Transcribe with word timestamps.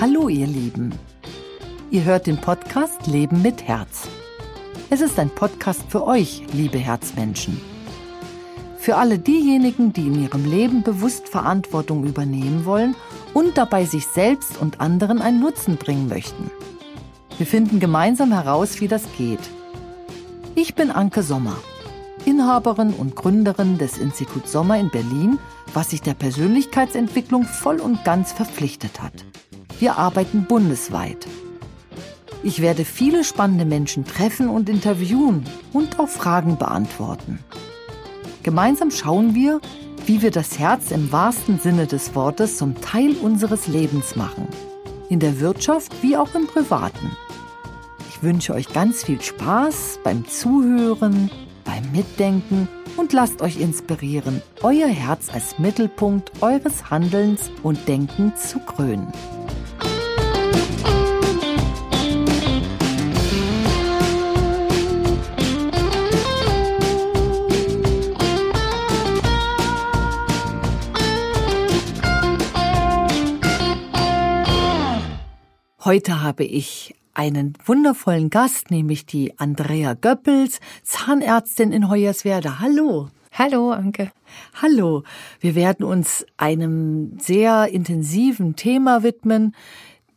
Hallo 0.00 0.28
ihr 0.28 0.46
Lieben. 0.46 0.94
Ihr 1.90 2.04
hört 2.04 2.26
den 2.26 2.40
Podcast 2.40 3.06
Leben 3.06 3.42
mit 3.42 3.62
Herz. 3.62 4.08
Es 4.90 5.00
ist 5.00 5.18
ein 5.18 5.30
Podcast 5.30 5.82
für 5.88 6.06
euch, 6.06 6.42
liebe 6.52 6.78
Herzmenschen. 6.78 7.60
Für 8.78 8.96
alle 8.96 9.18
diejenigen, 9.18 9.92
die 9.92 10.06
in 10.06 10.22
ihrem 10.22 10.44
Leben 10.44 10.82
bewusst 10.82 11.28
Verantwortung 11.28 12.04
übernehmen 12.04 12.64
wollen 12.64 12.94
und 13.34 13.58
dabei 13.58 13.84
sich 13.84 14.06
selbst 14.06 14.58
und 14.58 14.80
anderen 14.80 15.20
einen 15.20 15.40
Nutzen 15.40 15.76
bringen 15.76 16.08
möchten. 16.08 16.50
Wir 17.38 17.46
finden 17.46 17.80
gemeinsam 17.80 18.32
heraus, 18.32 18.80
wie 18.80 18.88
das 18.88 19.02
geht. 19.18 19.40
Ich 20.54 20.74
bin 20.74 20.90
Anke 20.90 21.22
Sommer, 21.22 21.56
Inhaberin 22.26 22.92
und 22.92 23.14
Gründerin 23.14 23.78
des 23.78 23.98
Instituts 23.98 24.50
Sommer 24.50 24.78
in 24.78 24.90
Berlin, 24.90 25.38
was 25.72 25.90
sich 25.90 26.02
der 26.02 26.14
Persönlichkeitsentwicklung 26.14 27.44
voll 27.44 27.80
und 27.80 28.04
ganz 28.04 28.32
verpflichtet 28.32 29.00
hat. 29.00 29.24
Wir 29.78 29.96
arbeiten 29.96 30.44
bundesweit. 30.46 31.26
Ich 32.42 32.60
werde 32.60 32.84
viele 32.84 33.22
spannende 33.22 33.64
Menschen 33.64 34.04
treffen 34.04 34.48
und 34.48 34.68
interviewen 34.68 35.44
und 35.72 36.00
auch 36.00 36.08
Fragen 36.08 36.58
beantworten. 36.58 37.38
Gemeinsam 38.42 38.90
schauen 38.90 39.34
wir, 39.34 39.60
wie 40.06 40.20
wir 40.20 40.30
das 40.32 40.58
Herz 40.58 40.90
im 40.90 41.12
wahrsten 41.12 41.58
Sinne 41.60 41.86
des 41.86 42.14
Wortes 42.14 42.56
zum 42.56 42.80
Teil 42.80 43.14
unseres 43.22 43.68
Lebens 43.68 44.16
machen. 44.16 44.48
In 45.08 45.20
der 45.20 45.38
Wirtschaft 45.40 46.02
wie 46.02 46.16
auch 46.16 46.34
im 46.34 46.46
Privaten. 46.48 47.16
Ich 48.08 48.22
wünsche 48.22 48.54
euch 48.54 48.72
ganz 48.72 49.04
viel 49.04 49.20
Spaß 49.20 50.00
beim 50.02 50.26
Zuhören, 50.26 51.30
beim 51.66 51.92
Mitdenken 51.92 52.68
und 52.96 53.12
lasst 53.12 53.42
euch 53.42 53.60
inspirieren, 53.60 54.40
euer 54.62 54.88
Herz 54.88 55.28
als 55.30 55.58
Mittelpunkt 55.58 56.42
eures 56.42 56.90
Handelns 56.90 57.50
und 57.62 57.86
Denkens 57.86 58.48
zu 58.48 58.60
krönen. 58.60 59.12
Heute 75.86 76.20
habe 76.20 76.42
ich 76.42 76.95
einen 77.16 77.54
wundervollen 77.64 78.28
Gast, 78.28 78.70
nämlich 78.70 79.06
die 79.06 79.38
Andrea 79.38 79.94
Göppels, 79.94 80.60
Zahnärztin 80.82 81.72
in 81.72 81.88
Hoyerswerda. 81.88 82.60
Hallo. 82.60 83.08
Hallo, 83.32 83.70
Anke. 83.70 84.12
Hallo. 84.60 85.02
Wir 85.40 85.54
werden 85.54 85.84
uns 85.84 86.26
einem 86.36 87.18
sehr 87.18 87.68
intensiven 87.68 88.54
Thema 88.54 89.02
widmen. 89.02 89.54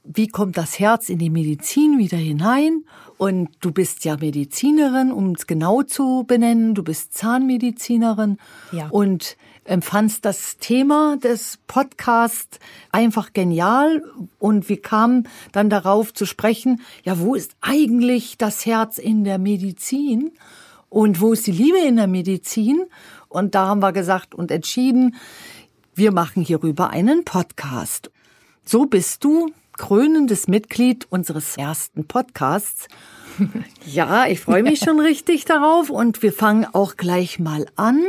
Wie 0.03 0.27
kommt 0.27 0.57
das 0.57 0.77
Herz 0.79 1.09
in 1.09 1.19
die 1.19 1.29
Medizin 1.29 1.97
wieder 1.99 2.17
hinein? 2.17 2.83
Und 3.17 3.49
du 3.61 3.71
bist 3.71 4.03
ja 4.03 4.17
Medizinerin, 4.17 5.13
um 5.13 5.31
es 5.31 5.47
genau 5.47 5.83
zu 5.83 6.25
benennen. 6.27 6.75
Du 6.75 6.83
bist 6.83 7.13
Zahnmedizinerin. 7.13 8.37
Ja. 8.73 8.89
Und 8.89 9.37
empfandst 9.69 10.25
das 10.25 10.57
Thema 10.57 11.17
des 11.17 11.59
Podcasts 11.67 12.59
einfach 12.91 13.33
genial 13.33 14.03
und 14.39 14.67
wir 14.67 14.81
kamen 14.81 15.27
dann 15.51 15.69
darauf 15.69 16.13
zu 16.13 16.25
sprechen, 16.25 16.81
ja, 17.03 17.19
wo 17.19 17.35
ist 17.35 17.55
eigentlich 17.61 18.37
das 18.37 18.65
Herz 18.65 18.97
in 18.97 19.23
der 19.23 19.37
Medizin 19.37 20.31
und 20.89 21.21
wo 21.21 21.33
ist 21.33 21.45
die 21.47 21.51
Liebe 21.51 21.77
in 21.77 21.97
der 21.97 22.07
Medizin? 22.07 22.83
Und 23.27 23.53
da 23.53 23.67
haben 23.67 23.81
wir 23.81 23.93
gesagt 23.93 24.33
und 24.33 24.49
entschieden, 24.49 25.15
wir 25.93 26.11
machen 26.11 26.41
hierüber 26.41 26.89
einen 26.89 27.23
Podcast. 27.23 28.09
So 28.65 28.85
bist 28.85 29.23
du 29.23 29.51
krönendes 29.73 30.47
Mitglied 30.47 31.05
unseres 31.09 31.57
ersten 31.57 32.05
Podcasts. 32.05 32.87
Ja, 33.85 34.27
ich 34.27 34.41
freue 34.41 34.63
mich 34.63 34.79
schon 34.79 34.99
richtig 34.99 35.45
darauf 35.45 35.89
und 35.89 36.21
wir 36.21 36.33
fangen 36.33 36.67
auch 36.73 36.97
gleich 36.97 37.39
mal 37.39 37.67
an 37.77 38.03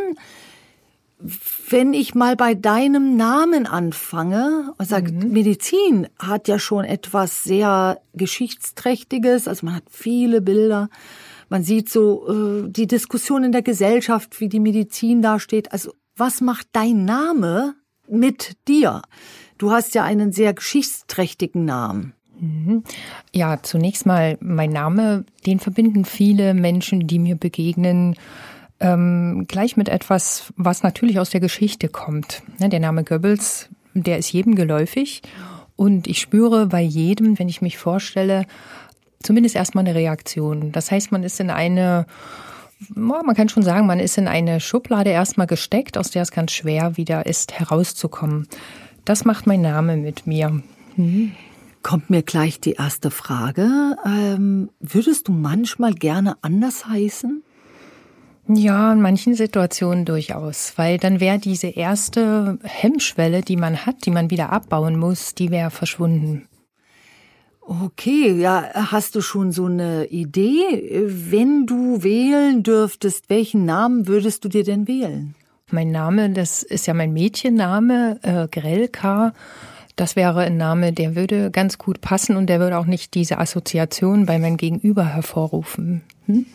wenn 1.68 1.92
ich 1.92 2.14
mal 2.14 2.34
bei 2.36 2.54
deinem 2.54 3.16
Namen 3.16 3.66
anfange 3.66 4.72
und 4.78 4.88
sage, 4.88 5.12
mhm. 5.12 5.32
Medizin 5.32 6.08
hat 6.18 6.48
ja 6.48 6.58
schon 6.58 6.84
etwas 6.84 7.44
sehr 7.44 8.00
Geschichtsträchtiges, 8.14 9.46
also 9.46 9.66
man 9.66 9.76
hat 9.76 9.84
viele 9.90 10.40
Bilder, 10.40 10.88
man 11.48 11.62
sieht 11.62 11.88
so 11.90 12.28
äh, 12.28 12.68
die 12.70 12.86
Diskussion 12.86 13.44
in 13.44 13.52
der 13.52 13.62
Gesellschaft, 13.62 14.40
wie 14.40 14.48
die 14.48 14.60
Medizin 14.60 15.20
dasteht. 15.20 15.72
Also 15.72 15.92
was 16.16 16.40
macht 16.40 16.68
dein 16.72 17.04
Name 17.04 17.74
mit 18.08 18.56
dir? 18.68 19.02
Du 19.58 19.72
hast 19.72 19.94
ja 19.94 20.04
einen 20.04 20.32
sehr 20.32 20.54
geschichtsträchtigen 20.54 21.64
Namen. 21.64 22.14
Mhm. 22.38 22.84
Ja, 23.32 23.62
zunächst 23.62 24.06
mal 24.06 24.38
mein 24.40 24.70
Name, 24.70 25.24
den 25.44 25.58
verbinden 25.58 26.04
viele 26.04 26.54
Menschen, 26.54 27.06
die 27.06 27.18
mir 27.18 27.36
begegnen 27.36 28.16
ähm, 28.80 29.44
gleich 29.46 29.76
mit 29.76 29.88
etwas, 29.88 30.52
was 30.56 30.82
natürlich 30.82 31.18
aus 31.18 31.30
der 31.30 31.40
Geschichte 31.40 31.88
kommt. 31.88 32.42
Ne, 32.58 32.68
der 32.68 32.80
Name 32.80 33.04
Goebbels, 33.04 33.68
der 33.94 34.18
ist 34.18 34.32
jedem 34.32 34.54
geläufig. 34.54 35.22
Und 35.76 36.06
ich 36.06 36.20
spüre 36.20 36.66
bei 36.66 36.80
jedem, 36.80 37.38
wenn 37.38 37.48
ich 37.48 37.62
mich 37.62 37.78
vorstelle, 37.78 38.44
zumindest 39.22 39.56
erstmal 39.56 39.84
eine 39.86 39.94
Reaktion. 39.94 40.72
Das 40.72 40.90
heißt, 40.90 41.12
man 41.12 41.22
ist 41.22 41.40
in 41.40 41.50
eine, 41.50 42.06
man 42.94 43.34
kann 43.34 43.48
schon 43.48 43.62
sagen, 43.62 43.86
man 43.86 44.00
ist 44.00 44.18
in 44.18 44.28
eine 44.28 44.60
Schublade 44.60 45.10
erstmal 45.10 45.46
gesteckt, 45.46 45.96
aus 45.96 46.10
der 46.10 46.22
es 46.22 46.30
ganz 46.30 46.52
schwer 46.52 46.96
wieder 46.96 47.26
ist, 47.26 47.52
herauszukommen. 47.58 48.48
Das 49.04 49.24
macht 49.24 49.46
mein 49.46 49.62
Name 49.62 49.96
mit 49.96 50.26
mir. 50.26 50.62
Mhm. 50.96 51.32
Kommt 51.82 52.10
mir 52.10 52.22
gleich 52.22 52.60
die 52.60 52.72
erste 52.72 53.10
Frage. 53.10 53.96
Ähm, 54.04 54.68
würdest 54.80 55.28
du 55.28 55.32
manchmal 55.32 55.94
gerne 55.94 56.36
anders 56.42 56.86
heißen? 56.86 57.42
Ja, 58.48 58.92
in 58.92 59.00
manchen 59.00 59.34
Situationen 59.34 60.04
durchaus, 60.04 60.72
weil 60.76 60.98
dann 60.98 61.20
wäre 61.20 61.38
diese 61.38 61.68
erste 61.68 62.58
Hemmschwelle, 62.64 63.42
die 63.42 63.56
man 63.56 63.86
hat, 63.86 64.06
die 64.06 64.10
man 64.10 64.30
wieder 64.30 64.50
abbauen 64.50 64.98
muss, 64.98 65.34
die 65.34 65.50
wäre 65.50 65.70
verschwunden. 65.70 66.48
Okay, 67.60 68.32
ja, 68.32 68.68
hast 68.74 69.14
du 69.14 69.20
schon 69.20 69.52
so 69.52 69.66
eine 69.66 70.06
Idee? 70.06 71.04
Wenn 71.06 71.66
du 71.66 72.02
wählen 72.02 72.64
dürftest, 72.64 73.30
welchen 73.30 73.64
Namen 73.64 74.08
würdest 74.08 74.44
du 74.44 74.48
dir 74.48 74.64
denn 74.64 74.88
wählen? 74.88 75.36
Mein 75.70 75.92
Name, 75.92 76.30
das 76.30 76.64
ist 76.64 76.88
ja 76.88 76.94
mein 76.94 77.12
Mädchenname, 77.12 78.18
äh, 78.22 78.48
Grelka. 78.48 79.32
Das 79.94 80.16
wäre 80.16 80.40
ein 80.40 80.56
Name, 80.56 80.92
der 80.92 81.14
würde 81.14 81.52
ganz 81.52 81.78
gut 81.78 82.00
passen 82.00 82.36
und 82.36 82.48
der 82.48 82.58
würde 82.58 82.78
auch 82.78 82.86
nicht 82.86 83.14
diese 83.14 83.38
Assoziation 83.38 84.26
bei 84.26 84.38
meinem 84.40 84.56
Gegenüber 84.56 85.04
hervorrufen. 85.04 86.02
Hm? 86.26 86.46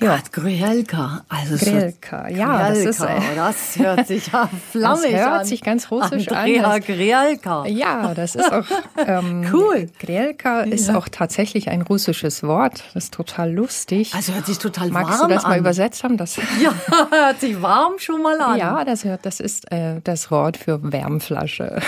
Ja, 0.00 0.18
Grielka. 0.32 1.22
Also 1.28 1.56
Grielka, 1.56 2.28
ja, 2.28 2.68
das 2.68 2.78
ist 2.78 3.00
äh, 3.00 3.20
das 3.34 3.78
hört 3.78 4.06
sich 4.06 4.26
ja 4.32 4.48
flammig 4.72 5.12
das 5.12 5.20
hört 5.20 5.40
an. 5.40 5.44
sich 5.46 5.62
ganz 5.62 5.90
russisch 5.90 6.28
Andrea 6.28 6.72
an. 6.72 6.80
Grielka. 6.80 7.66
Ja, 7.66 8.12
das 8.14 8.34
ist 8.34 8.52
auch 8.52 8.64
ähm, 9.06 9.46
cool. 9.52 9.88
Grielka 9.98 10.62
ist 10.62 10.88
ja. 10.88 10.96
auch 10.96 11.08
tatsächlich 11.08 11.68
ein 11.68 11.82
russisches 11.82 12.42
Wort. 12.42 12.84
Das 12.92 13.04
ist 13.04 13.14
total 13.14 13.52
lustig. 13.52 14.12
Also 14.14 14.34
hört 14.34 14.46
sich 14.46 14.58
total 14.58 14.88
Magst 14.90 15.20
warm 15.20 15.22
an. 15.22 15.30
Magst 15.30 15.30
du 15.30 15.34
das 15.34 15.44
an. 15.44 15.50
mal 15.50 15.58
übersetzt 15.58 16.04
haben? 16.04 16.16
Das 16.16 16.36
ja, 16.62 16.74
hört 17.10 17.40
sich 17.40 17.62
warm 17.62 17.98
schon 17.98 18.22
mal 18.22 18.40
an. 18.40 18.58
Ja, 18.58 18.84
das 18.84 19.04
hört, 19.04 19.24
das 19.24 19.40
ist 19.40 19.70
äh, 19.72 20.00
das 20.02 20.30
Wort 20.30 20.56
für 20.56 20.80
Wärmflasche. 20.82 21.80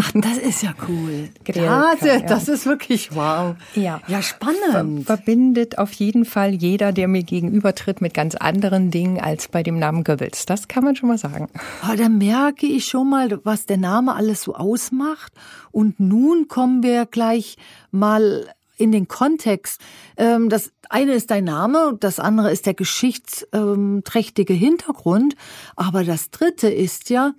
Ach, 0.00 0.12
das 0.14 0.38
ist 0.38 0.62
ja 0.62 0.74
cool. 0.88 1.28
Grielka, 1.44 1.94
ja, 2.02 2.20
das 2.20 2.46
ja. 2.48 2.54
ist 2.54 2.66
wirklich 2.66 3.14
wow. 3.14 3.54
Ja, 3.74 4.00
ja 4.08 4.20
spannend. 4.20 5.06
Ver 5.06 5.20
verbindet 5.20 5.78
auf 5.78 5.92
jeden 5.92 6.24
Fall 6.24 6.54
jeder, 6.54 6.92
der 6.92 7.08
mir 7.08 7.22
gegenübertritt 7.30 8.00
mit 8.00 8.12
ganz 8.12 8.34
anderen 8.34 8.90
Dingen 8.90 9.20
als 9.20 9.46
bei 9.46 9.62
dem 9.62 9.78
Namen 9.78 10.02
Goebbels. 10.02 10.46
Das 10.46 10.66
kann 10.66 10.82
man 10.84 10.96
schon 10.96 11.08
mal 11.08 11.16
sagen. 11.16 11.48
Aber 11.80 11.96
da 11.96 12.08
merke 12.08 12.66
ich 12.66 12.86
schon 12.86 13.08
mal, 13.08 13.40
was 13.44 13.66
der 13.66 13.76
Name 13.76 14.14
alles 14.16 14.42
so 14.42 14.56
ausmacht. 14.56 15.32
Und 15.70 16.00
nun 16.00 16.48
kommen 16.48 16.82
wir 16.82 17.06
gleich 17.06 17.56
mal 17.92 18.52
in 18.76 18.90
den 18.90 19.06
Kontext. 19.06 19.80
Ähm, 20.16 20.48
das 20.48 20.72
eine 20.88 21.12
ist 21.12 21.30
dein 21.30 21.44
Name, 21.44 21.96
das 22.00 22.18
andere 22.18 22.50
ist 22.50 22.66
der 22.66 22.74
geschichtsträchtige 22.74 24.52
Hintergrund. 24.52 25.36
Aber 25.76 26.02
das 26.02 26.30
dritte 26.30 26.68
ist 26.68 27.10
ja 27.10 27.32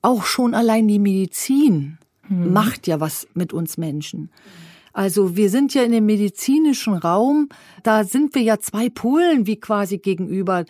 auch 0.00 0.24
schon 0.24 0.54
allein 0.54 0.88
die 0.88 0.98
Medizin 0.98 1.98
mhm. 2.28 2.52
macht 2.52 2.86
ja 2.86 2.98
was 2.98 3.28
mit 3.34 3.52
uns 3.52 3.76
Menschen. 3.76 4.30
Also 4.94 5.36
wir 5.36 5.50
sind 5.50 5.74
ja 5.74 5.82
in 5.82 5.92
dem 5.92 6.06
medizinischen 6.06 6.94
Raum, 6.94 7.48
da 7.82 8.04
sind 8.04 8.34
wir 8.34 8.42
ja 8.42 8.60
zwei 8.60 8.88
Polen 8.88 9.46
wie 9.46 9.56
quasi 9.56 9.98
gegenüber. 9.98 10.64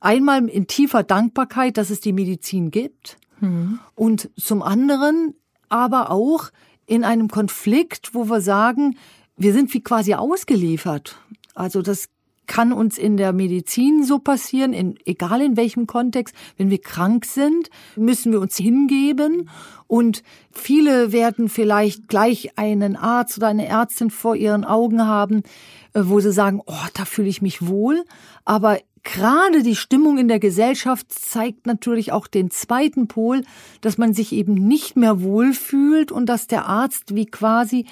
Einmal 0.00 0.48
in 0.48 0.66
tiefer 0.66 1.02
Dankbarkeit, 1.02 1.78
dass 1.78 1.90
es 1.90 2.00
die 2.00 2.12
Medizin 2.12 2.70
gibt 2.70 3.16
mhm. 3.40 3.80
und 3.96 4.30
zum 4.36 4.62
anderen 4.62 5.34
aber 5.70 6.10
auch 6.10 6.50
in 6.86 7.04
einem 7.04 7.28
Konflikt, 7.28 8.14
wo 8.14 8.28
wir 8.28 8.42
sagen, 8.42 8.96
wir 9.36 9.54
sind 9.54 9.72
wie 9.72 9.82
quasi 9.82 10.14
ausgeliefert. 10.14 11.16
Also 11.54 11.80
das 11.80 12.08
kann 12.50 12.72
uns 12.72 12.98
in 12.98 13.16
der 13.16 13.32
Medizin 13.32 14.02
so 14.02 14.18
passieren, 14.18 14.72
in, 14.72 14.98
egal 15.04 15.40
in 15.40 15.56
welchem 15.56 15.86
Kontext. 15.86 16.34
Wenn 16.56 16.68
wir 16.68 16.80
krank 16.80 17.24
sind, 17.24 17.70
müssen 17.94 18.32
wir 18.32 18.40
uns 18.40 18.56
hingeben 18.56 19.48
und 19.86 20.24
viele 20.50 21.12
werden 21.12 21.48
vielleicht 21.48 22.08
gleich 22.08 22.58
einen 22.58 22.96
Arzt 22.96 23.38
oder 23.38 23.46
eine 23.46 23.68
Ärztin 23.68 24.10
vor 24.10 24.34
ihren 24.34 24.64
Augen 24.64 25.06
haben, 25.06 25.44
äh, 25.92 26.00
wo 26.02 26.18
sie 26.18 26.32
sagen, 26.32 26.60
oh, 26.66 26.86
da 26.94 27.04
fühle 27.04 27.28
ich 27.28 27.40
mich 27.40 27.68
wohl. 27.68 28.04
Aber 28.44 28.78
gerade 29.04 29.62
die 29.62 29.76
Stimmung 29.76 30.18
in 30.18 30.26
der 30.26 30.40
Gesellschaft 30.40 31.12
zeigt 31.12 31.66
natürlich 31.66 32.10
auch 32.10 32.26
den 32.26 32.50
zweiten 32.50 33.06
Pol, 33.06 33.42
dass 33.80 33.96
man 33.96 34.12
sich 34.12 34.32
eben 34.32 34.54
nicht 34.54 34.96
mehr 34.96 35.22
wohlfühlt 35.22 36.10
und 36.10 36.26
dass 36.26 36.48
der 36.48 36.66
Arzt 36.66 37.14
wie 37.14 37.26
quasi 37.26 37.86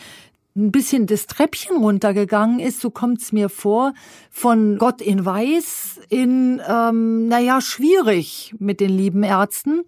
ein 0.58 0.72
bisschen 0.72 1.06
das 1.06 1.26
Treppchen 1.26 1.76
runtergegangen 1.78 2.58
ist, 2.58 2.80
so 2.80 2.90
kommt's 2.90 3.32
mir 3.32 3.48
vor, 3.48 3.94
von 4.30 4.76
Gott 4.78 5.00
in 5.00 5.24
Weiß 5.24 6.00
in, 6.08 6.60
ähm, 6.68 7.28
naja, 7.28 7.60
schwierig 7.60 8.54
mit 8.58 8.80
den 8.80 8.90
lieben 8.90 9.22
Ärzten. 9.22 9.82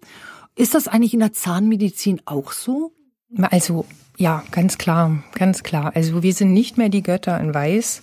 Ist 0.55 0.73
das 0.73 0.87
eigentlich 0.87 1.13
in 1.13 1.19
der 1.19 1.33
Zahnmedizin 1.33 2.21
auch 2.25 2.51
so? 2.51 2.93
Also 3.37 3.85
ja, 4.17 4.43
ganz 4.51 4.77
klar, 4.77 5.23
ganz 5.33 5.63
klar. 5.63 5.91
Also 5.95 6.23
wir 6.23 6.33
sind 6.33 6.53
nicht 6.53 6.77
mehr 6.77 6.89
die 6.89 7.03
Götter 7.03 7.39
in 7.39 7.53
Weiß, 7.53 8.01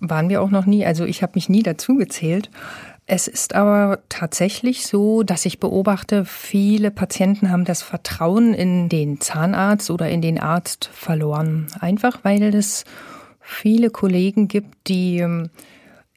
waren 0.00 0.28
wir 0.28 0.42
auch 0.42 0.50
noch 0.50 0.66
nie. 0.66 0.84
Also 0.84 1.04
ich 1.04 1.22
habe 1.22 1.32
mich 1.34 1.48
nie 1.48 1.62
dazu 1.62 1.96
gezählt. 1.96 2.50
Es 3.06 3.28
ist 3.28 3.54
aber 3.54 3.98
tatsächlich 4.08 4.86
so, 4.86 5.22
dass 5.22 5.44
ich 5.44 5.60
beobachte, 5.60 6.24
viele 6.24 6.90
Patienten 6.90 7.50
haben 7.50 7.66
das 7.66 7.82
Vertrauen 7.82 8.54
in 8.54 8.88
den 8.88 9.20
Zahnarzt 9.20 9.90
oder 9.90 10.08
in 10.08 10.22
den 10.22 10.40
Arzt 10.40 10.88
verloren. 10.92 11.66
Einfach 11.80 12.20
weil 12.22 12.42
es 12.54 12.84
viele 13.40 13.90
Kollegen 13.90 14.48
gibt, 14.48 14.88
die 14.88 15.18
ähm, 15.18 15.50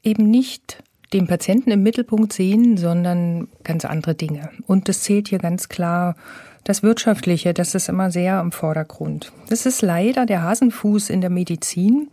eben 0.02 0.30
nicht 0.30 0.82
den 1.12 1.26
Patienten 1.26 1.70
im 1.70 1.82
Mittelpunkt 1.82 2.32
sehen, 2.32 2.78
sondern 2.78 3.48
ganz 3.64 3.84
andere 3.84 4.14
Dinge. 4.14 4.50
Und 4.66 4.88
das 4.88 5.02
zählt 5.02 5.28
hier 5.28 5.38
ganz 5.38 5.68
klar 5.68 6.16
das 6.64 6.82
Wirtschaftliche, 6.82 7.54
das 7.54 7.74
ist 7.74 7.88
immer 7.88 8.10
sehr 8.10 8.40
im 8.40 8.52
Vordergrund. 8.52 9.32
Das 9.48 9.64
ist 9.66 9.80
leider 9.80 10.26
der 10.26 10.42
Hasenfuß 10.42 11.08
in 11.10 11.20
der 11.20 11.30
Medizin. 11.30 12.08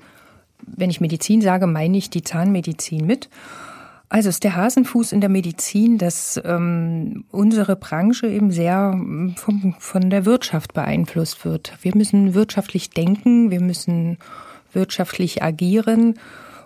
Wenn 0.62 0.90
ich 0.90 1.02
Medizin 1.02 1.42
sage, 1.42 1.68
meine 1.68 1.98
ich 1.98 2.10
die 2.10 2.24
Zahnmedizin 2.24 3.06
mit. 3.06 3.30
Also 4.16 4.30
ist 4.30 4.46
der 4.46 4.56
Hasenfuß 4.56 5.12
in 5.12 5.20
der 5.20 5.30
Medizin, 5.30 5.98
dass 5.98 6.40
ähm, 6.46 7.26
unsere 7.32 7.76
Branche 7.76 8.28
eben 8.28 8.50
sehr 8.50 8.92
ähm, 8.94 9.36
vom, 9.36 9.76
von 9.78 10.10
der 10.10 10.24
Wirtschaft 10.24 10.72
beeinflusst 10.72 11.44
wird. 11.44 11.74
Wir 11.82 11.92
müssen 11.98 12.34
wirtschaftlich 12.34 12.92
denken, 12.92 13.52
wir 13.52 13.60
müssen 13.60 14.18
wirtschaftlich 14.72 15.44
agieren 15.44 16.14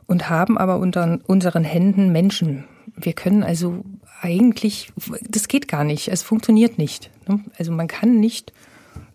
und 0.05 0.29
haben 0.29 0.59
aber 0.59 0.77
unter 0.77 1.21
unseren 1.25 1.63
Händen 1.63 2.11
Menschen. 2.11 2.65
Wir 2.95 3.13
können 3.13 3.41
also 3.41 3.83
eigentlich, 4.21 4.93
das 5.27 5.47
geht 5.47 5.67
gar 5.67 5.83
nicht, 5.83 6.09
es 6.09 6.21
funktioniert 6.21 6.77
nicht. 6.77 7.09
Ne? 7.27 7.39
Also 7.57 7.71
man 7.71 7.87
kann 7.87 8.19
nicht 8.19 8.53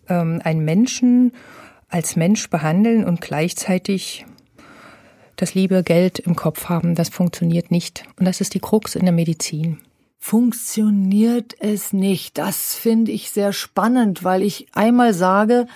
ähm, 0.09 0.41
einen 0.43 0.65
Menschen 0.65 1.31
als 1.87 2.17
Mensch 2.17 2.49
behandeln 2.49 3.05
und 3.05 3.21
gleichzeitig 3.21 4.25
das 5.35 5.53
liebe 5.53 5.83
Geld 5.83 6.19
im 6.19 6.35
Kopf 6.35 6.65
haben. 6.65 6.95
Das 6.95 7.09
funktioniert 7.09 7.71
nicht. 7.71 8.03
Und 8.19 8.25
das 8.25 8.41
ist 8.41 8.53
die 8.53 8.59
Krux 8.59 8.95
in 8.95 9.03
der 9.03 9.13
Medizin. 9.13 9.79
Funktioniert 10.17 11.55
es 11.59 11.93
nicht? 11.93 12.37
Das 12.37 12.73
finde 12.73 13.11
ich 13.11 13.29
sehr 13.29 13.53
spannend, 13.53 14.23
weil 14.23 14.41
ich 14.41 14.67
einmal 14.73 15.13
sage, 15.13 15.67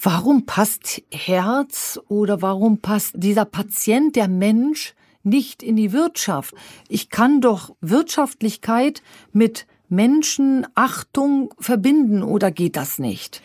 warum 0.00 0.44
passt 0.44 1.02
Herz 1.12 2.00
oder 2.08 2.42
warum 2.42 2.78
passt 2.78 3.12
dieser 3.14 3.44
Patient, 3.44 4.16
der 4.16 4.28
Mensch, 4.28 4.94
nicht 5.22 5.62
in 5.62 5.76
die 5.76 5.92
Wirtschaft? 5.92 6.52
Ich 6.88 7.10
kann 7.10 7.40
doch 7.40 7.76
Wirtschaftlichkeit 7.80 9.02
mit 9.32 9.66
Menschenachtung 9.88 11.54
verbinden 11.58 12.22
oder 12.22 12.50
geht 12.50 12.76
das 12.76 12.98
nicht? 12.98 13.40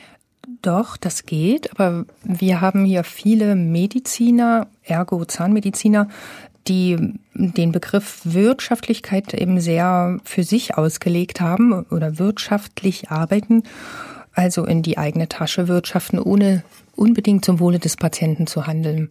Doch, 0.67 0.97
das 0.97 1.25
geht, 1.25 1.71
aber 1.71 2.03
wir 2.23 2.59
haben 2.59 2.83
hier 2.83 3.05
viele 3.05 3.55
Mediziner, 3.55 4.67
ergo 4.83 5.23
Zahnmediziner, 5.23 6.09
die 6.67 7.13
den 7.33 7.71
Begriff 7.71 8.19
Wirtschaftlichkeit 8.25 9.33
eben 9.33 9.61
sehr 9.61 10.19
für 10.25 10.43
sich 10.43 10.77
ausgelegt 10.77 11.39
haben 11.39 11.85
oder 11.85 12.19
wirtschaftlich 12.19 13.09
arbeiten, 13.11 13.63
also 14.33 14.65
in 14.65 14.81
die 14.81 14.97
eigene 14.97 15.29
Tasche 15.29 15.69
wirtschaften, 15.69 16.19
ohne 16.19 16.65
unbedingt 16.97 17.45
zum 17.45 17.61
Wohle 17.61 17.79
des 17.79 17.95
Patienten 17.95 18.45
zu 18.45 18.67
handeln. 18.67 19.09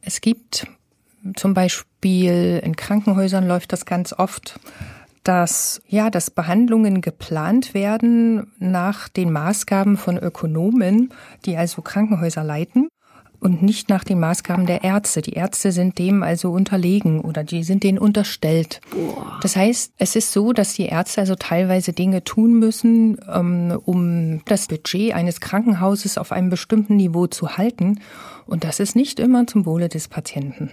Es 0.00 0.20
gibt 0.20 0.66
zum 1.36 1.54
Beispiel 1.54 2.60
in 2.60 2.74
Krankenhäusern 2.74 3.46
läuft 3.46 3.72
das 3.72 3.86
ganz 3.86 4.12
oft, 4.12 4.58
dass, 5.24 5.80
ja, 5.86 6.10
dass 6.10 6.30
Behandlungen 6.30 7.00
geplant 7.00 7.74
werden 7.74 8.52
nach 8.58 9.08
den 9.08 9.30
Maßgaben 9.32 9.96
von 9.96 10.18
Ökonomen, 10.18 11.10
die 11.44 11.56
also 11.56 11.82
Krankenhäuser 11.82 12.44
leiten 12.44 12.88
und 13.42 13.60
nicht 13.60 13.88
nach 13.88 14.04
den 14.04 14.20
Maßgaben 14.20 14.66
der 14.66 14.84
Ärzte. 14.84 15.20
Die 15.20 15.32
Ärzte 15.32 15.72
sind 15.72 15.98
dem 15.98 16.22
also 16.22 16.52
unterlegen 16.52 17.20
oder 17.20 17.42
die 17.42 17.64
sind 17.64 17.82
denen 17.82 17.98
unterstellt. 17.98 18.80
Das 19.42 19.56
heißt, 19.56 19.94
es 19.98 20.14
ist 20.14 20.32
so, 20.32 20.52
dass 20.52 20.74
die 20.74 20.86
Ärzte 20.86 21.22
also 21.22 21.34
teilweise 21.34 21.92
Dinge 21.92 22.22
tun 22.22 22.58
müssen, 22.58 23.18
ähm, 23.32 23.78
um 23.84 24.44
das 24.44 24.68
Budget 24.68 25.14
eines 25.14 25.40
Krankenhauses 25.40 26.18
auf 26.18 26.30
einem 26.30 26.50
bestimmten 26.50 26.96
Niveau 26.96 27.26
zu 27.26 27.56
halten. 27.56 28.00
Und 28.46 28.62
das 28.62 28.78
ist 28.78 28.94
nicht 28.94 29.18
immer 29.18 29.46
zum 29.46 29.66
Wohle 29.66 29.88
des 29.88 30.06
Patienten. 30.06 30.70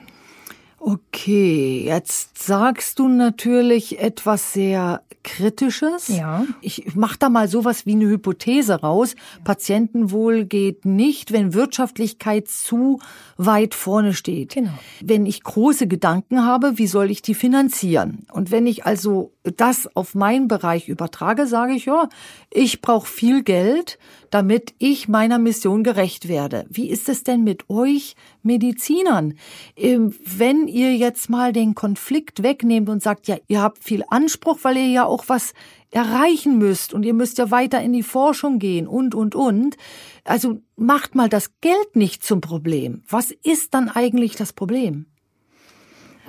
Okay, 0.79 1.83
jetzt 1.85 2.41
sagst 2.41 2.99
du 2.99 3.07
natürlich 3.07 3.99
etwas 3.99 4.53
sehr 4.53 5.01
Kritisches. 5.23 6.07
Ja. 6.07 6.45
Ich 6.61 6.95
mach 6.95 7.17
da 7.17 7.29
mal 7.29 7.49
sowas 7.49 7.85
wie 7.85 7.91
eine 7.91 8.07
Hypothese 8.07 8.75
raus. 8.75 9.15
Patientenwohl 9.43 10.45
geht 10.45 10.85
nicht, 10.85 11.33
wenn 11.33 11.53
Wirtschaftlichkeit 11.53 12.47
zu 12.47 12.99
weit 13.37 13.75
vorne 13.75 14.13
steht. 14.13 14.53
Genau. 14.53 14.71
Wenn 15.01 15.25
ich 15.25 15.43
große 15.43 15.87
Gedanken 15.87 16.45
habe, 16.45 16.77
wie 16.77 16.87
soll 16.87 17.11
ich 17.11 17.21
die 17.21 17.35
finanzieren? 17.35 18.25
Und 18.31 18.49
wenn 18.51 18.65
ich 18.65 18.85
also 18.85 19.33
das 19.51 19.87
auf 19.95 20.15
meinen 20.15 20.47
Bereich 20.47 20.87
übertrage, 20.87 21.47
sage 21.47 21.73
ich, 21.73 21.85
ja, 21.85 22.09
ich 22.51 22.81
brauche 22.81 23.07
viel 23.07 23.43
Geld, 23.43 23.97
damit 24.29 24.73
ich 24.77 25.07
meiner 25.07 25.39
Mission 25.39 25.83
gerecht 25.83 26.27
werde. 26.27 26.65
Wie 26.69 26.89
ist 26.89 27.09
es 27.09 27.23
denn 27.23 27.43
mit 27.43 27.69
euch 27.69 28.15
Medizinern? 28.43 29.35
Ähm, 29.75 30.13
wenn 30.23 30.67
ihr 30.67 30.95
jetzt 30.95 31.29
mal 31.29 31.53
den 31.53 31.75
Konflikt 31.75 32.43
wegnehmt 32.43 32.89
und 32.89 33.01
sagt, 33.01 33.27
ja, 33.27 33.37
ihr 33.47 33.61
habt 33.61 33.83
viel 33.83 34.03
Anspruch, 34.09 34.59
weil 34.63 34.77
ihr 34.77 34.87
ja 34.87 35.05
auch 35.05 35.25
was 35.27 35.53
erreichen 35.91 36.57
müsst 36.57 36.93
und 36.93 37.03
ihr 37.03 37.13
müsst 37.13 37.37
ja 37.37 37.51
weiter 37.51 37.81
in 37.81 37.93
die 37.93 38.03
Forschung 38.03 38.59
gehen 38.59 38.87
und, 38.87 39.15
und, 39.15 39.35
und. 39.35 39.75
Also 40.23 40.61
macht 40.75 41.15
mal 41.15 41.29
das 41.29 41.59
Geld 41.61 41.95
nicht 41.95 42.23
zum 42.23 42.41
Problem. 42.41 43.01
Was 43.09 43.31
ist 43.31 43.73
dann 43.73 43.89
eigentlich 43.89 44.35
das 44.35 44.53
Problem? 44.53 45.07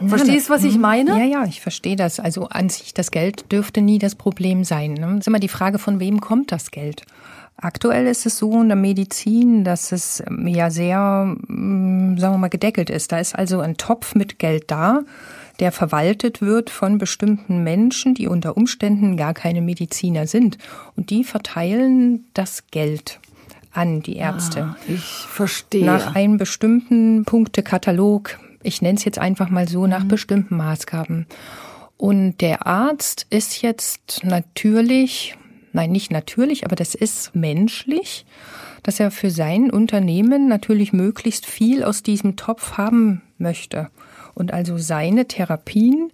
Verstehst 0.06 0.48
du, 0.48 0.52
was 0.52 0.64
ich 0.64 0.76
mhm. 0.76 0.80
meine? 0.80 1.18
Ja, 1.18 1.24
ja, 1.24 1.44
ich 1.44 1.60
verstehe 1.60 1.96
das. 1.96 2.20
Also 2.20 2.48
an 2.48 2.68
sich, 2.68 2.94
das 2.94 3.10
Geld 3.10 3.50
dürfte 3.52 3.82
nie 3.82 3.98
das 3.98 4.14
Problem 4.14 4.64
sein. 4.64 4.94
Ne? 4.94 5.18
Ist 5.18 5.28
immer 5.28 5.38
die 5.38 5.48
Frage, 5.48 5.78
von 5.78 6.00
wem 6.00 6.20
kommt 6.20 6.52
das 6.52 6.70
Geld? 6.70 7.04
Aktuell 7.56 8.06
ist 8.06 8.24
es 8.24 8.38
so 8.38 8.62
in 8.62 8.68
der 8.68 8.76
Medizin, 8.76 9.64
dass 9.64 9.92
es 9.92 10.22
ähm, 10.26 10.46
ja 10.46 10.70
sehr, 10.70 11.36
mm, 11.46 12.16
sagen 12.16 12.34
wir 12.34 12.38
mal, 12.38 12.48
gedeckelt 12.48 12.88
ist. 12.88 13.12
Da 13.12 13.18
ist 13.18 13.34
also 13.34 13.60
ein 13.60 13.76
Topf 13.76 14.14
mit 14.14 14.38
Geld 14.38 14.70
da, 14.70 15.00
der 15.58 15.70
verwaltet 15.70 16.40
wird 16.40 16.70
von 16.70 16.96
bestimmten 16.96 17.62
Menschen, 17.62 18.14
die 18.14 18.28
unter 18.28 18.56
Umständen 18.56 19.18
gar 19.18 19.34
keine 19.34 19.60
Mediziner 19.60 20.26
sind. 20.26 20.56
Und 20.96 21.10
die 21.10 21.22
verteilen 21.22 22.24
das 22.32 22.64
Geld 22.70 23.20
an 23.72 24.02
die 24.02 24.16
Ärzte. 24.16 24.62
Ah, 24.62 24.76
ich 24.88 25.02
verstehe. 25.02 25.84
Nach 25.84 26.14
einem 26.14 26.38
bestimmten 26.38 27.24
Punktekatalog, 27.26 28.38
ich 28.62 28.82
nenne 28.82 28.98
es 28.98 29.04
jetzt 29.04 29.18
einfach 29.18 29.50
mal 29.50 29.68
so, 29.68 29.86
nach 29.86 30.04
mhm. 30.04 30.08
bestimmten 30.08 30.56
Maßgaben. 30.56 31.26
Und 31.96 32.38
der 32.40 32.66
Arzt 32.66 33.26
ist 33.30 33.62
jetzt 33.62 34.24
natürlich 34.24 35.36
nein, 35.72 35.92
nicht 35.92 36.10
natürlich, 36.10 36.64
aber 36.64 36.76
das 36.76 36.94
ist 36.94 37.34
menschlich, 37.34 38.26
dass 38.82 39.00
er 39.00 39.10
für 39.10 39.30
sein 39.30 39.70
Unternehmen 39.70 40.48
natürlich 40.48 40.92
möglichst 40.92 41.46
viel 41.46 41.84
aus 41.84 42.02
diesem 42.02 42.36
Topf 42.36 42.76
haben 42.76 43.22
möchte 43.38 43.88
und 44.34 44.52
also 44.52 44.78
seine 44.78 45.26
Therapien 45.26 46.10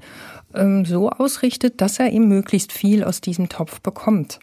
ähm, 0.54 0.84
so 0.84 1.10
ausrichtet, 1.10 1.80
dass 1.80 1.98
er 1.98 2.10
ihm 2.10 2.28
möglichst 2.28 2.72
viel 2.72 3.04
aus 3.04 3.20
diesem 3.20 3.48
Topf 3.48 3.80
bekommt. 3.80 4.40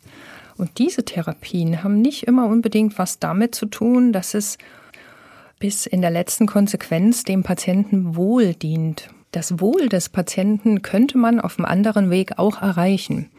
Und 0.56 0.78
diese 0.78 1.04
Therapien 1.04 1.84
haben 1.84 2.02
nicht 2.02 2.24
immer 2.24 2.46
unbedingt 2.48 2.98
was 3.00 3.20
damit 3.20 3.56
zu 3.56 3.66
tun, 3.66 4.14
dass 4.14 4.34
es 4.34 4.58
bis 5.64 5.86
in 5.86 6.02
der 6.02 6.12
letzten 6.12 6.46
Konsequenz 6.46 7.24
dem 7.24 7.42
Patienten 7.42 8.18
wohl 8.18 8.54
dient. 8.54 9.08
Das 9.32 9.62
Wohl 9.62 9.88
des 9.88 10.10
Patienten 10.10 10.82
könnte 10.82 11.18
man 11.18 11.40
auf 11.40 11.58
einem 11.58 11.66
anderen 11.66 12.10
Weg 12.10 12.38
auch 12.38 12.62
erreichen 12.62 13.30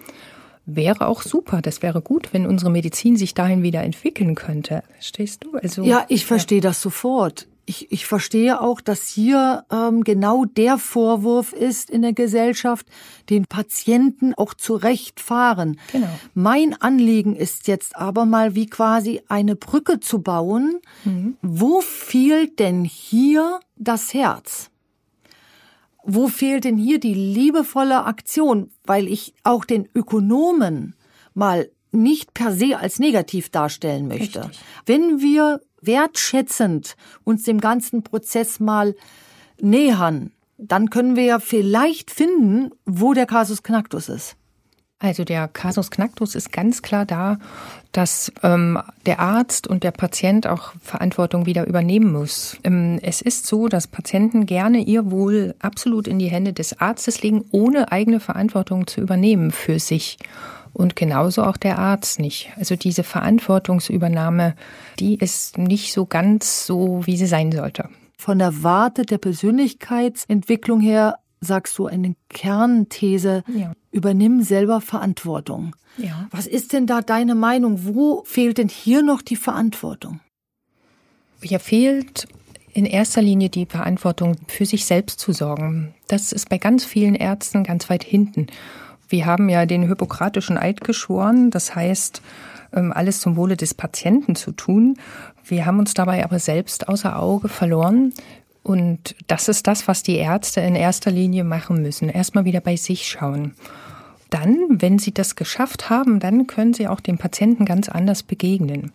wäre 0.67 1.07
auch 1.07 1.21
super. 1.21 1.61
Das 1.61 1.83
wäre 1.83 2.01
gut, 2.01 2.33
wenn 2.33 2.47
unsere 2.47 2.71
Medizin 2.71 3.19
sich 3.19 3.35
dahin 3.35 3.63
wieder 3.63 3.83
entwickeln 3.83 4.35
könnte. 4.35 4.83
Verstehst 4.95 5.45
du? 5.45 5.59
Also 5.59 5.83
ja, 5.83 6.07
ich 6.09 6.25
verstehe 6.25 6.59
ja. 6.59 6.63
das 6.63 6.81
sofort. 6.81 7.47
Ich, 7.67 7.91
ich 7.93 8.07
verstehe 8.07 8.61
auch, 8.61 8.81
dass 8.81 9.09
hier 9.09 9.65
ähm, 9.71 10.05
genau 10.05 10.45
der 10.45 10.79
Vorwurf 10.79 11.53
ist 11.53 11.91
in 11.91 12.03
der 12.03 12.13
Gesellschaft, 12.13 12.87
den 13.31 13.47
Patienten 13.47 14.35
auch 14.35 14.55
zurecht 14.55 15.21
fahren. 15.21 15.79
Genau. 15.93 16.09
Mein 16.35 16.81
Anliegen 16.81 17.35
ist 17.37 17.67
jetzt 17.69 17.97
aber 17.97 18.25
mal 18.27 18.55
wie 18.55 18.67
quasi 18.67 19.23
eine 19.29 19.57
Brücke 19.57 20.01
zu 20.01 20.21
bauen. 20.21 20.81
Mhm. 21.05 21.37
Wo 21.43 21.81
fehlt 21.81 22.59
denn 22.59 22.85
hier 22.85 23.61
das 23.77 24.15
Herz? 24.15 24.71
Wo 26.05 26.29
fehlt 26.29 26.65
denn 26.65 26.77
hier 26.77 27.01
die 27.01 27.15
liebevolle 27.15 28.05
Aktion? 28.05 28.71
Weil 28.85 29.09
ich 29.09 29.35
auch 29.43 29.65
den 29.65 29.89
Ökonomen 29.95 30.95
mal 31.33 31.71
nicht 31.93 32.35
per 32.35 32.53
se 32.53 32.77
als 32.79 32.99
negativ 32.99 33.49
darstellen 33.49 34.09
möchte. 34.09 34.41
Richtig. 34.49 34.61
Wenn 34.85 35.21
wir 35.21 35.61
wertschätzend 35.87 36.97
uns 37.25 37.45
dem 37.45 37.61
ganzen 37.61 38.03
Prozess 38.03 38.61
mal 38.61 38.95
nähern, 39.61 40.33
dann 40.59 40.91
können 40.91 41.17
wir 41.17 41.25
ja 41.25 41.39
vielleicht 41.39 42.11
finden, 42.11 42.71
wo 42.85 43.13
der 43.13 43.27
Kasus 43.27 43.63
Knacktus 43.63 44.09
ist. 44.09 44.37
Also 45.01 45.25
der 45.25 45.49
Kasus 45.49 45.91
Knacktus 45.91 46.35
ist 46.35 46.51
ganz 46.53 46.81
klar 46.81 47.05
da, 47.05 47.39
dass 47.93 48.33
ähm, 48.43 48.79
der 49.05 49.21
Arzt 49.21 49.67
und 49.67 49.83
der 49.83 49.91
Patient 49.91 50.47
auch 50.47 50.73
Verantwortung 50.81 51.47
wieder 51.47 51.67
übernehmen 51.67 52.13
muss. 52.13 52.57
Ähm, 52.65 52.99
es 53.03 53.21
ist 53.21 53.47
so, 53.47 53.69
dass 53.69 53.87
Patienten 53.87 54.47
gerne 54.47 54.79
ihr 54.79 55.11
Wohl 55.11 55.57
absolut 55.59 56.09
in 56.09 56.19
die 56.19 56.31
Hände 56.31 56.53
des 56.53 56.81
Arztes 56.81 57.23
legen, 57.23 57.45
ohne 57.51 57.93
eigene 57.93 58.19
Verantwortung 58.19 58.87
zu 58.87 59.01
übernehmen 59.01 59.51
für 59.51 59.79
sich 59.79 60.17
und 60.75 60.97
genauso 60.97 61.45
auch 61.45 61.57
der 61.57 61.79
Arzt 61.79 62.19
nicht. 62.19 62.51
Also 62.57 62.77
diese 62.77 63.05
Verantwortungsübernahme, 63.05 64.55
die 64.99 65.15
ist 65.15 65.57
nicht 65.57 65.93
so 65.93 66.05
ganz 66.05 66.67
so, 66.67 67.07
wie 67.07 67.17
sie 67.17 67.27
sein 67.27 67.51
sollte. 67.51 67.89
Von 68.19 68.39
der 68.39 68.63
Warte 68.63 69.07
der 69.07 69.19
Persönlichkeitsentwicklung 69.19 70.81
her 70.81 71.17
sagst 71.41 71.79
du 71.79 71.87
eine 71.87 72.15
Kernthese, 72.29 73.45
ja. 73.55 73.73
übernimm 73.91 74.43
selber 74.43 74.81
Verantwortung. 74.81 75.77
Ja. 75.97 76.27
Was 76.31 76.47
ist 76.47 76.73
denn 76.73 76.87
da 76.87 77.03
deine 77.03 77.35
Meinung? 77.35 77.85
Wo 77.85 78.25
fehlt 78.27 78.59
denn 78.59 78.69
hier 78.69 79.03
noch 79.03 79.23
die 79.23 79.37
Verantwortung? 79.37 80.21
Hier 81.41 81.61
fehlt 81.61 82.27
in 82.73 82.87
erster 82.87 83.23
Linie 83.23 83.51
die 83.51 83.67
Verantwortung, 83.67 84.37
für 84.49 84.67
sich 84.67 84.85
selbst 84.85 85.21
zu 85.21 85.33
sorgen. 85.33 85.95
Das 86.09 86.33
ist 86.33 86.49
bei 86.49 86.59
ganz 86.59 86.85
vielen 86.85 87.15
Ärzten 87.15 87.63
ganz 87.63 87.89
weit 87.89 88.03
hinten. 88.03 88.49
Wir 89.15 89.27
haben 89.27 89.49
ja 89.49 89.65
den 89.65 89.87
Hippokratischen 89.87 90.59
Eid 90.59 90.81
geschworen, 90.81 91.53
das 91.53 91.77
heißt, 91.77 92.21
ähm, 92.73 92.93
alles 92.93 93.21
zum 93.21 93.37
Wohle 93.37 93.57
des 93.57 93.73
Patienten 93.73 94.35
zu 94.35 94.51
tun. 94.51 94.97
Wir 95.45 95.67
haben 95.67 95.79
uns 95.79 95.95
dabei 95.95 96.25
aber 96.25 96.41
selbst 96.41 96.89
außer 96.89 97.17
Auge 97.17 97.49
verloren. 97.49 98.13
Und 98.65 99.15
das 99.29 99.47
ist 99.47 99.69
das, 99.69 99.87
was 99.87 100.03
die 100.03 100.17
Ärzte 100.17 100.63
in 100.63 100.75
erster 100.75 101.13
Linie 101.13 101.45
machen 101.45 101.81
müssen. 101.81 102.09
Erstmal 102.09 102.45
wieder 102.45 102.61
bei 102.61 102.75
sich 102.75 103.07
schauen. 103.07 103.55
Dann, 104.31 104.59
wenn 104.69 104.99
sie 104.99 105.15
das 105.15 105.37
geschafft 105.37 105.91
haben, 105.91 106.19
dann 106.19 106.49
können 106.49 106.75
sie 106.75 106.89
auch 106.89 106.99
dem 106.99 107.17
Patienten 107.17 107.67
ganz 107.67 107.89
anders 107.89 108.25
begegnen. 108.25 108.91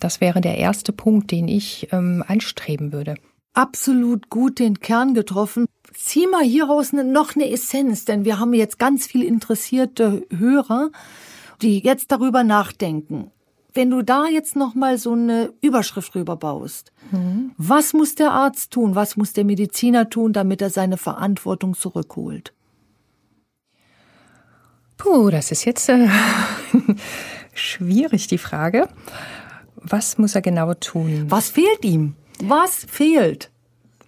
Das 0.00 0.20
wäre 0.20 0.42
der 0.42 0.58
erste 0.58 0.92
Punkt, 0.92 1.30
den 1.30 1.48
ich 1.48 1.88
ähm, 1.92 2.22
anstreben 2.28 2.92
würde. 2.92 3.14
Absolut 3.54 4.28
gut 4.28 4.58
den 4.58 4.80
Kern 4.80 5.14
getroffen 5.14 5.64
zieh 5.96 6.26
mal 6.26 6.42
hieraus 6.44 6.92
ne, 6.92 7.04
noch 7.04 7.34
eine 7.34 7.50
Essenz, 7.50 8.04
denn 8.04 8.24
wir 8.24 8.38
haben 8.38 8.54
jetzt 8.54 8.78
ganz 8.78 9.06
viel 9.06 9.22
interessierte 9.22 10.26
Hörer, 10.36 10.90
die 11.62 11.78
jetzt 11.80 12.12
darüber 12.12 12.44
nachdenken. 12.44 13.30
Wenn 13.72 13.90
du 13.90 14.02
da 14.02 14.26
jetzt 14.26 14.56
noch 14.56 14.74
mal 14.74 14.96
so 14.96 15.12
eine 15.12 15.52
Überschrift 15.60 16.14
rüberbaust, 16.14 16.92
mhm. 17.10 17.52
was 17.58 17.92
muss 17.92 18.14
der 18.14 18.32
Arzt 18.32 18.70
tun, 18.70 18.94
was 18.94 19.16
muss 19.16 19.34
der 19.34 19.44
Mediziner 19.44 20.08
tun, 20.08 20.32
damit 20.32 20.62
er 20.62 20.70
seine 20.70 20.96
Verantwortung 20.96 21.74
zurückholt? 21.74 22.54
Puh, 24.96 25.28
das 25.30 25.52
ist 25.52 25.66
jetzt 25.66 25.90
äh, 25.90 26.08
schwierig, 27.52 28.28
die 28.28 28.38
Frage. 28.38 28.88
Was 29.76 30.16
muss 30.16 30.34
er 30.34 30.42
genau 30.42 30.72
tun? 30.74 31.26
Was 31.28 31.50
fehlt 31.50 31.84
ihm? 31.84 32.14
Was 32.40 32.86
fehlt? 32.88 33.50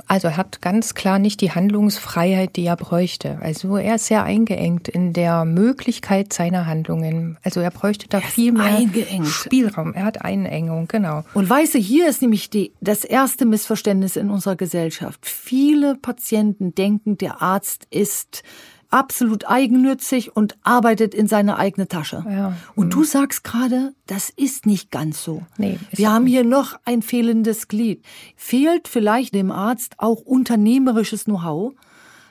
Also 0.09 0.29
er 0.29 0.37
hat 0.39 0.63
ganz 0.63 0.95
klar 0.95 1.19
nicht 1.19 1.43
die 1.43 1.53
Handlungsfreiheit, 1.53 2.57
die 2.57 2.65
er 2.65 2.77
bräuchte. 2.77 3.39
Also 3.43 3.77
er 3.77 3.97
ist 3.97 4.07
sehr 4.07 4.25
eingeengt 4.25 4.89
in 4.89 5.13
der 5.13 5.45
Möglichkeit 5.45 6.33
seiner 6.33 6.67
Handlungen. 6.67 7.39
Also 7.43 7.61
er 7.61 7.71
bräuchte 7.71 8.09
da 8.09 8.19
er 8.19 8.23
viel 8.23 8.53
mehr 8.53 8.65
eingeengt. 8.65 9.27
Spielraum. 9.27 9.93
Er 9.93 10.05
hat 10.05 10.23
Einengung, 10.25 10.89
genau. 10.89 11.25
Und 11.35 11.49
weißt 11.49 11.75
du, 11.75 11.79
hier 11.79 12.09
ist 12.09 12.23
nämlich 12.23 12.49
die, 12.49 12.73
das 12.81 13.05
erste 13.05 13.45
Missverständnis 13.45 14.17
in 14.17 14.31
unserer 14.31 14.57
Gesellschaft. 14.57 15.27
Viele 15.27 15.95
Patienten 15.95 16.75
denken, 16.75 17.19
der 17.19 17.43
Arzt 17.43 17.87
ist 17.91 18.43
absolut 18.91 19.49
eigennützig 19.49 20.35
und 20.35 20.57
arbeitet 20.63 21.15
in 21.15 21.27
seine 21.27 21.59
eigene 21.59 21.89
Tasche. 21.89 22.25
Ja. 22.29 22.57
Und 22.75 22.95
du 22.95 23.05
sagst 23.05 23.45
gerade, 23.45 23.93
das 24.07 24.31
ist 24.31 24.67
nicht 24.67 24.91
ganz 24.91 25.23
so. 25.23 25.43
Nee, 25.59 25.79
Wir 25.91 26.11
haben 26.11 26.27
hier 26.27 26.45
noch 26.45 26.79
ein 26.85 27.03
fehlendes 27.03 27.69
Glied. 27.69 28.05
Fehlt 28.37 28.89
vielleicht 28.89 29.35
dem 29.35 29.51
Arzt 29.51 29.95
auch 29.99 30.21
unternehmerisches 30.21 31.25
Know-how? 31.25 31.75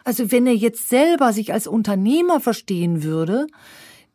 Also 0.04 0.32
wenn 0.32 0.48
er 0.48 0.56
jetzt 0.56 0.90
selber 0.90 1.34
sich 1.34 1.54
als 1.54 1.68
Unternehmer 1.68 2.40
verstehen 2.40 3.04
würde 3.04 3.48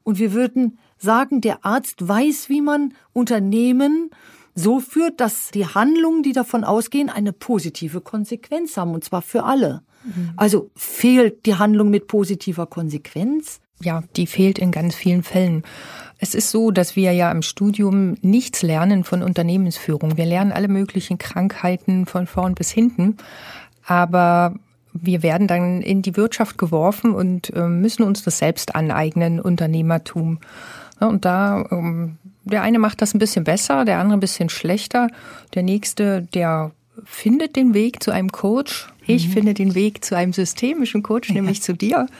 und 0.02 0.18
wir 0.18 0.32
würden 0.32 0.78
sagen, 0.98 1.40
der 1.40 1.64
Arzt 1.64 2.08
weiß, 2.08 2.48
wie 2.48 2.62
man 2.62 2.94
Unternehmen 3.12 4.10
so 4.54 4.80
führt, 4.80 5.20
dass 5.20 5.50
die 5.50 5.66
Handlungen, 5.66 6.22
die 6.22 6.32
davon 6.32 6.64
ausgehen, 6.64 7.08
eine 7.08 7.32
positive 7.32 8.00
Konsequenz 8.00 8.76
haben, 8.76 8.94
und 8.94 9.04
zwar 9.04 9.22
für 9.22 9.44
alle. 9.44 9.82
Also 10.36 10.70
fehlt 10.76 11.46
die 11.46 11.54
Handlung 11.54 11.90
mit 11.90 12.06
positiver 12.06 12.66
Konsequenz? 12.66 13.60
Ja, 13.80 14.04
die 14.16 14.26
fehlt 14.26 14.58
in 14.58 14.70
ganz 14.70 14.94
vielen 14.94 15.22
Fällen. 15.22 15.64
Es 16.18 16.34
ist 16.34 16.50
so, 16.50 16.70
dass 16.70 16.94
wir 16.94 17.12
ja 17.12 17.30
im 17.32 17.42
Studium 17.42 18.16
nichts 18.20 18.62
lernen 18.62 19.02
von 19.02 19.22
Unternehmensführung. 19.22 20.16
Wir 20.16 20.26
lernen 20.26 20.52
alle 20.52 20.68
möglichen 20.68 21.18
Krankheiten 21.18 22.06
von 22.06 22.26
vorn 22.26 22.54
bis 22.54 22.70
hinten, 22.70 23.16
aber 23.84 24.54
wir 24.92 25.22
werden 25.22 25.48
dann 25.48 25.82
in 25.82 26.02
die 26.02 26.16
Wirtschaft 26.16 26.58
geworfen 26.58 27.12
und 27.12 27.50
äh, 27.54 27.66
müssen 27.66 28.04
uns 28.04 28.22
das 28.22 28.38
selbst 28.38 28.74
aneignen, 28.74 29.40
Unternehmertum. 29.40 30.38
Und 31.00 31.24
da 31.24 31.66
ähm, 31.72 32.18
der 32.44 32.62
eine 32.62 32.78
macht 32.78 33.02
das 33.02 33.14
ein 33.14 33.18
bisschen 33.18 33.44
besser, 33.44 33.84
der 33.84 33.98
andere 33.98 34.16
ein 34.16 34.20
bisschen 34.20 34.48
schlechter. 34.48 35.08
Der 35.54 35.62
nächste, 35.62 36.22
der 36.22 36.72
findet 37.04 37.56
den 37.56 37.74
Weg 37.74 38.02
zu 38.02 38.10
einem 38.10 38.32
Coach. 38.32 38.91
Ich 39.06 39.28
mhm. 39.28 39.32
finde 39.32 39.54
den 39.54 39.74
Weg 39.74 40.04
zu 40.04 40.16
einem 40.16 40.32
systemischen 40.32 41.02
Coach, 41.02 41.30
ja. 41.30 41.34
nämlich 41.36 41.62
zu 41.62 41.74
dir. 41.74 42.06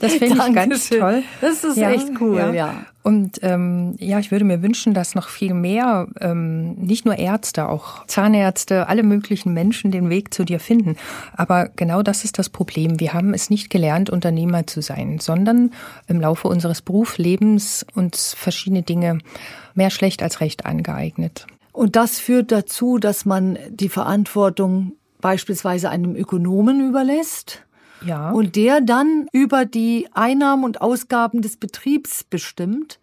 Das 0.00 0.14
finde 0.14 0.36
ich 0.46 0.54
ganz 0.54 0.88
toll. 0.88 1.22
Das 1.40 1.64
ist 1.64 1.76
ja, 1.76 1.90
echt 1.90 2.08
cool, 2.20 2.38
ja. 2.38 2.52
ja. 2.52 2.86
Und 3.02 3.40
ähm, 3.42 3.96
ja, 3.98 4.20
ich 4.20 4.30
würde 4.30 4.44
mir 4.44 4.62
wünschen, 4.62 4.94
dass 4.94 5.14
noch 5.14 5.28
viel 5.28 5.54
mehr, 5.54 6.06
ähm, 6.20 6.74
nicht 6.74 7.04
nur 7.04 7.18
Ärzte, 7.18 7.68
auch 7.68 8.06
Zahnärzte, 8.06 8.86
alle 8.88 9.02
möglichen 9.02 9.52
Menschen 9.52 9.90
den 9.90 10.08
Weg 10.08 10.32
zu 10.32 10.44
dir 10.44 10.60
finden. 10.60 10.96
Aber 11.36 11.68
genau 11.74 12.02
das 12.02 12.24
ist 12.24 12.38
das 12.38 12.48
Problem. 12.48 13.00
Wir 13.00 13.12
haben 13.12 13.34
es 13.34 13.50
nicht 13.50 13.70
gelernt, 13.70 14.08
Unternehmer 14.08 14.66
zu 14.66 14.82
sein, 14.82 15.18
sondern 15.18 15.72
im 16.06 16.20
Laufe 16.20 16.46
unseres 16.46 16.80
Berufslebens 16.80 17.84
uns 17.94 18.34
verschiedene 18.34 18.82
Dinge 18.82 19.18
mehr 19.74 19.90
schlecht 19.90 20.22
als 20.22 20.40
recht 20.40 20.64
angeeignet. 20.64 21.46
Und 21.72 21.96
das 21.96 22.20
führt 22.20 22.52
dazu, 22.52 22.98
dass 22.98 23.24
man 23.24 23.58
die 23.70 23.88
Verantwortung 23.88 24.92
beispielsweise 25.22 25.88
einem 25.88 26.14
Ökonomen 26.14 26.86
überlässt. 26.86 27.64
Ja. 28.04 28.30
Und 28.30 28.56
der 28.56 28.82
dann 28.82 29.26
über 29.32 29.64
die 29.64 30.08
Einnahmen 30.12 30.64
und 30.64 30.82
Ausgaben 30.82 31.40
des 31.40 31.56
Betriebs 31.56 32.24
bestimmt. 32.24 32.98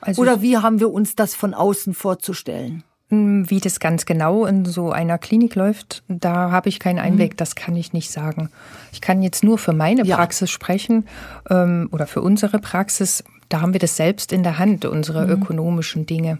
Also 0.00 0.22
Oder 0.22 0.40
wie 0.40 0.56
haben 0.56 0.80
wir 0.80 0.90
uns 0.90 1.16
das 1.16 1.34
von 1.34 1.52
außen 1.52 1.92
vorzustellen? 1.92 2.84
Hm, 3.08 3.48
wie 3.50 3.60
das 3.60 3.78
ganz 3.78 4.04
genau 4.04 4.46
in 4.46 4.64
so 4.64 4.90
einer 4.90 5.16
Klinik 5.18 5.54
läuft, 5.54 6.02
da 6.08 6.50
habe 6.50 6.68
ich 6.68 6.80
keinen 6.80 6.98
Einblick, 6.98 7.32
mhm. 7.32 7.36
das 7.36 7.54
kann 7.54 7.76
ich 7.76 7.92
nicht 7.92 8.10
sagen. 8.10 8.50
Ich 8.92 9.00
kann 9.00 9.22
jetzt 9.22 9.44
nur 9.44 9.58
für 9.58 9.72
meine 9.72 10.04
Praxis 10.04 10.50
ja. 10.50 10.54
sprechen 10.54 11.06
ähm, 11.48 11.88
oder 11.92 12.08
für 12.08 12.20
unsere 12.20 12.58
Praxis. 12.58 13.22
Da 13.48 13.60
haben 13.60 13.72
wir 13.72 13.80
das 13.80 13.96
selbst 13.96 14.32
in 14.32 14.42
der 14.42 14.58
Hand, 14.58 14.84
unsere 14.84 15.24
mhm. 15.24 15.32
ökonomischen 15.34 16.06
Dinge. 16.06 16.38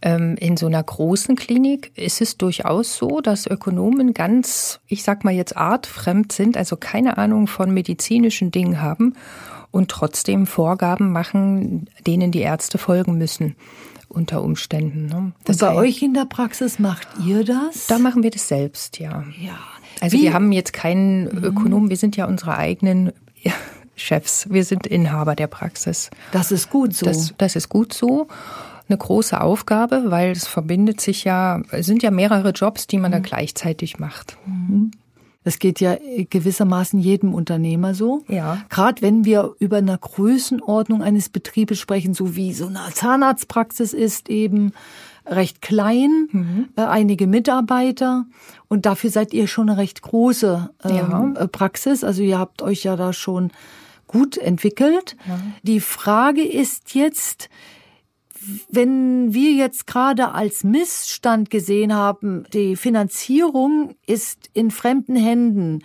Ähm, 0.00 0.36
in 0.38 0.56
so 0.56 0.66
einer 0.66 0.82
großen 0.82 1.34
Klinik 1.34 1.90
ist 1.96 2.20
es 2.20 2.36
durchaus 2.36 2.96
so, 2.96 3.20
dass 3.20 3.46
Ökonomen 3.46 4.14
ganz, 4.14 4.80
ich 4.86 5.02
sag 5.02 5.24
mal 5.24 5.34
jetzt 5.34 5.56
artfremd 5.56 6.30
sind, 6.32 6.56
also 6.56 6.76
keine 6.76 7.18
Ahnung 7.18 7.48
von 7.48 7.72
medizinischen 7.72 8.50
Dingen 8.50 8.80
haben 8.80 9.14
und 9.70 9.90
trotzdem 9.90 10.46
Vorgaben 10.46 11.10
machen, 11.10 11.88
denen 12.06 12.30
die 12.30 12.40
Ärzte 12.40 12.78
folgen 12.78 13.18
müssen 13.18 13.56
unter 14.08 14.42
Umständen. 14.42 15.06
Ne? 15.06 15.32
Das 15.44 15.60
und 15.60 15.68
bei 15.68 15.74
euch 15.74 16.00
in 16.00 16.14
der 16.14 16.24
Praxis 16.24 16.78
macht 16.78 17.08
ihr 17.26 17.44
das? 17.44 17.88
Da 17.88 17.98
machen 17.98 18.22
wir 18.22 18.30
das 18.30 18.48
selbst, 18.48 18.98
ja. 18.98 19.24
Ja. 19.40 19.58
Also 20.00 20.16
Wie? 20.16 20.22
wir 20.22 20.32
haben 20.32 20.52
jetzt 20.52 20.72
keinen 20.72 21.24
mhm. 21.24 21.44
Ökonom, 21.44 21.90
wir 21.90 21.96
sind 21.96 22.16
ja 22.16 22.26
unsere 22.26 22.56
eigenen 22.56 23.12
Chefs. 24.00 24.46
Wir 24.50 24.64
sind 24.64 24.86
Inhaber 24.86 25.34
der 25.34 25.46
Praxis. 25.46 26.10
Das 26.32 26.52
ist 26.52 26.70
gut 26.70 26.94
so. 26.94 27.06
Das, 27.06 27.34
das 27.36 27.56
ist 27.56 27.68
gut 27.68 27.92
so. 27.92 28.28
Eine 28.88 28.98
große 28.98 29.40
Aufgabe, 29.40 30.04
weil 30.06 30.30
es 30.30 30.46
verbindet 30.46 31.00
sich 31.00 31.24
ja, 31.24 31.62
es 31.70 31.86
sind 31.86 32.02
ja 32.02 32.10
mehrere 32.10 32.50
Jobs, 32.50 32.86
die 32.86 32.98
man 32.98 33.10
mhm. 33.10 33.16
da 33.16 33.18
gleichzeitig 33.20 33.98
macht. 33.98 34.36
Mhm. 34.46 34.90
Das 35.44 35.58
geht 35.58 35.80
ja 35.80 35.96
gewissermaßen 36.28 37.00
jedem 37.00 37.32
Unternehmer 37.32 37.94
so. 37.94 38.22
Ja. 38.28 38.64
Gerade 38.68 39.00
wenn 39.00 39.24
wir 39.24 39.54
über 39.60 39.78
eine 39.78 39.96
Größenordnung 39.96 41.02
eines 41.02 41.30
Betriebes 41.30 41.78
sprechen, 41.78 42.12
so 42.12 42.36
wie 42.36 42.52
so 42.52 42.66
eine 42.66 42.80
Zahnarztpraxis 42.92 43.94
ist 43.94 44.28
eben 44.28 44.72
recht 45.24 45.62
klein, 45.62 46.28
mhm. 46.32 46.68
äh, 46.76 46.82
einige 46.82 47.26
Mitarbeiter 47.26 48.26
und 48.68 48.84
dafür 48.84 49.10
seid 49.10 49.32
ihr 49.32 49.46
schon 49.46 49.70
eine 49.70 49.78
recht 49.78 50.02
große 50.02 50.70
ähm, 50.84 50.94
ja. 50.94 51.32
Äh, 51.36 51.48
Praxis. 51.48 52.04
Also 52.04 52.22
ihr 52.22 52.38
habt 52.38 52.60
euch 52.60 52.84
ja 52.84 52.96
da 52.96 53.12
schon 53.12 53.50
gut 54.06 54.36
entwickelt. 54.36 55.16
Ja. 55.26 55.38
Die 55.62 55.80
Frage 55.80 56.42
ist 56.42 56.94
jetzt, 56.94 57.48
wenn 58.70 59.32
wir 59.34 59.52
jetzt 59.52 59.86
gerade 59.86 60.32
als 60.32 60.64
Missstand 60.64 61.50
gesehen 61.50 61.94
haben, 61.94 62.44
die 62.52 62.76
Finanzierung 62.76 63.94
ist 64.06 64.50
in 64.52 64.70
fremden 64.70 65.16
Händen. 65.16 65.80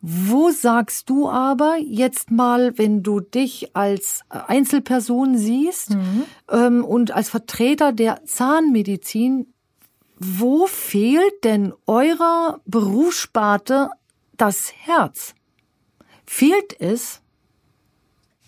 Wo 0.00 0.50
sagst 0.50 1.08
du 1.08 1.30
aber 1.30 1.78
jetzt 1.78 2.30
mal, 2.30 2.76
wenn 2.76 3.02
du 3.02 3.20
dich 3.20 3.74
als 3.74 4.20
Einzelperson 4.28 5.38
siehst 5.38 5.94
mhm. 5.94 6.24
ähm, 6.50 6.84
und 6.84 7.12
als 7.12 7.30
Vertreter 7.30 7.92
der 7.92 8.22
Zahnmedizin, 8.26 9.46
wo 10.18 10.66
fehlt 10.66 11.42
denn 11.44 11.72
eurer 11.86 12.60
Berufssparte 12.66 13.90
das 14.36 14.72
Herz? 14.76 15.34
Fehlt 16.26 16.78
es? 16.80 17.22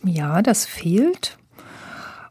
Ja, 0.04 0.42
das 0.42 0.66
fehlt. 0.66 1.38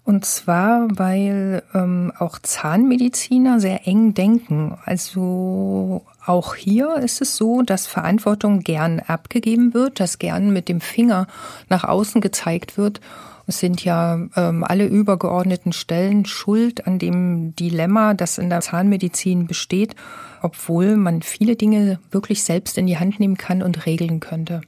Und 0.05 0.23
zwar, 0.23 0.87
weil 0.91 1.63
ähm, 1.73 2.13
auch 2.19 2.37
Zahnmediziner 2.37 3.59
sehr 3.59 3.87
eng 3.87 4.13
denken. 4.13 4.77
Also 4.85 6.03
auch 6.23 6.53
hier 6.53 6.97
ist 6.97 7.21
es 7.21 7.35
so, 7.35 7.63
dass 7.63 7.87
Verantwortung 7.87 8.59
gern 8.59 8.99
abgegeben 8.99 9.73
wird, 9.73 9.99
dass 9.99 10.19
gern 10.19 10.53
mit 10.53 10.69
dem 10.69 10.79
Finger 10.79 11.25
nach 11.69 11.83
außen 11.83 12.21
gezeigt 12.21 12.77
wird. 12.77 13.01
Es 13.47 13.59
sind 13.59 13.83
ja 13.83 14.19
ähm, 14.35 14.63
alle 14.63 14.85
übergeordneten 14.85 15.73
Stellen 15.73 16.25
schuld 16.25 16.85
an 16.85 16.99
dem 16.99 17.55
Dilemma, 17.55 18.13
das 18.13 18.37
in 18.37 18.51
der 18.51 18.61
Zahnmedizin 18.61 19.47
besteht, 19.47 19.95
obwohl 20.43 20.97
man 20.97 21.23
viele 21.23 21.55
Dinge 21.55 21.99
wirklich 22.11 22.43
selbst 22.43 22.77
in 22.77 22.85
die 22.85 22.99
Hand 22.99 23.19
nehmen 23.19 23.37
kann 23.37 23.63
und 23.63 23.87
regeln 23.87 24.19
könnte 24.19 24.61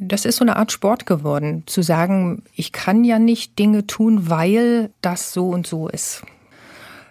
das 0.00 0.24
ist 0.24 0.36
so 0.36 0.44
eine 0.44 0.56
Art 0.56 0.72
Sport 0.72 1.06
geworden, 1.06 1.64
zu 1.66 1.82
sagen, 1.82 2.42
ich 2.54 2.72
kann 2.72 3.04
ja 3.04 3.18
nicht 3.18 3.58
Dinge 3.58 3.86
tun, 3.86 4.30
weil 4.30 4.90
das 5.00 5.32
so 5.32 5.48
und 5.48 5.66
so 5.66 5.88
ist. 5.88 6.22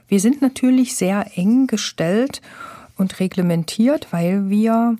Wir 0.08 0.20
sind 0.20 0.41
natürlich 0.41 0.96
sehr 0.96 1.25
eng 1.36 1.67
gestellt 1.67 2.41
und 2.98 3.20
reglementiert, 3.20 4.08
weil 4.12 4.50
wir 4.50 4.96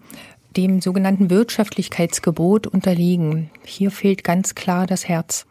dem 0.58 0.82
sogenannten 0.82 1.30
Wirtschaftlichkeitsgebot 1.30 2.68
unterliegen. 2.68 3.50
Hier 3.64 3.92
fehlt 3.92 4.24
ganz 4.24 4.56
klar 4.56 4.88
das 4.88 5.08
Herz. 5.08 5.46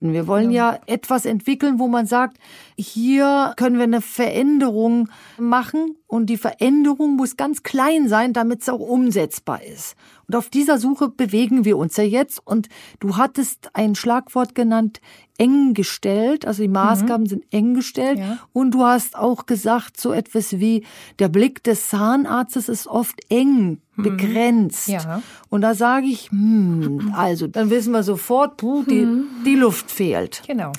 Wir 0.00 0.26
wollen 0.26 0.50
ja 0.50 0.80
etwas 0.86 1.26
entwickeln, 1.26 1.78
wo 1.78 1.86
man 1.86 2.06
sagt, 2.06 2.38
hier 2.76 3.52
können 3.56 3.76
wir 3.76 3.84
eine 3.84 4.00
Veränderung 4.00 5.10
machen 5.38 5.96
und 6.10 6.26
die 6.26 6.38
Veränderung 6.38 7.14
muss 7.14 7.36
ganz 7.36 7.62
klein 7.62 8.08
sein, 8.08 8.32
damit 8.32 8.62
es 8.62 8.68
auch 8.68 8.80
umsetzbar 8.80 9.62
ist. 9.62 9.94
Und 10.26 10.34
auf 10.34 10.50
dieser 10.50 10.76
Suche 10.78 11.08
bewegen 11.08 11.64
wir 11.64 11.76
uns 11.76 11.96
ja 11.96 12.02
jetzt. 12.02 12.44
Und 12.44 12.68
du 12.98 13.16
hattest 13.16 13.70
ein 13.74 13.94
Schlagwort 13.94 14.56
genannt, 14.56 15.00
eng 15.38 15.72
gestellt. 15.72 16.48
Also 16.48 16.62
die 16.62 16.68
Maßgaben 16.68 17.22
mhm. 17.22 17.28
sind 17.28 17.44
eng 17.52 17.74
gestellt. 17.74 18.18
Ja. 18.18 18.38
Und 18.52 18.72
du 18.72 18.82
hast 18.82 19.16
auch 19.16 19.46
gesagt, 19.46 20.00
so 20.00 20.12
etwas 20.12 20.58
wie, 20.58 20.84
der 21.20 21.28
Blick 21.28 21.62
des 21.62 21.90
Zahnarztes 21.90 22.68
ist 22.68 22.88
oft 22.88 23.20
eng, 23.28 23.80
mhm. 23.94 24.02
begrenzt. 24.02 24.88
Ja. 24.88 25.22
Und 25.48 25.60
da 25.60 25.76
sage 25.76 26.06
ich, 26.06 26.32
hm, 26.32 27.14
also, 27.14 27.46
dann 27.46 27.70
wissen 27.70 27.92
wir 27.92 28.02
sofort, 28.02 28.56
puh, 28.56 28.82
die, 28.82 29.04
mhm. 29.04 29.26
die 29.46 29.54
Luft 29.54 29.92
fehlt. 29.92 30.42
Genau. 30.44 30.72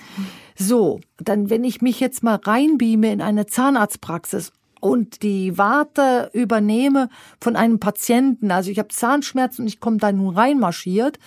So, 0.57 0.99
dann 1.17 1.49
wenn 1.49 1.63
ich 1.63 1.81
mich 1.81 2.01
jetzt 2.01 2.21
mal 2.21 2.35
reinbeame 2.35 3.13
in 3.13 3.21
eine 3.21 3.45
Zahnarztpraxis 3.45 4.51
und 4.81 5.21
die 5.21 5.57
Warte 5.57 6.29
übernehme 6.33 7.07
von 7.39 7.55
einem 7.55 7.79
Patienten. 7.79 8.51
Also 8.51 8.69
ich 8.69 8.79
habe 8.79 8.89
Zahnschmerzen 8.89 9.61
und 9.61 9.67
ich 9.67 9.79
komme 9.79 9.97
da 9.97 10.11
nun 10.11 10.35
reinmarschiert 10.35 11.19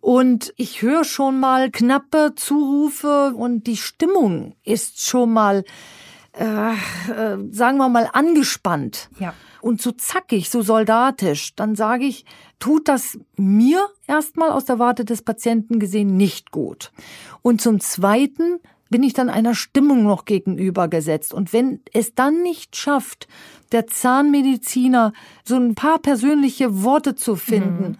und 0.00 0.54
ich 0.56 0.80
höre 0.80 1.04
schon 1.04 1.38
mal 1.38 1.70
knappe 1.70 2.32
Zurufe 2.36 3.34
und 3.34 3.66
die 3.66 3.76
Stimmung 3.76 4.54
ist 4.64 5.04
schon 5.06 5.32
mal, 5.32 5.64
äh, 6.32 6.72
äh, 6.72 7.38
sagen 7.50 7.76
wir 7.76 7.88
mal, 7.88 8.08
angespannt. 8.12 9.10
Ja. 9.18 9.34
Und 9.60 9.82
so 9.82 9.92
zackig, 9.92 10.48
so 10.48 10.62
soldatisch, 10.62 11.54
dann 11.54 11.76
sage 11.76 12.04
ich, 12.04 12.24
tut 12.58 12.88
das 12.88 13.18
mir 13.36 13.88
erstmal 14.06 14.50
aus 14.50 14.64
der 14.64 14.78
Warte 14.78 15.04
des 15.04 15.22
Patienten 15.22 15.78
gesehen 15.78 16.16
nicht 16.16 16.52
gut. 16.52 16.92
Und 17.42 17.60
zum 17.60 17.80
Zweiten 17.80 18.60
bin 18.92 19.02
ich 19.02 19.12
dann 19.12 19.28
einer 19.28 19.56
Stimmung 19.56 20.04
noch 20.04 20.24
gegenübergesetzt. 20.24 21.34
Und 21.34 21.52
wenn 21.52 21.80
es 21.92 22.14
dann 22.14 22.42
nicht 22.42 22.76
schafft, 22.76 23.26
der 23.72 23.88
Zahnmediziner 23.88 25.12
so 25.44 25.56
ein 25.56 25.74
paar 25.74 25.98
persönliche 25.98 26.84
Worte 26.84 27.16
zu 27.16 27.34
finden, 27.34 27.88
mhm. 27.88 27.98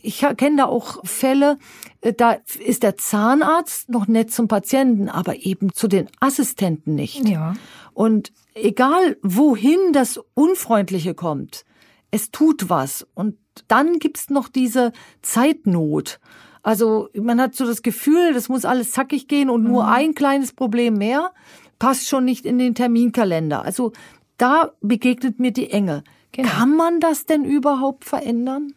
Ich 0.00 0.24
kenne 0.36 0.56
da 0.56 0.64
auch 0.66 1.04
Fälle, 1.04 1.58
äh, 2.00 2.12
da 2.12 2.36
ist 2.64 2.82
der 2.82 2.96
Zahnarzt 2.96 3.88
noch 3.88 4.06
nett 4.06 4.30
zum 4.30 4.48
Patienten, 4.48 5.08
aber 5.08 5.44
eben 5.44 5.72
zu 5.72 5.88
den 5.88 6.08
Assistenten 6.20 6.94
nicht. 6.94 7.28
Ja. 7.28 7.54
Und 7.94 8.32
egal 8.54 9.16
wohin 9.22 9.92
das 9.92 10.20
Unfreundliche 10.34 11.14
kommt, 11.14 11.64
es 12.10 12.30
tut 12.30 12.70
was. 12.70 13.06
Und 13.14 13.36
dann 13.66 13.98
gibt's 13.98 14.30
noch 14.30 14.48
diese 14.48 14.92
Zeitnot. 15.22 16.20
Also 16.68 17.08
man 17.14 17.40
hat 17.40 17.54
so 17.54 17.64
das 17.64 17.80
Gefühl, 17.80 18.34
das 18.34 18.50
muss 18.50 18.66
alles 18.66 18.90
zackig 18.90 19.26
gehen 19.26 19.48
und 19.48 19.64
nur 19.64 19.84
mhm. 19.84 19.88
ein 19.88 20.14
kleines 20.14 20.52
Problem 20.52 20.98
mehr 20.98 21.30
passt 21.78 22.08
schon 22.08 22.26
nicht 22.26 22.44
in 22.44 22.58
den 22.58 22.74
Terminkalender. 22.74 23.64
Also 23.64 23.92
da 24.36 24.72
begegnet 24.82 25.40
mir 25.40 25.50
die 25.50 25.70
Enge. 25.70 26.04
Genau. 26.32 26.46
Kann 26.46 26.76
man 26.76 27.00
das 27.00 27.24
denn 27.24 27.44
überhaupt 27.46 28.04
verändern? 28.04 28.74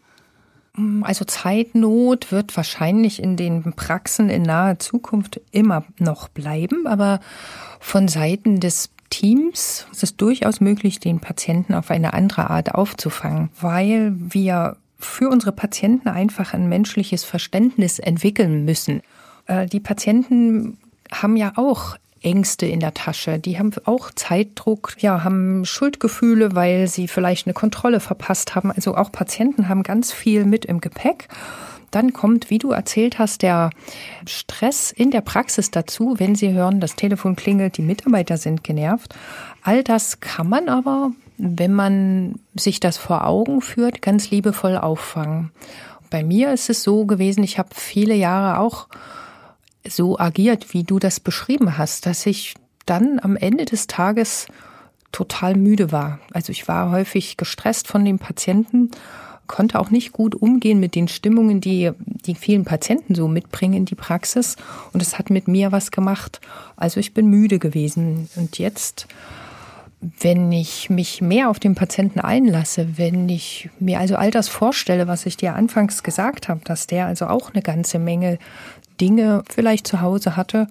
Mm, 0.78 1.04
also 1.04 1.26
Zeitnot 1.26 2.32
wird 2.32 2.56
wahrscheinlich 2.56 3.22
in 3.22 3.36
den 3.36 3.74
Praxen 3.74 4.30
in 4.30 4.44
naher 4.44 4.80
Zukunft 4.80 5.42
immer 5.52 5.84
noch 6.00 6.30
bleiben, 6.30 6.88
aber 6.88 7.20
von 7.82 8.08
Seiten 8.08 8.62
des 8.62 8.92
Teams 9.10 9.86
ist 9.92 10.04
es 10.04 10.16
durchaus 10.16 10.62
möglich, 10.62 11.02
den 11.02 11.20
Patienten 11.20 11.74
auf 11.74 11.92
eine 11.92 12.14
andere 12.14 12.50
Art 12.52 12.74
aufzufangen, 12.74 13.50
weil 13.60 14.14
wir 14.16 14.78
für 15.02 15.30
unsere 15.30 15.52
Patienten 15.52 16.10
einfach 16.10 16.54
ein 16.54 16.70
menschliches 16.70 17.24
Verständnis 17.24 18.00
entwickeln 18.00 18.66
müssen. 18.66 19.02
Äh, 19.48 19.66
die 19.68 19.80
Patienten 19.80 20.78
haben 21.12 21.36
ja 21.36 21.54
auch 21.56 21.98
Ängste 22.22 22.66
in 22.68 22.80
der 22.80 22.94
Tasche. 22.94 23.40
Die 23.40 23.58
haben 23.58 23.72
auch 23.86 24.12
Zeitdruck, 24.12 24.96
ja, 25.00 25.24
haben 25.24 25.66
Schuldgefühle, 25.66 26.56
weil 26.56 26.88
sie 26.88 27.08
vielleicht 27.08 27.48
eine 27.48 27.54
Kontrolle 27.54 28.00
verpasst 28.00 28.56
haben. 28.56 28.72
Also 28.72 28.96
auch 28.96 29.12
Patienten 29.12 29.70
haben 29.70 29.84
ganz 29.84 30.12
viel 30.12 30.46
mit 30.46 30.66
im 30.66 30.82
Gepäck. 30.82 31.28
Dann 31.90 32.14
kommt, 32.14 32.50
wie 32.50 32.58
du 32.58 32.72
erzählt 32.72 33.20
hast, 33.20 33.42
der 33.42 33.72
Stress 34.26 34.92
in 34.92 35.12
der 35.12 35.22
Praxis 35.22 35.72
dazu, 35.72 36.16
wenn 36.20 36.36
sie 36.36 36.54
hören, 36.54 36.80
das 36.80 36.96
Telefon 36.96 37.36
klingelt, 37.36 37.78
die 37.78 37.82
Mitarbeiter 37.82 38.38
sind 38.38 38.64
genervt. 38.64 39.14
All 39.62 39.84
das 39.84 40.22
kann 40.22 40.48
man 40.48 40.70
aber 40.70 41.12
wenn 41.44 41.74
man 41.74 42.36
sich 42.54 42.80
das 42.80 42.98
vor 42.98 43.26
Augen 43.26 43.62
führt, 43.62 44.04
ganz 44.04 44.30
liebevoll 44.30 44.78
auffangen. 44.78 45.52
Bei 46.12 46.24
mir 46.24 46.54
ist 46.54 46.70
es 46.70 46.84
so 46.84 47.06
gewesen, 47.06 47.44
ich 47.44 47.58
habe 47.58 47.70
viele 47.74 48.14
Jahre 48.14 48.60
auch 48.60 48.88
so 49.88 50.20
agiert, 50.20 50.74
wie 50.74 50.84
du 50.84 51.00
das 51.00 51.20
beschrieben 51.20 51.80
hast, 51.80 52.06
dass 52.06 52.28
ich 52.28 52.54
dann 52.86 53.20
am 53.20 53.36
Ende 53.36 53.66
des 53.66 53.88
Tages 53.88 54.46
total 55.12 55.56
müde 55.56 55.92
war. 55.92 56.20
Also 56.32 56.52
ich 56.52 56.68
war 56.68 56.92
häufig 56.92 57.38
gestresst 57.38 57.88
von 57.88 58.06
den 58.06 58.20
Patienten, 58.20 58.92
konnte 59.48 59.80
auch 59.80 59.90
nicht 59.90 60.12
gut 60.12 60.36
umgehen 60.36 60.80
mit 60.80 60.94
den 60.94 61.08
Stimmungen, 61.08 61.60
die 61.60 61.92
die 61.98 62.36
vielen 62.36 62.66
Patienten 62.66 63.16
so 63.16 63.28
mitbringen 63.28 63.74
in 63.74 63.86
die 63.86 63.96
Praxis. 63.96 64.58
Und 64.94 65.02
es 65.02 65.18
hat 65.18 65.32
mit 65.32 65.48
mir 65.48 65.72
was 65.72 65.90
gemacht. 65.90 66.40
Also 66.76 67.00
ich 67.00 67.16
bin 67.16 67.28
müde 67.28 67.58
gewesen. 67.58 68.30
Und 68.36 68.60
jetzt 68.60 69.08
wenn 70.02 70.52
ich 70.52 70.90
mich 70.90 71.22
mehr 71.22 71.50
auf 71.50 71.60
den 71.60 71.76
Patienten 71.76 72.20
einlasse, 72.20 72.98
wenn 72.98 73.30
ich 73.30 73.70
mir 73.80 74.00
also 74.00 74.16
all 74.16 74.32
das 74.32 74.50
vorstelle, 74.50 75.08
was 75.08 75.28
ich 75.28 75.38
dir 75.38 75.56
anfangs 75.56 76.02
gesagt 76.02 76.50
habe, 76.50 76.62
dass 76.64 76.88
der 76.88 77.06
also 77.06 77.28
auch 77.28 77.54
eine 77.54 77.62
ganze 77.62 78.00
Menge 78.00 78.40
Dinge 79.00 79.44
vielleicht 79.48 79.88
zu 79.88 80.02
Hause 80.02 80.36
hatte, 80.36 80.68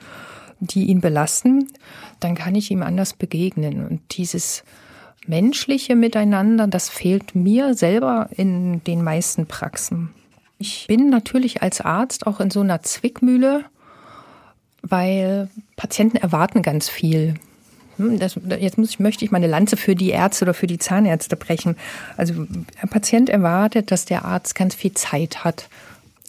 die 0.59 0.87
ihn 0.87 1.01
belasten, 1.01 1.69
dann 2.19 2.35
kann 2.35 2.55
ich 2.55 2.71
ihm 2.71 2.83
anders 2.83 3.13
begegnen. 3.13 3.87
Und 3.87 4.01
dieses 4.19 4.65
menschliche 5.27 5.95
Miteinander, 5.95 6.67
das 6.67 6.89
fehlt 6.89 7.35
mir 7.35 7.75
selber 7.75 8.29
in 8.37 8.83
den 8.85 9.03
meisten 9.03 9.47
Praxen. 9.47 10.11
Ich 10.59 10.87
bin 10.89 11.09
natürlich 11.09 11.63
als 11.63 11.81
Arzt 11.81 12.27
auch 12.27 12.41
in 12.41 12.51
so 12.51 12.61
einer 12.61 12.83
Zwickmühle, 12.83 13.65
weil 14.83 15.49
Patienten 15.77 16.17
erwarten 16.17 16.63
ganz 16.63 16.89
viel. 16.89 17.35
Hm, 18.01 18.19
das, 18.19 18.39
jetzt 18.59 18.79
muss 18.79 18.99
möchte 18.99 19.25
ich 19.25 19.31
meine 19.31 19.47
Lanze 19.47 19.77
für 19.77 19.95
die 19.95 20.09
Ärzte 20.09 20.47
oder 20.47 20.55
für 20.55 20.67
die 20.67 20.79
Zahnärzte 20.79 21.37
brechen. 21.37 21.77
Also 22.17 22.35
ein 22.35 22.89
Patient 22.89 23.29
erwartet, 23.29 23.91
dass 23.91 24.07
der 24.07 24.25
Arzt 24.25 24.55
ganz 24.55 24.75
viel 24.75 24.95
Zeit 24.95 25.45
hat. 25.45 25.69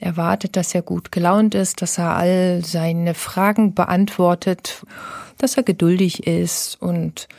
Erwartet, 0.01 0.57
dass 0.57 0.75
er 0.75 0.81
gut 0.81 1.11
gelaunt 1.11 1.55
ist, 1.55 1.81
dass 1.81 1.97
er 1.97 2.15
all 2.17 2.65
seine 2.65 3.13
Fragen 3.13 3.73
beantwortet, 3.73 4.83
dass 5.37 5.55
er 5.55 5.63
geduldig 5.63 6.27
ist 6.27 6.81
und 6.81 7.29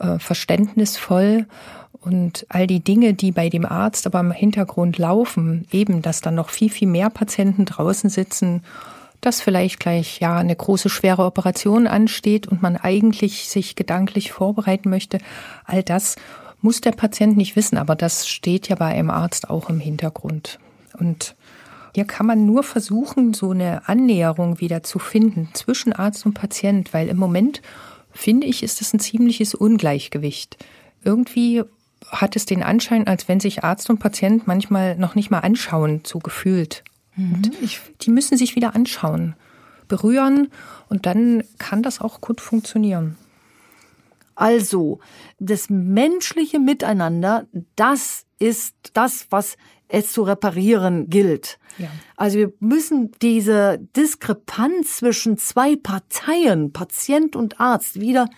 äh, 0.00 0.18
verständnisvoll. 0.18 1.46
Und 2.00 2.46
all 2.48 2.66
die 2.66 2.80
Dinge, 2.80 3.14
die 3.14 3.32
bei 3.32 3.48
dem 3.48 3.64
Arzt 3.64 4.06
aber 4.06 4.20
im 4.20 4.32
Hintergrund 4.32 4.98
laufen, 4.98 5.66
eben, 5.72 6.02
dass 6.02 6.20
dann 6.20 6.34
noch 6.34 6.50
viel, 6.50 6.70
viel 6.70 6.88
mehr 6.88 7.10
Patienten 7.10 7.64
draußen 7.64 8.10
sitzen 8.10 8.62
dass 9.20 9.40
vielleicht 9.40 9.80
gleich 9.80 10.20
ja 10.20 10.36
eine 10.36 10.54
große 10.54 10.88
schwere 10.88 11.24
Operation 11.24 11.86
ansteht 11.86 12.46
und 12.46 12.62
man 12.62 12.76
eigentlich 12.76 13.48
sich 13.48 13.76
gedanklich 13.76 14.32
vorbereiten 14.32 14.90
möchte, 14.90 15.18
all 15.64 15.82
das 15.82 16.16
muss 16.60 16.80
der 16.80 16.92
Patient 16.92 17.36
nicht 17.36 17.56
wissen, 17.56 17.78
aber 17.78 17.94
das 17.94 18.28
steht 18.28 18.68
ja 18.68 18.76
bei 18.76 18.86
einem 18.86 19.10
Arzt 19.10 19.48
auch 19.48 19.70
im 19.70 19.80
Hintergrund. 19.80 20.58
Und 20.98 21.36
hier 21.94 22.04
kann 22.04 22.26
man 22.26 22.46
nur 22.46 22.62
versuchen, 22.62 23.34
so 23.34 23.50
eine 23.50 23.88
Annäherung 23.88 24.60
wieder 24.60 24.82
zu 24.82 24.98
finden 24.98 25.48
zwischen 25.54 25.92
Arzt 25.92 26.26
und 26.26 26.34
Patient, 26.34 26.92
weil 26.92 27.08
im 27.08 27.16
Moment 27.16 27.62
finde 28.12 28.46
ich, 28.46 28.62
ist 28.62 28.80
es 28.80 28.92
ein 28.92 29.00
ziemliches 29.00 29.54
Ungleichgewicht. 29.54 30.56
Irgendwie 31.04 31.62
hat 32.06 32.36
es 32.36 32.46
den 32.46 32.62
Anschein, 32.62 33.06
als 33.06 33.28
wenn 33.28 33.40
sich 33.40 33.64
Arzt 33.64 33.90
und 33.90 33.98
Patient 33.98 34.46
manchmal 34.46 34.96
noch 34.96 35.14
nicht 35.14 35.30
mal 35.30 35.40
anschauen, 35.40 36.02
so 36.04 36.18
gefühlt. 36.18 36.84
Mhm. 37.18 37.42
Die 38.00 38.10
müssen 38.10 38.38
sich 38.38 38.56
wieder 38.56 38.74
anschauen, 38.74 39.34
berühren 39.88 40.48
und 40.88 41.04
dann 41.04 41.42
kann 41.58 41.82
das 41.82 42.00
auch 42.00 42.20
gut 42.20 42.40
funktionieren. 42.40 43.16
Also, 44.34 45.00
das 45.40 45.68
menschliche 45.68 46.60
Miteinander, 46.60 47.46
das 47.74 48.24
ist 48.38 48.76
das, 48.92 49.26
was 49.30 49.56
es 49.88 50.12
zu 50.12 50.22
reparieren 50.22 51.10
gilt. 51.10 51.58
Ja. 51.78 51.88
Also 52.16 52.38
wir 52.38 52.52
müssen 52.60 53.10
diese 53.22 53.80
Diskrepanz 53.96 54.98
zwischen 54.98 55.38
zwei 55.38 55.76
Parteien, 55.76 56.72
Patient 56.72 57.34
und 57.34 57.58
Arzt, 57.58 58.00
wieder 58.00 58.28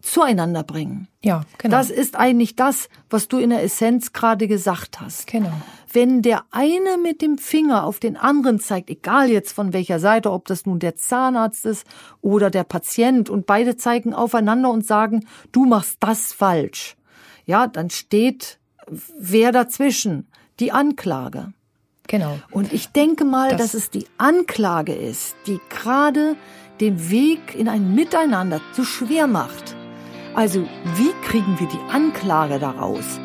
zueinander 0.00 0.62
bringen. 0.62 1.08
Ja, 1.24 1.44
genau. 1.56 1.76
Das 1.76 1.90
ist 1.90 2.14
eigentlich 2.14 2.56
das, 2.56 2.88
was 3.10 3.28
du 3.28 3.38
in 3.38 3.50
der 3.50 3.62
Essenz 3.62 4.12
gerade 4.12 4.46
gesagt 4.46 5.00
hast. 5.00 5.26
Genau. 5.26 5.52
Wenn 5.90 6.22
der 6.22 6.44
eine 6.50 6.98
mit 7.02 7.22
dem 7.22 7.38
Finger 7.38 7.84
auf 7.84 7.98
den 7.98 8.16
anderen 8.16 8.60
zeigt, 8.60 8.90
egal 8.90 9.30
jetzt 9.30 9.52
von 9.52 9.72
welcher 9.72 10.00
Seite, 10.00 10.30
ob 10.30 10.46
das 10.46 10.66
nun 10.66 10.78
der 10.78 10.96
Zahnarzt 10.96 11.64
ist 11.64 11.86
oder 12.20 12.50
der 12.50 12.64
Patient, 12.64 13.30
und 13.30 13.46
beide 13.46 13.76
zeigen 13.76 14.12
aufeinander 14.12 14.70
und 14.70 14.86
sagen, 14.86 15.26
du 15.52 15.64
machst 15.64 15.96
das 16.00 16.32
falsch, 16.32 16.96
ja, 17.46 17.66
dann 17.66 17.90
steht 17.90 18.58
wer 19.18 19.52
dazwischen? 19.52 20.26
Die 20.60 20.72
Anklage. 20.72 21.52
Genau. 22.06 22.38
Und 22.50 22.72
ich 22.72 22.88
denke 22.88 23.24
mal, 23.24 23.50
das 23.50 23.58
dass 23.58 23.74
es 23.74 23.90
die 23.90 24.06
Anklage 24.16 24.94
ist, 24.94 25.36
die 25.46 25.60
gerade 25.68 26.36
den 26.80 27.10
Weg 27.10 27.54
in 27.54 27.68
ein 27.68 27.94
Miteinander 27.94 28.60
zu 28.72 28.84
schwer 28.84 29.26
macht. 29.26 29.76
Also 30.34 30.62
wie 30.96 31.12
kriegen 31.24 31.58
wir 31.58 31.68
die 31.68 31.92
Anklage 31.92 32.58
daraus? 32.58 33.18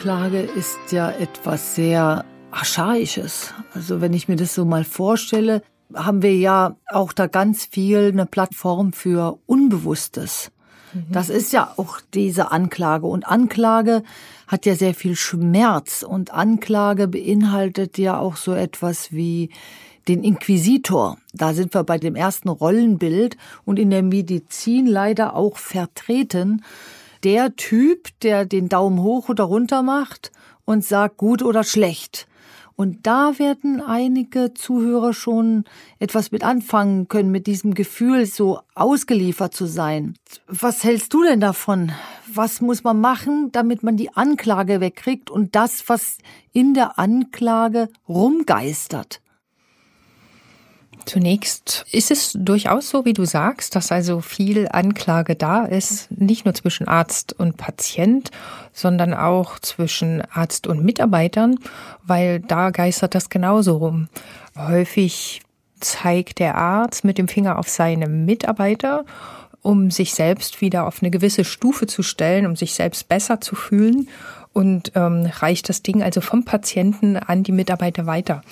Anklage 0.00 0.40
ist 0.40 0.92
ja 0.92 1.10
etwas 1.10 1.74
sehr 1.74 2.24
Archaisches. 2.50 3.52
Also 3.74 4.00
wenn 4.00 4.14
ich 4.14 4.28
mir 4.28 4.36
das 4.36 4.54
so 4.54 4.64
mal 4.64 4.82
vorstelle, 4.82 5.62
haben 5.92 6.22
wir 6.22 6.34
ja 6.34 6.76
auch 6.90 7.12
da 7.12 7.26
ganz 7.26 7.66
viel 7.66 8.08
eine 8.10 8.24
Plattform 8.24 8.94
für 8.94 9.38
Unbewusstes. 9.44 10.52
Mhm. 10.94 11.04
Das 11.12 11.28
ist 11.28 11.52
ja 11.52 11.74
auch 11.76 12.00
diese 12.14 12.50
Anklage. 12.50 13.06
Und 13.08 13.28
Anklage 13.28 14.02
hat 14.46 14.64
ja 14.64 14.74
sehr 14.74 14.94
viel 14.94 15.16
Schmerz. 15.16 16.02
Und 16.02 16.32
Anklage 16.32 17.06
beinhaltet 17.06 17.98
ja 17.98 18.18
auch 18.18 18.36
so 18.36 18.54
etwas 18.54 19.12
wie 19.12 19.50
den 20.08 20.24
Inquisitor. 20.24 21.18
Da 21.34 21.52
sind 21.52 21.74
wir 21.74 21.84
bei 21.84 21.98
dem 21.98 22.16
ersten 22.16 22.48
Rollenbild 22.48 23.36
und 23.66 23.78
in 23.78 23.90
der 23.90 24.02
Medizin 24.02 24.86
leider 24.86 25.36
auch 25.36 25.58
vertreten 25.58 26.62
der 27.24 27.56
Typ, 27.56 28.08
der 28.22 28.44
den 28.44 28.68
Daumen 28.68 29.00
hoch 29.02 29.28
oder 29.28 29.44
runter 29.44 29.82
macht 29.82 30.32
und 30.64 30.84
sagt 30.84 31.16
gut 31.16 31.42
oder 31.42 31.64
schlecht. 31.64 32.26
Und 32.80 33.06
da 33.06 33.38
werden 33.38 33.82
einige 33.82 34.54
Zuhörer 34.54 35.12
schon 35.12 35.64
etwas 35.98 36.32
mit 36.32 36.42
anfangen 36.42 37.08
können, 37.08 37.30
mit 37.30 37.46
diesem 37.46 37.74
Gefühl, 37.74 38.24
so 38.24 38.60
ausgeliefert 38.74 39.52
zu 39.52 39.66
sein. 39.66 40.14
Was 40.46 40.82
hältst 40.82 41.12
du 41.12 41.22
denn 41.22 41.40
davon? 41.40 41.92
Was 42.32 42.62
muss 42.62 42.82
man 42.82 42.98
machen, 42.98 43.52
damit 43.52 43.82
man 43.82 43.98
die 43.98 44.16
Anklage 44.16 44.80
wegkriegt 44.80 45.28
und 45.28 45.54
das, 45.54 45.90
was 45.90 46.16
in 46.54 46.72
der 46.72 46.98
Anklage 46.98 47.90
rumgeistert? 48.08 49.20
Zunächst 51.06 51.86
ist 51.90 52.10
es 52.10 52.32
durchaus 52.34 52.90
so, 52.90 53.04
wie 53.04 53.12
du 53.12 53.24
sagst, 53.24 53.74
dass 53.74 53.90
also 53.90 54.20
viel 54.20 54.68
Anklage 54.70 55.34
da 55.34 55.64
ist, 55.64 56.10
nicht 56.10 56.44
nur 56.44 56.54
zwischen 56.54 56.88
Arzt 56.88 57.32
und 57.32 57.56
Patient, 57.56 58.30
sondern 58.72 59.14
auch 59.14 59.58
zwischen 59.58 60.22
Arzt 60.32 60.66
und 60.66 60.84
Mitarbeitern, 60.84 61.58
weil 62.04 62.40
da 62.40 62.70
geistert 62.70 63.14
das 63.14 63.28
genauso 63.28 63.78
rum. 63.78 64.08
Häufig 64.56 65.42
zeigt 65.80 66.38
der 66.38 66.56
Arzt 66.56 67.04
mit 67.04 67.18
dem 67.18 67.28
Finger 67.28 67.58
auf 67.58 67.68
seine 67.68 68.06
Mitarbeiter, 68.06 69.04
um 69.62 69.90
sich 69.90 70.14
selbst 70.14 70.60
wieder 70.60 70.86
auf 70.86 71.02
eine 71.02 71.10
gewisse 71.10 71.44
Stufe 71.44 71.86
zu 71.86 72.02
stellen, 72.02 72.46
um 72.46 72.56
sich 72.56 72.74
selbst 72.74 73.08
besser 73.08 73.40
zu 73.40 73.54
fühlen 73.54 74.08
und 74.52 74.92
ähm, 74.94 75.30
reicht 75.38 75.68
das 75.68 75.82
Ding 75.82 76.02
also 76.02 76.20
vom 76.20 76.44
Patienten 76.44 77.16
an 77.16 77.42
die 77.42 77.52
Mitarbeiter 77.52 78.06
weiter 78.06 78.42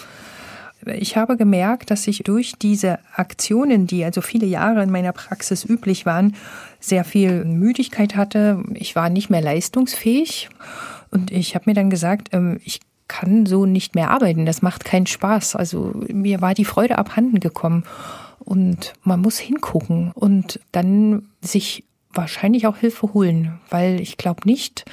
ich 0.87 1.17
habe 1.17 1.37
gemerkt, 1.37 1.91
dass 1.91 2.07
ich 2.07 2.19
durch 2.25 2.55
diese 2.61 2.99
Aktionen, 3.15 3.87
die 3.87 4.05
also 4.05 4.21
viele 4.21 4.47
Jahre 4.47 4.83
in 4.83 4.91
meiner 4.91 5.13
Praxis 5.13 5.65
üblich 5.65 6.07
waren, 6.07 6.37
sehr 6.81 7.05
viel 7.05 7.45
Müdigkeit 7.45 8.17
hatte. 8.17 8.63
Ich 8.75 8.95
war 8.95 9.11
nicht 9.11 9.31
mehr 9.31 9.41
leistungsfähig 9.41 10.49
und 11.11 11.31
ich 11.31 11.55
habe 11.55 11.65
mir 11.67 11.75
dann 11.75 11.91
gesagt, 11.91 12.29
ähm, 12.33 12.61
ich 12.65 12.81
kann 13.09 13.47
so 13.47 13.67
nicht 13.67 13.95
mehr 13.95 14.11
arbeiten. 14.11 14.47
Das 14.47 14.63
macht 14.63 14.85
keinen 14.85 15.07
Spaß. 15.07 15.57
Also 15.57 15.93
mir 16.09 16.41
war 16.41 16.55
die 16.55 16.67
Freude 16.67 16.99
abhanden 16.99 17.41
gekommen 17.41 17.85
und 18.39 18.93
man 19.03 19.21
muss 19.21 19.39
hingucken 19.39 20.13
und 20.13 20.61
dann 20.73 21.29
sich 21.41 21.85
wahrscheinlich 22.13 22.67
auch 22.67 22.77
Hilfe 22.77 23.15
holen, 23.15 23.59
weil 23.71 24.01
ich 24.01 24.17
glaube 24.17 24.43
nicht, 24.45 24.85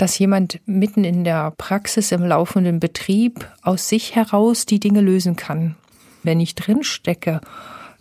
dass 0.00 0.18
jemand 0.18 0.60
mitten 0.64 1.04
in 1.04 1.24
der 1.24 1.50
Praxis 1.50 2.10
im 2.10 2.24
laufenden 2.24 2.80
Betrieb 2.80 3.46
aus 3.60 3.88
sich 3.90 4.16
heraus 4.16 4.64
die 4.64 4.80
Dinge 4.80 5.02
lösen 5.02 5.36
kann. 5.36 5.76
Wenn 6.22 6.40
ich 6.40 6.54
drin 6.54 6.82
stecke, 6.84 7.42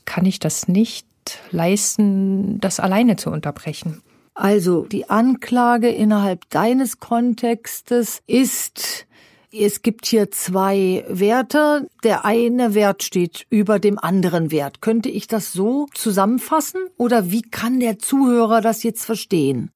kann 0.06 0.26
ich 0.26 0.40
das 0.40 0.70
nicht 0.70 1.08
leisten, 1.52 2.58
das 2.62 2.80
alleine 2.80 3.18
zu 3.18 3.30
unterbrechen. 3.30 4.02
Also 4.34 4.86
die 4.86 5.10
Anklage 5.10 5.90
innerhalb 5.90 6.50
deines 6.50 7.02
Kontextes 7.02 8.22
ist, 8.28 9.06
es 9.52 9.82
gibt 9.82 10.06
hier 10.06 10.32
zwei 10.32 11.04
Werte. 11.10 11.90
Der 12.06 12.24
eine 12.24 12.76
Wert 12.76 13.04
steht 13.04 13.46
über 13.50 13.78
dem 13.78 14.00
anderen 14.00 14.52
Wert. 14.52 14.80
Könnte 14.80 15.10
ich 15.10 15.28
das 15.28 15.52
so 15.52 15.88
zusammenfassen? 15.94 16.80
Oder 16.96 17.30
wie 17.30 17.42
kann 17.42 17.82
der 17.82 18.00
Zuhörer 18.00 18.62
das 18.62 18.84
jetzt 18.84 19.04
verstehen? 19.04 19.72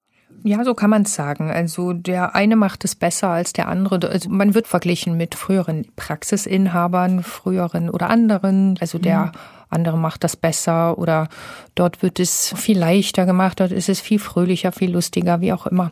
Ja, 0.46 0.64
so 0.66 0.74
kann 0.74 0.90
man 0.90 1.04
es 1.04 1.16
sagen. 1.16 1.50
Also 1.50 1.94
der 1.94 2.36
eine 2.36 2.58
macht 2.58 2.84
es 2.84 2.96
besser 2.96 3.30
als 3.30 3.54
der 3.54 3.70
andere. 3.70 4.10
Also 4.10 4.30
man 4.30 4.54
wird 4.54 4.68
verglichen 4.68 5.16
mit 5.16 5.36
früheren 5.36 5.88
Praxisinhabern, 5.96 7.24
früheren 7.24 7.90
oder 7.90 8.10
anderen. 8.10 8.78
Also 8.82 8.98
der 8.98 9.28
mhm. 9.28 9.32
andere 9.70 9.98
macht 9.98 10.26
das 10.26 10.36
besser 10.36 10.98
oder 10.98 11.30
dort 11.76 12.02
wird 12.02 12.20
es 12.20 12.54
viel 12.58 12.78
leichter 12.78 13.26
gemacht, 13.26 13.62
dort 13.62 13.72
ist 13.72 13.88
es 13.88 14.02
viel 14.02 14.20
fröhlicher, 14.20 14.74
viel 14.74 14.92
lustiger, 14.92 15.40
wie 15.40 15.54
auch 15.54 15.66
immer. 15.66 15.92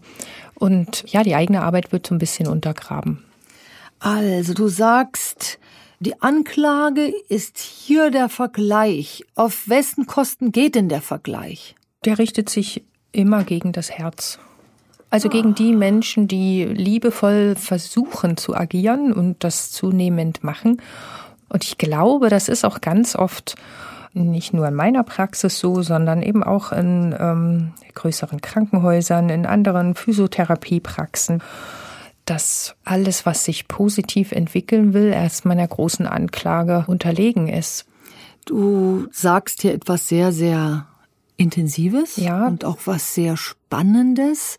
Und 0.53 1.05
ja, 1.07 1.23
die 1.23 1.35
eigene 1.35 1.61
Arbeit 1.61 1.93
wird 1.93 2.05
so 2.05 2.13
ein 2.13 2.19
bisschen 2.19 2.47
untergraben. 2.47 3.23
Also 3.99 4.53
du 4.53 4.67
sagst, 4.67 5.59
die 6.01 6.21
Anklage 6.21 7.13
ist 7.29 7.57
hier 7.57 8.11
der 8.11 8.27
Vergleich. 8.27 9.23
Auf 9.35 9.69
wessen 9.69 10.07
Kosten 10.07 10.51
geht 10.51 10.75
denn 10.75 10.89
der 10.89 11.01
Vergleich? 11.01 11.75
Der 12.03 12.17
richtet 12.17 12.49
sich 12.49 12.83
immer 13.11 13.43
gegen 13.43 13.71
das 13.71 13.91
Herz. 13.91 14.39
Also 15.09 15.27
gegen 15.27 15.55
die 15.55 15.75
Menschen, 15.75 16.27
die 16.27 16.63
liebevoll 16.63 17.55
versuchen 17.55 18.37
zu 18.37 18.55
agieren 18.55 19.11
und 19.11 19.43
das 19.43 19.71
zunehmend 19.71 20.43
machen. 20.43 20.81
Und 21.49 21.65
ich 21.65 21.77
glaube, 21.77 22.29
das 22.29 22.47
ist 22.47 22.63
auch 22.63 22.79
ganz 22.79 23.15
oft 23.15 23.55
nicht 24.13 24.53
nur 24.53 24.67
in 24.67 24.73
meiner 24.73 25.03
Praxis 25.03 25.59
so, 25.59 25.81
sondern 25.81 26.21
eben 26.21 26.43
auch 26.43 26.71
in 26.71 27.15
ähm, 27.17 27.73
größeren 27.93 28.41
Krankenhäusern, 28.41 29.29
in 29.29 29.45
anderen 29.45 29.95
Physiotherapiepraxen, 29.95 31.41
dass 32.25 32.75
alles, 32.83 33.25
was 33.25 33.45
sich 33.45 33.67
positiv 33.67 34.31
entwickeln 34.31 34.93
will, 34.93 35.11
erstmal 35.11 35.57
einer 35.57 35.67
großen 35.67 36.07
Anklage 36.07 36.85
unterlegen 36.87 37.47
ist. 37.47 37.85
Du 38.45 39.07
sagst 39.11 39.61
hier 39.61 39.73
etwas 39.73 40.07
sehr, 40.07 40.31
sehr 40.31 40.87
Intensives 41.37 42.17
ja. 42.17 42.47
und 42.47 42.65
auch 42.65 42.79
was 42.85 43.13
sehr 43.13 43.37
Spannendes. 43.37 44.57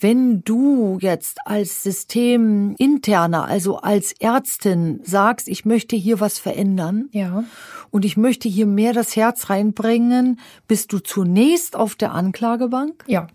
Wenn 0.00 0.42
du 0.44 0.98
jetzt 1.00 1.38
als 1.44 1.82
Systeminterner, 1.82 3.46
also 3.46 3.78
als 3.78 4.12
Ärztin 4.20 5.00
sagst, 5.02 5.48
ich 5.48 5.64
möchte 5.64 5.96
hier 5.96 6.20
was 6.20 6.38
verändern 6.38 7.08
ja. 7.10 7.42
und 7.90 8.04
ich 8.04 8.16
möchte 8.16 8.48
hier 8.48 8.66
mehr 8.66 8.92
das 8.92 9.16
Herz 9.16 9.50
reinbringen, 9.50 10.38
bist 10.68 10.92
du 10.92 11.00
zunächst 11.00 11.74
auf 11.74 11.96
der 11.96 12.12
Anklagebank? 12.12 13.02
Ja, 13.08 13.26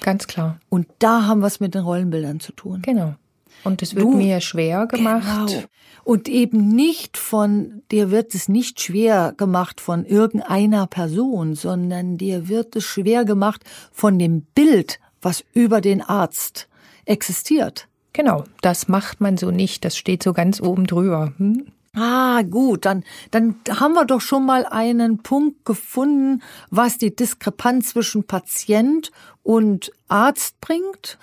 ganz 0.00 0.28
klar. 0.28 0.60
Und 0.68 0.86
da 1.00 1.26
haben 1.26 1.40
wir 1.40 1.48
es 1.48 1.58
mit 1.58 1.74
den 1.74 1.82
Rollenbildern 1.82 2.38
zu 2.38 2.52
tun. 2.52 2.82
Genau. 2.82 3.16
Und 3.64 3.82
es 3.82 3.94
wird 3.94 4.04
Du- 4.04 4.12
mir 4.16 4.40
schwer 4.40 4.86
gemacht. 4.86 5.48
Genau. 5.48 5.64
Und 6.04 6.28
eben 6.28 6.68
nicht 6.68 7.16
von, 7.16 7.82
dir 7.92 8.10
wird 8.10 8.34
es 8.34 8.48
nicht 8.48 8.80
schwer 8.80 9.34
gemacht 9.36 9.80
von 9.80 10.04
irgendeiner 10.04 10.88
Person, 10.88 11.54
sondern 11.54 12.18
dir 12.18 12.48
wird 12.48 12.74
es 12.74 12.84
schwer 12.84 13.24
gemacht 13.24 13.62
von 13.92 14.18
dem 14.18 14.42
Bild, 14.42 14.98
was 15.20 15.44
über 15.54 15.80
den 15.80 16.02
Arzt 16.02 16.68
existiert. 17.04 17.86
Genau, 18.12 18.44
das 18.62 18.88
macht 18.88 19.20
man 19.20 19.36
so 19.36 19.50
nicht. 19.52 19.84
Das 19.84 19.96
steht 19.96 20.22
so 20.24 20.32
ganz 20.32 20.60
oben 20.60 20.86
drüber. 20.86 21.32
Hm? 21.38 21.66
Ah, 21.94 22.42
gut, 22.42 22.84
dann, 22.86 23.04
dann 23.30 23.56
haben 23.68 23.92
wir 23.92 24.04
doch 24.06 24.20
schon 24.22 24.44
mal 24.44 24.64
einen 24.66 25.18
Punkt 25.22 25.64
gefunden, 25.64 26.42
was 26.70 26.98
die 26.98 27.14
Diskrepanz 27.14 27.90
zwischen 27.90 28.24
Patient 28.24 29.12
und 29.42 29.92
Arzt 30.08 30.60
bringt 30.60 31.18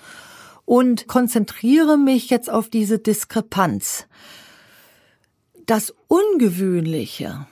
und 0.70 1.08
konzentriere 1.08 1.98
mich 1.98 2.30
jetzt 2.30 2.48
auf 2.48 2.68
diese 2.68 3.00
Diskrepanz. 3.00 4.06
Das 5.66 5.92
Ungewöhnliche 6.06 7.48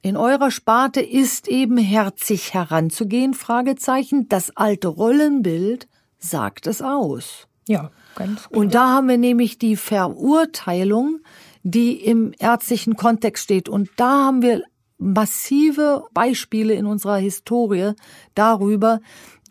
in 0.00 0.16
eurer 0.16 0.52
Sparte 0.52 1.00
ist 1.00 1.48
eben 1.48 1.76
herzig 1.76 2.54
heranzugehen, 2.54 3.34
Fragezeichen. 3.34 4.28
Das 4.28 4.56
alte 4.56 4.86
Rollenbild 4.86 5.88
sagt 6.20 6.68
es 6.68 6.82
aus. 6.82 7.48
Ja, 7.66 7.90
ganz 8.14 8.48
klar. 8.48 8.60
Und 8.60 8.74
da 8.76 8.90
haben 8.90 9.08
wir 9.08 9.18
nämlich 9.18 9.58
die 9.58 9.74
Verurteilung, 9.74 11.18
die 11.64 11.94
im 11.94 12.32
ärztlichen 12.38 12.94
Kontext 12.94 13.42
steht. 13.42 13.68
Und 13.68 13.90
da 13.96 14.26
haben 14.26 14.40
wir 14.40 14.62
massive 14.98 16.04
Beispiele 16.14 16.74
in 16.74 16.86
unserer 16.86 17.16
Historie 17.16 17.94
darüber, 18.36 19.00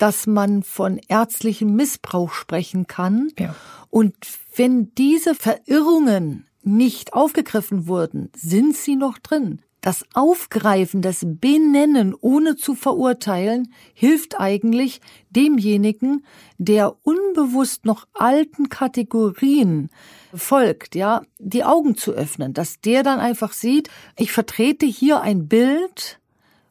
dass 0.01 0.25
man 0.25 0.63
von 0.63 0.99
ärztlichem 1.07 1.75
Missbrauch 1.75 2.33
sprechen 2.33 2.87
kann. 2.87 3.29
Ja. 3.37 3.55
Und 3.91 4.15
wenn 4.55 4.95
diese 4.95 5.35
Verirrungen 5.35 6.47
nicht 6.63 7.13
aufgegriffen 7.13 7.85
wurden, 7.85 8.31
sind 8.35 8.75
sie 8.75 8.95
noch 8.95 9.19
drin. 9.19 9.61
Das 9.79 10.05
Aufgreifen, 10.15 11.03
das 11.03 11.23
Benennen, 11.23 12.15
ohne 12.19 12.55
zu 12.55 12.73
verurteilen, 12.73 13.73
hilft 13.93 14.39
eigentlich 14.39 15.01
demjenigen, 15.29 16.25
der 16.57 16.95
unbewusst 17.03 17.85
noch 17.85 18.07
alten 18.13 18.69
Kategorien 18.69 19.89
folgt, 20.33 20.95
ja, 20.95 21.21
die 21.37 21.63
Augen 21.63 21.95
zu 21.95 22.11
öffnen, 22.11 22.53
dass 22.53 22.79
der 22.79 23.03
dann 23.03 23.19
einfach 23.19 23.53
sieht, 23.53 23.89
ich 24.17 24.31
vertrete 24.31 24.87
hier 24.87 25.21
ein 25.21 25.47
Bild, 25.47 26.19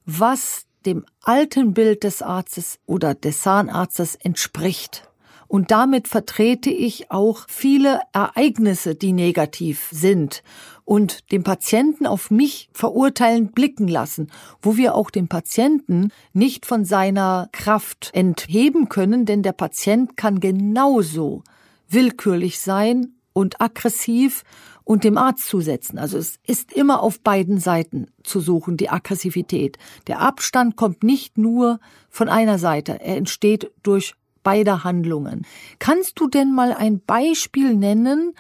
was 0.05 0.67
dem 0.87 1.05
alten 1.23 1.75
Bild 1.75 2.05
des 2.05 2.23
Arztes 2.23 2.79
oder 2.87 3.15
des 3.15 3.43
Zahnarztes 3.43 4.15
entspricht. 4.17 5.11
Und 5.49 5.73
damit 5.73 6.07
vertrete 6.07 6.71
ich 6.71 7.11
auch 7.11 7.47
viele 7.49 8.01
Ereignisse, 8.13 8.95
die 8.95 9.13
negativ 9.13 9.89
sind 9.91 10.45
und 10.85 11.33
den 11.33 11.43
Patienten 11.43 12.07
auf 12.07 12.31
mich 12.31 12.71
verurteilend 12.73 13.55
blicken 13.55 13.89
lassen, 13.89 14.31
wo 14.63 14.77
wir 14.77 14.95
auch 14.95 15.11
den 15.11 15.27
Patienten 15.27 16.13
nicht 16.33 16.67
von 16.67 16.85
seiner 16.85 17.49
Kraft 17.51 18.11
entheben 18.13 18.89
können, 18.89 19.27
denn 19.27 19.43
der 19.43 19.53
Patient 19.53 20.17
kann 20.17 20.39
genauso 20.39 21.43
willkürlich 21.89 22.61
sein 22.61 23.15
und 23.33 23.61
aggressiv 23.61 24.45
und 24.85 25.05
dem 25.05 25.19
Arzt 25.19 25.47
zusetzen. 25.47 25.99
Also 25.99 26.19
es 26.19 26.39
ist 26.47 26.73
immer 26.73 27.03
auf 27.03 27.21
beiden 27.21 27.59
Seiten 27.59 28.09
zu 28.23 28.41
suchen, 28.41 28.77
die 28.77 28.91
Aggressivität. 28.91 29.79
Der 30.07 30.21
Abstand 30.21 30.77
kommt 30.77 31.03
nicht 31.03 31.39
nur 31.39 31.81
von 32.09 32.29
einer 32.29 32.59
Seite, 32.59 33.01
er 33.01 33.17
entsteht 33.17 33.71
durch 33.83 34.15
beide 34.43 34.85
Handlungen. 34.85 35.47
Kannst 35.79 36.19
du 36.19 36.29
denn 36.29 36.53
mal 36.53 36.73
ein 36.73 37.01
Beispiel 37.01 37.75
nennen, 37.75 38.33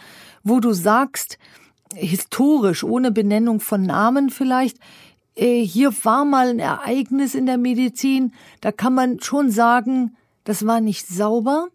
wo 0.42 0.61
du 0.61 0.72
sagst, 0.72 1.38
historisch, 1.94 2.85
ohne 2.85 3.11
Benennung 3.11 3.61
von 3.61 3.83
Namen 3.83 4.31
vielleicht, 4.31 4.79
äh, 5.35 5.62
hier 5.62 5.92
war 6.05 6.24
mal 6.24 6.48
ein 6.48 6.59
Ereignis 6.59 7.35
in 7.35 7.46
der 7.46 7.59
Medizin, 7.59 8.33
da 8.61 8.72
kann 8.72 8.94
man 8.94 9.20
schon 9.20 9.50
sagen, 9.50 10.16
das 10.44 10.66
war 10.66 10.81
nicht 10.81 11.07
sauber 11.07 11.68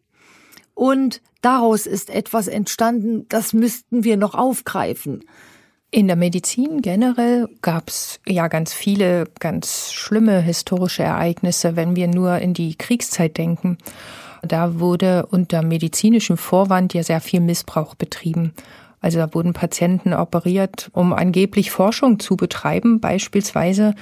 und 0.76 1.22
daraus 1.42 1.88
ist 1.88 2.12
etwas 2.12 2.48
entstanden, 2.48 3.26
das 3.30 3.54
müssten 3.54 4.04
wir 4.04 4.18
noch 4.18 4.36
aufgreifen. 4.36 5.24
In 5.90 6.08
der 6.08 6.18
Medizin 6.18 6.82
generell 6.82 7.48
gab 7.62 7.88
es 7.88 8.20
ja 8.28 8.50
ganz 8.50 8.74
viele 8.74 9.26
ganz 9.40 9.94
schlimme 9.94 10.42
historische 10.42 11.04
Ereignisse, 11.04 11.78
wenn 11.78 11.96
wir 11.96 12.08
nur 12.08 12.38
in 12.40 12.54
die 12.54 12.76
Kriegszeit 12.76 13.38
denken. 13.38 13.78
Da 14.42 14.80
wurde 14.80 15.26
unter 15.28 15.64
medizinischem 15.64 16.38
Vorwand 16.38 16.94
ja 16.94 17.02
sehr 17.02 17.22
viel 17.22 17.40
Missbrauch 17.40 17.96
betrieben. 17.96 18.54
Also 19.00 19.20
da 19.20 19.34
wurden 19.34 19.54
Patienten 19.54 20.14
operiert, 20.14 20.90
um 20.92 21.14
angeblich 21.14 21.70
Forschung 21.70 22.20
zu 22.20 22.36
betreiben, 22.36 23.00
beispielsweise, 23.00 23.94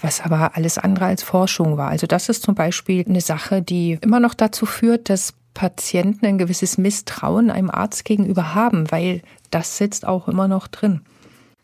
was 0.00 0.20
aber 0.20 0.56
alles 0.56 0.78
andere 0.78 1.06
als 1.06 1.22
Forschung 1.22 1.76
war. 1.76 1.90
Also 1.90 2.06
das 2.06 2.28
ist 2.28 2.42
zum 2.42 2.56
Beispiel 2.56 3.04
eine 3.08 3.20
Sache, 3.20 3.62
die 3.62 3.98
immer 4.00 4.18
noch 4.18 4.34
dazu 4.34 4.66
führt, 4.66 5.10
dass 5.10 5.32
Patienten 5.58 6.24
ein 6.24 6.38
gewisses 6.38 6.78
Misstrauen 6.78 7.50
einem 7.50 7.68
Arzt 7.68 8.04
gegenüber 8.04 8.54
haben, 8.54 8.92
weil 8.92 9.22
das 9.50 9.76
sitzt 9.76 10.06
auch 10.06 10.28
immer 10.28 10.46
noch 10.46 10.68
drin. 10.68 11.00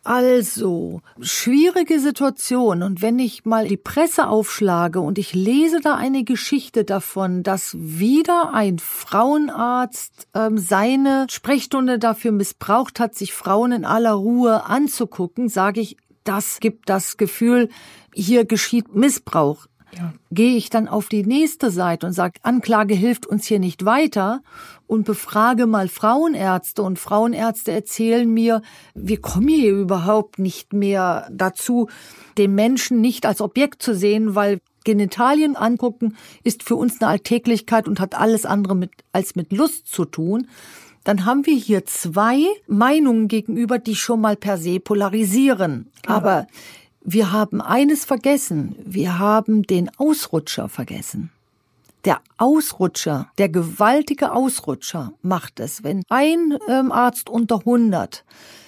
Also, 0.02 1.00
schwierige 1.20 2.00
Situation. 2.00 2.83
Und 2.83 3.02
wenn 3.02 3.20
ich 3.20 3.44
mal 3.44 3.68
die 3.68 3.76
Presse 3.76 4.26
aufschlage 4.26 5.00
und 5.00 5.16
ich 5.16 5.33
lese 5.33 5.78
da 5.80 5.94
eine 5.94 6.24
Geschichte 6.24 6.83
davon, 6.83 7.44
dass 7.44 7.76
wieder 7.78 8.52
ein 8.52 8.80
Frauenarzt 8.80 10.26
ähm, 10.35 10.59
seine 10.59 11.26
Sprechstunde 11.30 12.00
dafür 12.00 12.33
missbraucht 12.33 12.98
hat, 12.98 13.14
sich 13.14 13.33
Frauen 13.33 13.70
in 13.70 13.85
aller 13.85 14.12
Ruhe 14.12 14.66
anzugucken, 14.66 15.48
sage 15.48 15.80
ich, 15.80 15.96
das 16.24 16.59
gibt 16.59 16.88
das 16.88 17.16
Gefühl, 17.16 17.68
hier 18.12 18.44
geschieht 18.44 18.92
Missbrauch. 18.92 19.66
Ja. 19.96 20.12
Gehe 20.30 20.57
ich 20.57 20.70
dann 20.70 20.88
auf 20.88 21.09
die 21.09 21.24
nächste 21.24 21.70
Seite 21.70 22.07
und 22.07 22.12
sage, 22.12 22.40
Anklage 22.42 22.94
hilft 22.94 23.26
uns 23.26 23.46
hier 23.46 23.59
nicht 23.59 23.85
weiter 23.85 24.42
und 24.87 25.04
befrage 25.04 25.66
mal 25.66 25.88
Frauenärzte 25.88 26.83
und 26.83 26.98
Frauenärzte 26.98 27.72
erzählen 27.72 28.28
mir, 28.28 28.62
wir 28.94 29.20
kommen 29.20 29.48
hier 29.48 29.72
überhaupt 29.72 30.38
nicht 30.38 30.72
mehr 30.72 31.28
dazu, 31.30 31.88
den 32.38 32.54
Menschen 32.54 33.00
nicht 33.00 33.26
als 33.26 33.40
Objekt 33.40 33.83
zu 33.83 33.94
sehen, 33.94 34.35
weil 34.35 34.61
Genitalien 34.85 35.57
angucken 35.57 36.16
ist 36.42 36.62
für 36.62 36.76
uns 36.76 37.00
eine 37.00 37.11
Alltäglichkeit 37.11 37.88
und 37.88 38.00
hat 38.00 38.14
alles 38.14 38.44
andere 38.44 38.74
mit, 38.74 38.90
als 39.12 39.35
mit 39.35 39.52
Lust 39.52 39.87
zu 39.87 40.04
tun 40.04 40.46
dann 41.04 41.26
haben 41.26 41.44
wir 41.46 41.54
hier 41.54 41.85
zwei 41.85 42.42
Meinungen 42.66 43.28
gegenüber, 43.28 43.78
die 43.78 43.94
schon 43.94 44.22
mal 44.22 44.37
per 44.37 44.57
se 44.57 44.80
polarisieren. 44.80 45.90
Aber 46.07 46.46
wir 47.04 47.32
haben 47.32 47.60
eines 47.60 48.04
vergessen. 48.04 48.74
Wir 48.84 49.18
haben 49.18 49.62
den 49.62 49.90
Ausrutscher 49.98 50.68
vergessen. 50.68 51.30
Der 52.04 52.20
Ausrutscher, 52.36 53.30
der 53.38 53.48
gewaltige 53.48 54.32
Ausrutscher 54.32 55.12
macht 55.22 55.60
es, 55.60 55.84
wenn 55.84 56.02
ein 56.08 56.58
ähm, 56.68 56.92
Arzt 56.92 57.30
unter 57.30 57.58
100 57.60 58.24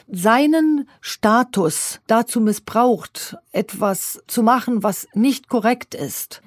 seinen 0.08 0.88
Status 1.00 2.00
dazu 2.06 2.40
missbraucht, 2.40 3.36
etwas 3.52 4.22
zu 4.26 4.42
machen, 4.42 4.82
was 4.82 5.08
nicht 5.14 5.48
korrekt 5.48 5.94
ist, 5.94 6.42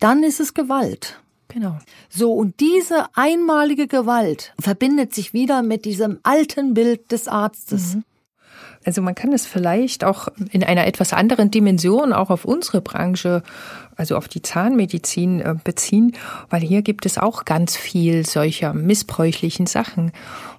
dann 0.00 0.22
ist 0.24 0.40
es 0.40 0.52
Gewalt. 0.52 1.20
Genau. 1.48 1.78
So, 2.10 2.32
und 2.32 2.60
diese 2.60 3.06
einmalige 3.14 3.86
Gewalt 3.86 4.52
verbindet 4.58 5.14
sich 5.14 5.32
wieder 5.32 5.62
mit 5.62 5.84
diesem 5.84 6.18
alten 6.22 6.74
Bild 6.74 7.10
des 7.10 7.26
Arztes. 7.26 7.96
Also 8.84 9.02
man 9.02 9.14
kann 9.14 9.32
es 9.32 9.46
vielleicht 9.46 10.04
auch 10.04 10.28
in 10.50 10.62
einer 10.64 10.86
etwas 10.86 11.12
anderen 11.12 11.50
Dimension 11.50 12.12
auch 12.12 12.30
auf 12.30 12.44
unsere 12.44 12.80
Branche 12.80 13.42
also 13.98 14.16
auf 14.16 14.28
die 14.28 14.40
Zahnmedizin 14.40 15.40
äh, 15.40 15.54
beziehen, 15.62 16.12
weil 16.48 16.62
hier 16.62 16.80
gibt 16.82 17.04
es 17.04 17.18
auch 17.18 17.44
ganz 17.44 17.76
viel 17.76 18.24
solcher 18.24 18.72
missbräuchlichen 18.72 19.66
Sachen. 19.66 20.12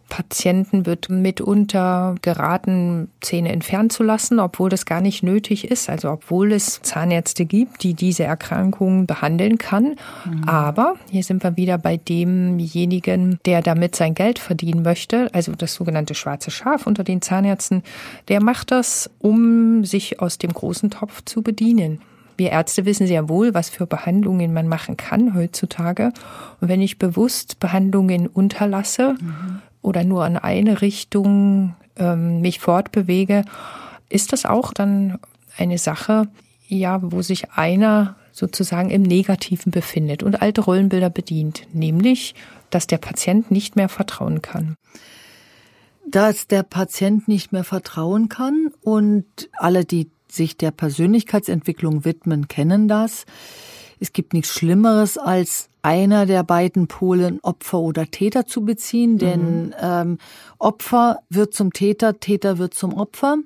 Patienten 0.09 0.85
wird 0.85 1.09
mitunter 1.09 2.15
geraten, 2.21 3.09
Zähne 3.21 3.51
entfernen 3.51 3.91
zu 3.91 4.03
lassen, 4.03 4.39
obwohl 4.39 4.69
das 4.69 4.85
gar 4.85 5.01
nicht 5.01 5.23
nötig 5.23 5.69
ist. 5.69 5.89
Also 5.89 6.11
obwohl 6.11 6.51
es 6.51 6.81
Zahnärzte 6.81 7.45
gibt, 7.45 7.83
die 7.83 7.93
diese 7.93 8.23
Erkrankungen 8.23 9.05
behandeln 9.05 9.57
kann. 9.59 9.95
Mhm. 10.25 10.43
Aber 10.45 10.95
hier 11.09 11.23
sind 11.23 11.43
wir 11.43 11.55
wieder 11.55 11.77
bei 11.77 11.97
demjenigen, 11.97 13.39
der 13.45 13.61
damit 13.61 13.95
sein 13.95 14.15
Geld 14.15 14.39
verdienen 14.39 14.81
möchte, 14.81 15.29
also 15.33 15.53
das 15.53 15.75
sogenannte 15.75 16.15
schwarze 16.15 16.51
Schaf 16.51 16.87
unter 16.87 17.03
den 17.03 17.21
Zahnärzten, 17.21 17.83
der 18.27 18.41
macht 18.41 18.71
das, 18.71 19.09
um 19.19 19.85
sich 19.85 20.19
aus 20.19 20.39
dem 20.39 20.51
großen 20.51 20.89
Topf 20.89 21.23
zu 21.23 21.43
bedienen. 21.43 22.01
Wir 22.39 22.51
Ärzte 22.51 22.85
wissen 22.85 23.05
sehr 23.05 23.29
wohl, 23.29 23.53
was 23.53 23.69
für 23.69 23.85
Behandlungen 23.85 24.53
man 24.53 24.67
machen 24.67 24.97
kann 24.97 25.35
heutzutage. 25.35 26.11
Und 26.61 26.69
wenn 26.69 26.81
ich 26.81 26.97
bewusst 26.97 27.59
Behandlungen 27.59 28.27
unterlasse, 28.27 29.15
mhm 29.19 29.61
oder 29.81 30.03
nur 30.03 30.25
in 30.25 30.37
eine 30.37 30.81
Richtung 30.81 31.75
ähm, 31.95 32.41
mich 32.41 32.59
fortbewege, 32.59 33.45
ist 34.09 34.33
das 34.33 34.45
auch 34.45 34.73
dann 34.73 35.19
eine 35.57 35.77
Sache, 35.77 36.27
ja, 36.67 36.99
wo 37.01 37.21
sich 37.21 37.51
einer 37.51 38.15
sozusagen 38.31 38.89
im 38.89 39.01
Negativen 39.01 39.71
befindet 39.71 40.23
und 40.23 40.41
alte 40.41 40.61
Rollenbilder 40.61 41.09
bedient, 41.09 41.63
nämlich, 41.73 42.35
dass 42.69 42.87
der 42.87 42.97
Patient 42.97 43.51
nicht 43.51 43.75
mehr 43.75 43.89
vertrauen 43.89 44.41
kann. 44.41 44.75
Dass 46.07 46.47
der 46.47 46.63
Patient 46.63 47.27
nicht 47.27 47.51
mehr 47.51 47.63
vertrauen 47.63 48.29
kann 48.29 48.71
und 48.81 49.25
alle, 49.57 49.85
die 49.85 50.09
sich 50.31 50.57
der 50.57 50.71
Persönlichkeitsentwicklung 50.71 52.05
widmen, 52.05 52.47
kennen 52.47 52.87
das. 52.87 53.25
Es 53.99 54.13
gibt 54.13 54.33
nichts 54.33 54.53
Schlimmeres 54.53 55.17
als 55.17 55.69
einer 55.81 56.25
der 56.25 56.43
beiden 56.43 56.87
Polen 56.87 57.39
Opfer 57.41 57.79
oder 57.79 58.05
Täter 58.05 58.45
zu 58.45 58.63
beziehen, 58.65 59.17
denn 59.17 59.67
mhm. 59.67 59.73
ähm, 59.81 60.17
Opfer 60.57 61.19
wird 61.29 61.53
zum 61.53 61.73
Täter, 61.73 62.19
Täter 62.19 62.57
wird 62.57 62.73
zum 62.73 62.93
Opfer 62.93 63.37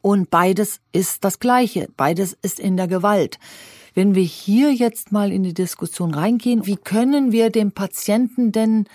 und 0.00 0.30
beides 0.30 0.80
ist 0.92 1.24
das 1.24 1.38
Gleiche, 1.40 1.88
beides 1.96 2.36
ist 2.42 2.60
in 2.60 2.76
der 2.76 2.88
Gewalt. 2.88 3.38
Wenn 3.94 4.14
wir 4.14 4.22
hier 4.22 4.72
jetzt 4.72 5.10
mal 5.12 5.32
in 5.32 5.42
die 5.42 5.54
Diskussion 5.54 6.14
reingehen, 6.14 6.66
wie 6.66 6.76
können 6.76 7.32
wir 7.32 7.50
dem 7.50 7.72
Patienten 7.72 8.52
denn 8.52 8.86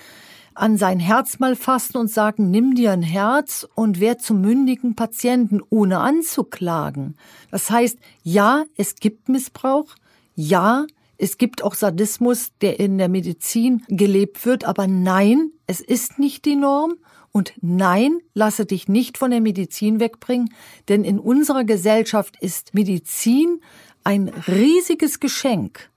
an 0.55 0.77
sein 0.77 0.99
Herz 0.99 1.39
mal 1.39 1.55
fassen 1.55 1.97
und 1.97 2.09
sagen, 2.09 2.51
nimm 2.51 2.75
dir 2.75 2.91
ein 2.91 3.03
Herz 3.03 3.67
und 3.75 3.99
werd 3.99 4.21
zum 4.21 4.41
mündigen 4.41 4.95
Patienten, 4.95 5.61
ohne 5.69 5.99
anzuklagen. 5.99 7.15
Das 7.51 7.69
heißt, 7.69 7.97
ja, 8.23 8.63
es 8.75 8.95
gibt 8.95 9.29
Missbrauch, 9.29 9.95
ja, 10.35 10.85
es 11.17 11.37
gibt 11.37 11.63
auch 11.63 11.75
Sadismus, 11.75 12.51
der 12.61 12.79
in 12.79 12.97
der 12.97 13.09
Medizin 13.09 13.83
gelebt 13.87 14.45
wird, 14.45 14.65
aber 14.65 14.87
nein, 14.87 15.51
es 15.67 15.79
ist 15.79 16.19
nicht 16.19 16.45
die 16.45 16.55
Norm. 16.55 16.95
Und 17.31 17.53
nein, 17.61 18.19
lasse 18.35 18.65
dich 18.65 18.87
nicht 18.87 19.17
von 19.17 19.31
der 19.31 19.41
Medizin 19.41 19.99
wegbringen, 19.99 20.53
denn 20.87 21.03
in 21.03 21.17
unserer 21.17 21.63
Gesellschaft 21.63 22.37
ist 22.39 22.75
Medizin 22.75 23.59
ein 24.03 24.29
riesiges 24.47 25.19
Geschenk. 25.19 25.89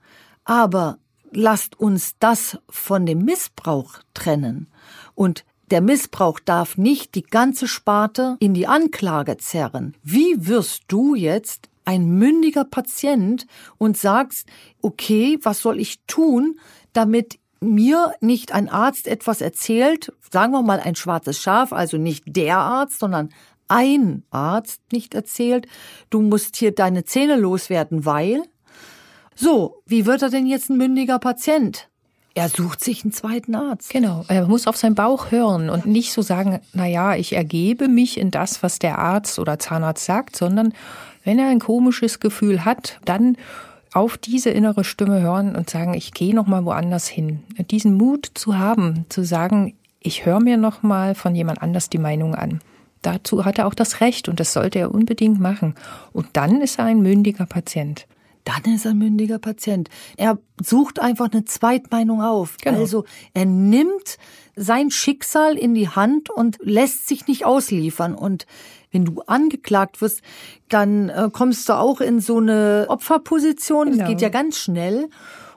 Aber 0.45 0.97
lasst 1.31 1.79
uns 1.79 2.15
das 2.19 2.57
von 2.69 3.05
dem 3.05 3.19
Missbrauch 3.19 3.99
trennen. 4.13 4.67
Und 5.15 5.45
der 5.69 5.81
Missbrauch 5.81 6.39
darf 6.39 6.77
nicht 6.77 7.15
die 7.15 7.23
ganze 7.23 7.67
Sparte 7.67 8.37
in 8.39 8.53
die 8.53 8.67
Anklage 8.67 9.37
zerren. 9.37 9.95
Wie 10.01 10.47
wirst 10.47 10.83
du 10.87 11.15
jetzt 11.15 11.69
ein 11.83 12.17
mündiger 12.17 12.65
Patient 12.65 13.47
und 13.77 13.97
sagst, 13.97 14.47
okay, 14.81 15.39
was 15.41 15.59
soll 15.59 15.79
ich 15.79 15.99
tun, 16.07 16.59
damit 16.93 17.39
mir 17.59 18.13
nicht 18.21 18.51
ein 18.51 18.69
Arzt 18.69 19.07
etwas 19.07 19.41
erzählt, 19.41 20.13
sagen 20.31 20.51
wir 20.51 20.61
mal 20.61 20.79
ein 20.79 20.95
schwarzes 20.95 21.41
Schaf, 21.41 21.73
also 21.73 21.97
nicht 21.97 22.23
der 22.27 22.57
Arzt, 22.57 22.99
sondern 22.99 23.29
ein 23.67 24.23
Arzt 24.29 24.81
nicht 24.91 25.13
erzählt, 25.13 25.67
du 26.09 26.21
musst 26.21 26.55
hier 26.55 26.73
deine 26.73 27.03
Zähne 27.03 27.35
loswerden, 27.35 28.05
weil. 28.05 28.43
So, 29.39 29.83
wie 29.85 30.07
wird 30.07 30.23
er 30.23 30.31
denn 30.31 30.47
jetzt 30.47 30.71
ein 30.71 30.77
mündiger 30.77 31.19
Patient? 31.19 31.87
Er 32.33 32.49
sucht 32.49 32.83
sich 32.83 33.03
einen 33.03 33.13
zweiten 33.13 33.53
Arzt. 33.53 33.91
Genau, 33.91 34.25
er 34.27 34.47
muss 34.47 34.65
auf 34.65 34.77
seinen 34.77 34.95
Bauch 34.95 35.29
hören 35.29 35.69
und 35.69 35.85
nicht 35.85 36.11
so 36.11 36.23
sagen, 36.23 36.59
na 36.73 36.87
ja, 36.87 37.15
ich 37.15 37.33
ergebe 37.33 37.87
mich 37.87 38.19
in 38.19 38.31
das, 38.31 38.63
was 38.63 38.79
der 38.79 38.97
Arzt 38.97 39.37
oder 39.37 39.59
Zahnarzt 39.59 40.05
sagt, 40.05 40.35
sondern 40.35 40.73
wenn 41.23 41.37
er 41.37 41.49
ein 41.49 41.59
komisches 41.59 42.19
Gefühl 42.19 42.65
hat, 42.65 42.99
dann 43.05 43.37
auf 43.93 44.17
diese 44.17 44.49
innere 44.49 44.83
Stimme 44.83 45.21
hören 45.21 45.55
und 45.55 45.69
sagen, 45.69 45.93
ich 45.93 46.13
gehe 46.13 46.33
noch 46.33 46.47
mal 46.47 46.65
woanders 46.65 47.07
hin. 47.07 47.43
Diesen 47.69 47.93
Mut 47.93 48.31
zu 48.33 48.57
haben, 48.57 49.05
zu 49.09 49.23
sagen, 49.23 49.75
ich 49.99 50.25
höre 50.25 50.39
mir 50.39 50.57
noch 50.57 50.81
mal 50.81 51.13
von 51.13 51.35
jemand 51.35 51.61
anders 51.61 51.89
die 51.89 51.99
Meinung 51.99 52.33
an. 52.33 52.59
Dazu 53.03 53.45
hat 53.45 53.59
er 53.59 53.67
auch 53.67 53.75
das 53.75 54.01
Recht 54.01 54.29
und 54.29 54.39
das 54.39 54.53
sollte 54.53 54.79
er 54.79 54.91
unbedingt 54.91 55.39
machen. 55.39 55.75
Und 56.11 56.27
dann 56.33 56.61
ist 56.61 56.79
er 56.79 56.85
ein 56.85 57.01
mündiger 57.01 57.45
Patient. 57.45 58.07
Dann 58.47 58.73
ist 58.73 58.85
er 58.85 58.91
ein 58.91 58.97
mündiger 58.97 59.39
Patient. 59.39 59.89
Er 60.15 60.37
sucht 60.63 61.01
einfach 61.01 61.29
eine 61.29 61.43
Zweitmeinung 61.43 62.21
auf. 62.21 62.55
Genau. 62.63 62.79
Also 62.79 63.03
er 63.33 63.43
nimmt 63.43 64.17
sein 64.55 64.89
Schicksal 64.89 65.57
in 65.57 65.73
die 65.73 65.89
Hand 65.89 66.29
und 66.29 66.57
lässt 66.61 67.09
sich 67.09 67.27
nicht 67.27 67.45
ausliefern. 67.45 68.15
Und 68.15 68.45
wenn 68.89 69.03
du 69.03 69.21
angeklagt 69.27 69.99
wirst, 69.99 70.21
dann 70.69 71.09
äh, 71.09 71.29
kommst 71.31 71.67
du 71.67 71.73
auch 71.73 71.99
in 71.99 72.21
so 72.21 72.37
eine 72.37 72.85
Opferposition. 72.87 73.91
Genau. 73.91 73.97
Das 73.97 74.07
geht 74.07 74.21
ja 74.21 74.29
ganz 74.29 74.57
schnell. 74.57 75.09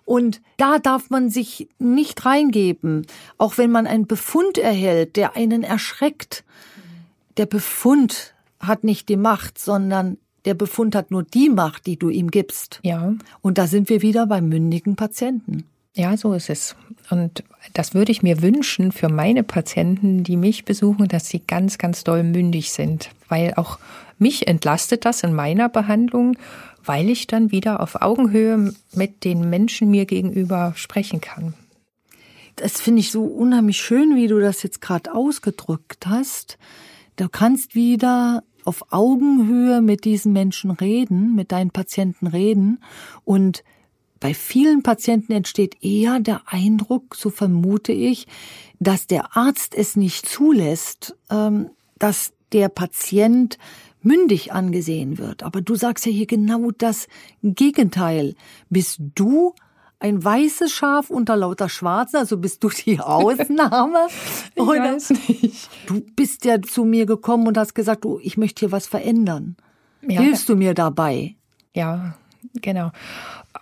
Und 0.05 0.41
da 0.57 0.81
darf 0.81 1.11
man 1.11 1.31
sich 1.31 1.69
nicht 1.79 2.27
reingeben, 2.27 3.07
auch 3.39 3.57
wenn 3.57 3.71
man 3.71 3.87
einen 3.87 4.09
Befund 4.09 4.59
erhält, 4.59 5.15
der 5.15 5.37
einen 5.37 5.63
erschreckt. 5.63 6.43
Der 7.37 7.47
Befund 7.47 8.35
hat 8.59 8.83
nicht 8.83 9.09
die 9.09 9.17
Macht, 9.17 9.61
sondern 9.61 10.19
der 10.45 10.55
Befund 10.55 10.95
hat 10.95 11.11
nur 11.11 11.23
die 11.23 11.49
Macht, 11.49 11.87
die 11.87 11.99
du 11.99 12.09
ihm 12.09 12.31
gibst. 12.31 12.81
Ja. 12.83 13.15
Und 13.43 13.59
da 13.59 13.67
sind 13.67 13.89
wir 13.89 14.03
wieder 14.03 14.27
beim 14.27 14.49
mündigen 14.49 14.97
Patienten. 14.97 15.65
Ja, 15.95 16.17
so 16.17 16.33
ist 16.35 16.51
es. 16.51 16.77
Und 17.11 17.43
das 17.75 17.95
würde 17.95 18.13
ich 18.13 18.23
mir 18.23 18.43
wünschen 18.43 18.93
für 18.93 19.09
meine 19.09 19.43
Patienten, 19.43 20.23
die 20.23 20.37
mich 20.37 20.65
besuchen, 20.65 21.09
dass 21.09 21.29
sie 21.29 21.41
ganz, 21.41 21.79
ganz 21.79 22.05
doll 22.05 22.23
mündig 22.23 22.71
sind, 22.71 23.11
weil 23.29 23.55
auch 23.57 23.79
mich 24.19 24.47
entlastet 24.47 25.05
das 25.05 25.23
in 25.25 25.35
meiner 25.35 25.69
Behandlung, 25.69 26.37
weil 26.85 27.11
ich 27.11 27.27
dann 27.27 27.51
wieder 27.51 27.81
auf 27.81 28.01
Augenhöhe 28.01 28.73
mit 28.93 29.25
den 29.25 29.51
Menschen 29.51 29.91
mir 29.91 30.07
gegenüber 30.07 30.73
sprechen 30.77 31.21
kann. 31.21 31.55
Das 32.57 32.81
finde 32.81 33.01
ich 33.01 33.11
so 33.11 33.25
unheimlich 33.25 33.79
schön, 33.79 34.17
wie 34.17 34.29
du 34.29 34.39
das 34.39 34.63
jetzt 34.63 34.81
gerade 34.81 35.15
ausgedrückt 35.15 36.07
hast. 36.07 36.59
Du 37.17 37.29
kannst 37.29 37.75
wieder 37.75 38.43
auf 38.65 38.93
Augenhöhe 38.93 39.81
mit 39.83 40.05
diesen 40.05 40.33
Menschen 40.33 40.71
reden, 40.71 41.35
mit 41.35 41.53
deinen 41.53 41.71
Patienten 41.71 42.27
reden 42.27 42.79
und 43.25 43.65
bei 44.21 44.35
vielen 44.35 44.83
Patienten 44.83 45.33
entsteht 45.33 45.83
eher 45.83 46.21
der 46.21 46.43
Eindruck, 46.45 47.17
so 47.17 47.31
vermute 47.31 47.93
ich, 47.93 48.27
dass 48.79 49.07
der 49.07 49.35
Arzt 49.35 49.75
es 49.75 49.97
nicht 49.97 50.29
zulässt, 50.29 51.17
ähm, 51.31 51.71
dass 51.99 52.35
der 52.53 52.69
Patient 52.69 53.59
mündig 54.03 54.53
angesehen 54.53 55.19
wird. 55.19 55.43
Aber 55.43 55.63
du 55.63 55.75
sagst 55.75 56.05
ja 56.07 56.13
hier 56.13 56.27
genau 56.27 56.71
das 56.71 57.07
Gegenteil. 57.43 58.35
Bist 58.69 59.01
du 59.15 59.55
ein 60.01 60.25
weißes 60.25 60.73
Schaf 60.73 61.11
unter 61.11 61.37
lauter 61.37 61.69
Schwarzen, 61.69 62.17
also 62.17 62.39
bist 62.39 62.65
du 62.65 62.71
die 62.71 62.99
Ausnahme? 63.01 64.07
ich 64.55 64.63
Oder 64.63 64.95
weiß 64.95 65.11
nicht. 65.11 65.71
Du 65.87 66.01
bist 66.17 66.45
ja 66.45 66.61
zu 66.61 66.85
mir 66.85 67.07
gekommen 67.07 67.47
und 67.47 67.57
hast 67.57 67.75
gesagt, 67.75 68.05
du, 68.05 68.19
ich 68.23 68.37
möchte 68.37 68.61
hier 68.61 68.73
was 68.73 68.87
verändern. 68.87 69.57
Ja. 70.03 70.21
Hilfst 70.21 70.49
du 70.49 70.57
mir 70.57 70.75
dabei? 70.75 71.37
Ja, 71.75 72.15
genau 72.55 72.91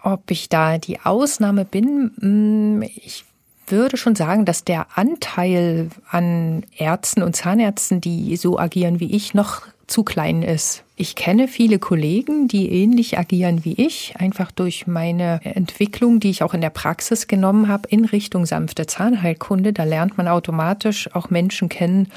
ob 0.02 0.30
ich 0.30 0.48
da 0.48 0.78
die 0.78 1.00
Ausnahme 1.00 1.64
bin. 1.64 2.12
Mm, 2.20 2.82
ich 2.82 3.24
würde 3.66 3.96
schon 3.96 4.16
sagen, 4.16 4.44
dass 4.44 4.64
der 4.64 4.86
Anteil 4.96 5.90
an 6.10 6.64
Ärzten 6.76 7.22
und 7.22 7.36
Zahnärzten, 7.36 8.00
die 8.00 8.36
so 8.36 8.58
agieren 8.58 9.00
wie 9.00 9.14
ich, 9.14 9.34
noch 9.34 9.62
zu 9.86 10.04
klein 10.04 10.42
ist. 10.42 10.84
Ich 11.00 11.14
kenne 11.14 11.46
viele 11.46 11.78
Kollegen, 11.78 12.48
die 12.48 12.72
ähnlich 12.72 13.18
agieren 13.18 13.64
wie 13.64 13.74
ich, 13.74 14.14
einfach 14.18 14.50
durch 14.50 14.88
meine 14.88 15.40
Entwicklung, 15.44 16.18
die 16.18 16.30
ich 16.30 16.42
auch 16.42 16.54
in 16.54 16.60
der 16.60 16.70
Praxis 16.70 17.28
genommen 17.28 17.68
habe, 17.68 17.88
in 17.88 18.04
Richtung 18.04 18.46
sanfte 18.46 18.84
Zahnheilkunde. 18.84 19.72
Da 19.72 19.84
lernt 19.84 20.18
man 20.18 20.26
automatisch 20.26 21.08
auch 21.14 21.30
Menschen 21.30 21.68
kennen, 21.68 22.08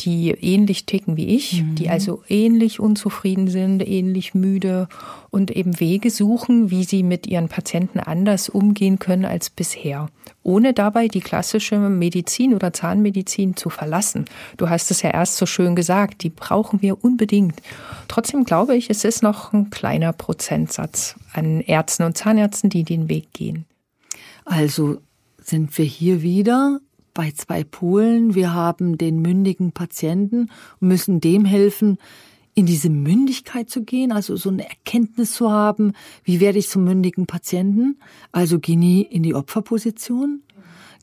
die 0.00 0.30
ähnlich 0.30 0.86
ticken 0.86 1.16
wie 1.16 1.34
ich, 1.34 1.62
mhm. 1.62 1.74
die 1.74 1.88
also 1.88 2.22
ähnlich 2.28 2.78
unzufrieden 2.80 3.48
sind, 3.48 3.86
ähnlich 3.86 4.34
müde 4.34 4.88
und 5.30 5.50
eben 5.50 5.80
Wege 5.80 6.10
suchen, 6.10 6.70
wie 6.70 6.84
sie 6.84 7.02
mit 7.02 7.26
ihren 7.26 7.48
Patienten 7.48 7.98
anders 7.98 8.48
umgehen 8.48 8.98
können 8.98 9.24
als 9.24 9.50
bisher, 9.50 10.08
ohne 10.42 10.72
dabei 10.72 11.08
die 11.08 11.20
klassische 11.20 11.78
Medizin 11.78 12.54
oder 12.54 12.72
Zahnmedizin 12.72 13.56
zu 13.56 13.70
verlassen. 13.70 14.26
Du 14.56 14.68
hast 14.68 14.90
es 14.90 15.02
ja 15.02 15.10
erst 15.10 15.36
so 15.36 15.46
schön 15.46 15.74
gesagt, 15.74 16.22
die 16.22 16.30
brauchen 16.30 16.80
wir 16.80 17.02
unbedingt. 17.02 17.60
Trotzdem 18.06 18.44
glaube 18.44 18.76
ich, 18.76 18.90
es 18.90 19.04
ist 19.04 19.22
noch 19.22 19.52
ein 19.52 19.70
kleiner 19.70 20.12
Prozentsatz 20.12 21.16
an 21.32 21.60
Ärzten 21.60 22.04
und 22.04 22.16
Zahnärzten, 22.16 22.70
die 22.70 22.84
den 22.84 23.08
Weg 23.08 23.32
gehen. 23.32 23.64
Also 24.44 24.98
sind 25.38 25.76
wir 25.76 25.84
hier 25.84 26.22
wieder 26.22 26.80
bei 27.18 27.32
zwei 27.32 27.64
Polen. 27.64 28.36
Wir 28.36 28.54
haben 28.54 28.96
den 28.96 29.20
mündigen 29.20 29.72
Patienten 29.72 30.50
und 30.80 30.86
müssen 30.86 31.20
dem 31.20 31.44
helfen, 31.44 31.98
in 32.54 32.64
diese 32.64 32.90
Mündigkeit 32.90 33.68
zu 33.68 33.82
gehen, 33.82 34.12
also 34.12 34.36
so 34.36 34.50
eine 34.50 34.68
Erkenntnis 34.68 35.32
zu 35.32 35.50
haben, 35.50 35.94
wie 36.22 36.38
werde 36.38 36.60
ich 36.60 36.68
zum 36.68 36.84
mündigen 36.84 37.26
Patienten? 37.26 37.98
Also 38.30 38.60
geh 38.60 38.76
nie 38.76 39.02
in 39.02 39.24
die 39.24 39.34
Opferposition, 39.34 40.42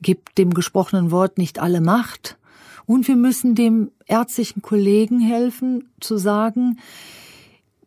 gib 0.01 0.33
dem 0.35 0.53
gesprochenen 0.53 1.11
Wort 1.11 1.37
nicht 1.37 1.59
alle 1.59 1.81
Macht. 1.81 2.37
Und 2.85 3.09
wir 3.09 3.17
müssen 3.17 3.53
dem 3.53 3.91
ärztlichen 4.05 4.61
Kollegen 4.61 5.19
helfen, 5.19 5.89
zu 5.99 6.15
sagen, 6.15 6.79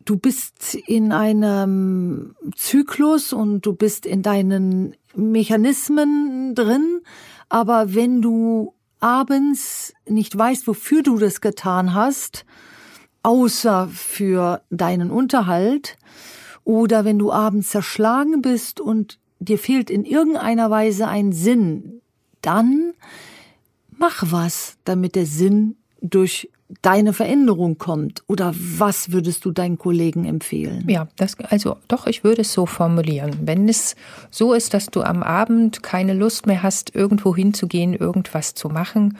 du 0.05 0.18
bist 0.18 0.74
in 0.74 1.12
einem 1.12 2.35
Zyklus 2.55 3.33
und 3.33 3.64
du 3.64 3.72
bist 3.72 4.05
in 4.05 4.20
deinen 4.20 4.97
Mechanismen 5.16 6.55
drin, 6.55 7.01
aber 7.49 7.94
wenn 7.94 8.22
du 8.22 8.74
abends 9.01 9.94
nicht 10.07 10.36
weißt, 10.36 10.66
wofür 10.66 11.03
du 11.03 11.18
das 11.18 11.40
getan 11.40 11.94
hast, 11.94 12.44
außer 13.22 13.88
für 13.88 14.62
deinen 14.70 15.11
Unterhalt, 15.11 15.96
oder 16.64 17.07
wenn 17.07 17.18
du 17.18 17.32
abends 17.32 17.70
zerschlagen 17.70 18.42
bist 18.42 18.78
und 18.78 19.18
dir 19.38 19.59
fehlt 19.59 19.88
in 19.88 20.05
irgendeiner 20.05 20.70
Weise 20.70 21.09
ein 21.09 21.32
Sinn, 21.32 22.03
dann 22.42 22.92
mach 23.90 24.24
was, 24.30 24.76
damit 24.84 25.14
der 25.14 25.24
Sinn 25.24 25.76
durch 26.03 26.51
deine 26.83 27.12
Veränderung 27.12 27.79
kommt? 27.79 28.23
Oder 28.27 28.55
was 28.57 29.12
würdest 29.12 29.45
du 29.45 29.51
deinen 29.51 29.79
Kollegen 29.79 30.25
empfehlen? 30.25 30.85
Ja, 30.89 31.09
das, 31.16 31.39
also 31.41 31.77
doch, 31.89 32.07
ich 32.07 32.25
würde 32.25 32.43
es 32.43 32.53
so 32.53 32.66
formulieren. 32.66 33.37
Wenn 33.43 33.69
es 33.69 33.97
so 34.31 34.53
ist, 34.53 34.75
dass 34.75 34.87
du 34.87 35.03
am 35.03 35.23
Abend 35.23 35.83
keine 35.83 36.12
Lust 36.12 36.47
mehr 36.47 36.62
hast, 36.62 36.95
irgendwo 36.95 37.35
hinzugehen, 37.35 37.95
irgendwas 37.95 38.55
zu 38.55 38.69
machen, 38.69 39.19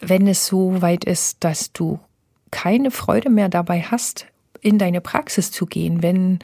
wenn 0.00 0.26
es 0.26 0.46
so 0.46 0.80
weit 0.80 1.04
ist, 1.04 1.38
dass 1.40 1.72
du 1.72 2.00
keine 2.50 2.90
Freude 2.90 3.30
mehr 3.30 3.48
dabei 3.48 3.82
hast, 3.82 4.26
in 4.62 4.78
deine 4.78 5.00
Praxis 5.00 5.50
zu 5.50 5.66
gehen, 5.66 6.02
wenn 6.02 6.38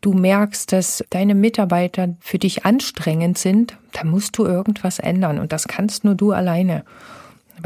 du 0.00 0.12
merkst, 0.12 0.72
dass 0.72 1.02
deine 1.10 1.34
Mitarbeiter 1.34 2.16
für 2.20 2.38
dich 2.38 2.64
anstrengend 2.64 3.38
sind, 3.38 3.76
dann 3.92 4.08
musst 4.08 4.38
du 4.38 4.44
irgendwas 4.44 4.98
ändern 4.98 5.38
und 5.38 5.52
das 5.52 5.66
kannst 5.66 6.04
nur 6.04 6.14
du 6.14 6.32
alleine 6.32 6.84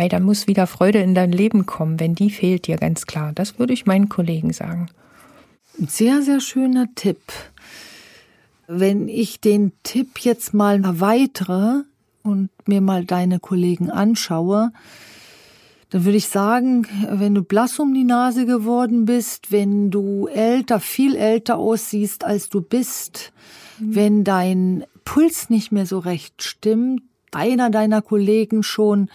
weil 0.00 0.08
dann 0.08 0.22
muss 0.22 0.46
wieder 0.46 0.66
Freude 0.66 1.00
in 1.00 1.14
dein 1.14 1.30
Leben 1.30 1.66
kommen, 1.66 2.00
wenn 2.00 2.14
die 2.14 2.30
fehlt 2.30 2.66
dir 2.66 2.78
ganz 2.78 3.04
klar. 3.04 3.32
Das 3.34 3.58
würde 3.58 3.74
ich 3.74 3.84
meinen 3.84 4.08
Kollegen 4.08 4.50
sagen. 4.50 4.88
Sehr, 5.76 6.22
sehr 6.22 6.40
schöner 6.40 6.86
Tipp. 6.94 7.20
Wenn 8.66 9.08
ich 9.08 9.42
den 9.42 9.72
Tipp 9.82 10.20
jetzt 10.20 10.54
mal 10.54 10.82
erweitere 10.82 11.82
und 12.22 12.48
mir 12.64 12.80
mal 12.80 13.04
deine 13.04 13.40
Kollegen 13.40 13.90
anschaue, 13.90 14.72
dann 15.90 16.06
würde 16.06 16.16
ich 16.16 16.28
sagen, 16.28 16.86
wenn 17.10 17.34
du 17.34 17.42
blass 17.42 17.78
um 17.78 17.92
die 17.92 18.04
Nase 18.04 18.46
geworden 18.46 19.04
bist, 19.04 19.52
wenn 19.52 19.90
du 19.90 20.28
älter, 20.28 20.80
viel 20.80 21.14
älter 21.14 21.58
aussiehst, 21.58 22.24
als 22.24 22.48
du 22.48 22.62
bist, 22.62 23.34
mhm. 23.78 23.94
wenn 23.94 24.24
dein 24.24 24.84
Puls 25.04 25.50
nicht 25.50 25.72
mehr 25.72 25.84
so 25.84 25.98
recht 25.98 26.42
stimmt, 26.42 27.02
einer 27.32 27.68
deiner 27.68 28.00
Kollegen 28.00 28.62
schon 28.62 29.10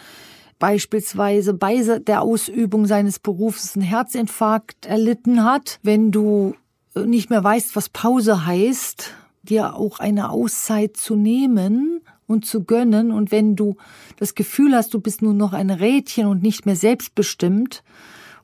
beispielsweise 0.60 1.54
bei 1.54 1.82
der 2.00 2.22
Ausübung 2.22 2.86
seines 2.86 3.20
Berufs 3.20 3.76
einen 3.76 3.86
Herzinfarkt 3.86 4.86
erlitten 4.86 5.44
hat, 5.44 5.80
wenn 5.84 6.12
du 6.12 6.56
äh, 6.96 7.02
nicht 7.02 7.30
mehr 7.30 7.44
weißt, 7.44 7.76
was 7.76 7.90
Pause 7.90 8.46
heißt, 8.46 9.14
dir 9.44 9.76
auch 9.76 10.00
eine 10.00 10.30
Auszeit 10.32 10.98
zu 10.98 11.16
nehmen 11.16 12.02
und 12.28 12.46
zu 12.46 12.64
gönnen 12.64 13.12
und 13.12 13.32
wenn 13.32 13.56
du 13.56 13.76
das 14.18 14.34
Gefühl 14.34 14.76
hast, 14.76 14.94
du 14.94 15.00
bist 15.00 15.22
nur 15.22 15.34
noch 15.34 15.54
ein 15.54 15.70
Rädchen 15.70 16.28
und 16.28 16.42
nicht 16.42 16.66
mehr 16.66 16.76
selbstbestimmt, 16.76 17.84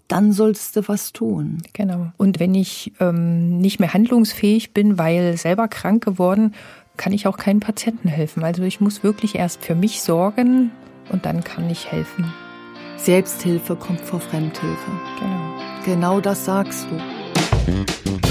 dann 0.07 0.33
solltest 0.33 0.75
du 0.75 0.87
was 0.87 1.13
tun. 1.13 1.59
Genau. 1.73 2.11
Und 2.17 2.39
wenn 2.39 2.53
ich 2.53 2.91
ähm, 2.99 3.59
nicht 3.59 3.79
mehr 3.79 3.93
handlungsfähig 3.93 4.73
bin, 4.73 4.97
weil 4.97 5.37
selber 5.37 5.69
krank 5.69 6.03
geworden, 6.03 6.53
kann 6.97 7.13
ich 7.13 7.27
auch 7.27 7.37
keinen 7.37 7.61
Patienten 7.61 8.09
helfen. 8.09 8.43
Also 8.43 8.63
ich 8.63 8.81
muss 8.81 9.03
wirklich 9.03 9.35
erst 9.35 9.63
für 9.63 9.73
mich 9.73 10.01
sorgen, 10.01 10.71
und 11.09 11.25
dann 11.25 11.43
kann 11.43 11.69
ich 11.69 11.91
helfen. 11.91 12.31
Selbsthilfe 12.97 13.75
kommt 13.75 14.01
vor 14.01 14.19
Fremdhilfe. 14.19 14.91
Genau. 15.19 15.51
Genau 15.85 16.21
das 16.21 16.45
sagst 16.45 16.87
du. 16.89 18.30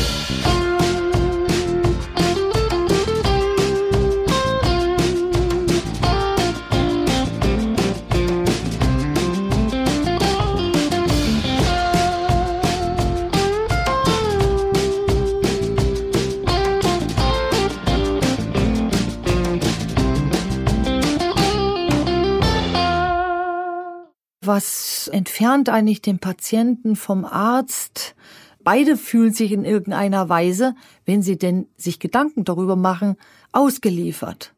Was 24.50 25.06
entfernt 25.12 25.68
eigentlich 25.68 26.02
den 26.02 26.18
Patienten 26.18 26.96
vom 26.96 27.24
Arzt? 27.24 28.16
Beide 28.64 28.96
fühlen 28.96 29.32
sich 29.32 29.52
in 29.52 29.64
irgendeiner 29.64 30.28
Weise, 30.28 30.74
wenn 31.06 31.22
sie 31.22 31.38
denn 31.38 31.68
sich 31.76 32.00
Gedanken 32.00 32.44
darüber 32.44 32.74
machen, 32.74 33.16
ausgeliefert. 33.52 34.52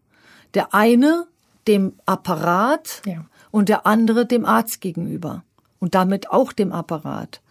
Der 0.54 0.72
eine 0.72 1.26
dem 1.68 1.92
Apparat 2.06 3.02
ja. 3.04 3.26
und 3.50 3.68
der 3.68 3.86
andere 3.86 4.24
dem 4.24 4.46
Arzt 4.46 4.80
gegenüber 4.80 5.44
und 5.78 5.94
damit 5.94 6.30
auch 6.30 6.54
dem 6.54 6.72
Apparat. 6.72 7.42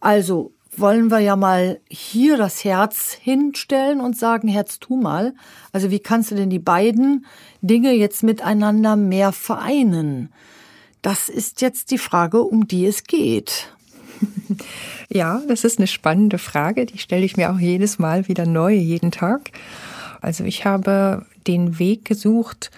Also 0.00 0.52
wollen 0.76 1.10
wir 1.10 1.18
ja 1.18 1.36
mal 1.36 1.80
hier 1.90 2.38
das 2.38 2.64
Herz 2.64 3.12
hinstellen 3.12 4.00
und 4.00 4.16
sagen, 4.16 4.48
Herz, 4.48 4.80
tu 4.80 4.96
mal. 4.96 5.34
Also 5.70 5.90
wie 5.90 6.00
kannst 6.00 6.30
du 6.30 6.34
denn 6.34 6.48
die 6.48 6.58
beiden 6.58 7.26
Dinge 7.60 7.92
jetzt 7.92 8.22
miteinander 8.22 8.96
mehr 8.96 9.32
vereinen? 9.32 10.32
Das 11.04 11.28
ist 11.28 11.60
jetzt 11.60 11.90
die 11.90 11.98
Frage, 11.98 12.40
um 12.40 12.66
die 12.66 12.86
es 12.86 13.04
geht. 13.04 13.70
Ja, 15.10 15.42
das 15.46 15.62
ist 15.62 15.78
eine 15.78 15.86
spannende 15.86 16.38
Frage. 16.38 16.86
Die 16.86 16.98
stelle 16.98 17.24
ich 17.24 17.36
mir 17.36 17.52
auch 17.52 17.58
jedes 17.58 17.98
Mal 17.98 18.26
wieder 18.26 18.46
neu, 18.46 18.72
jeden 18.72 19.12
Tag. 19.12 19.50
Also 20.20 20.44
ich 20.44 20.64
habe 20.64 21.24
den 21.46 21.78
Weg 21.78 22.04
gesucht, 22.04 22.70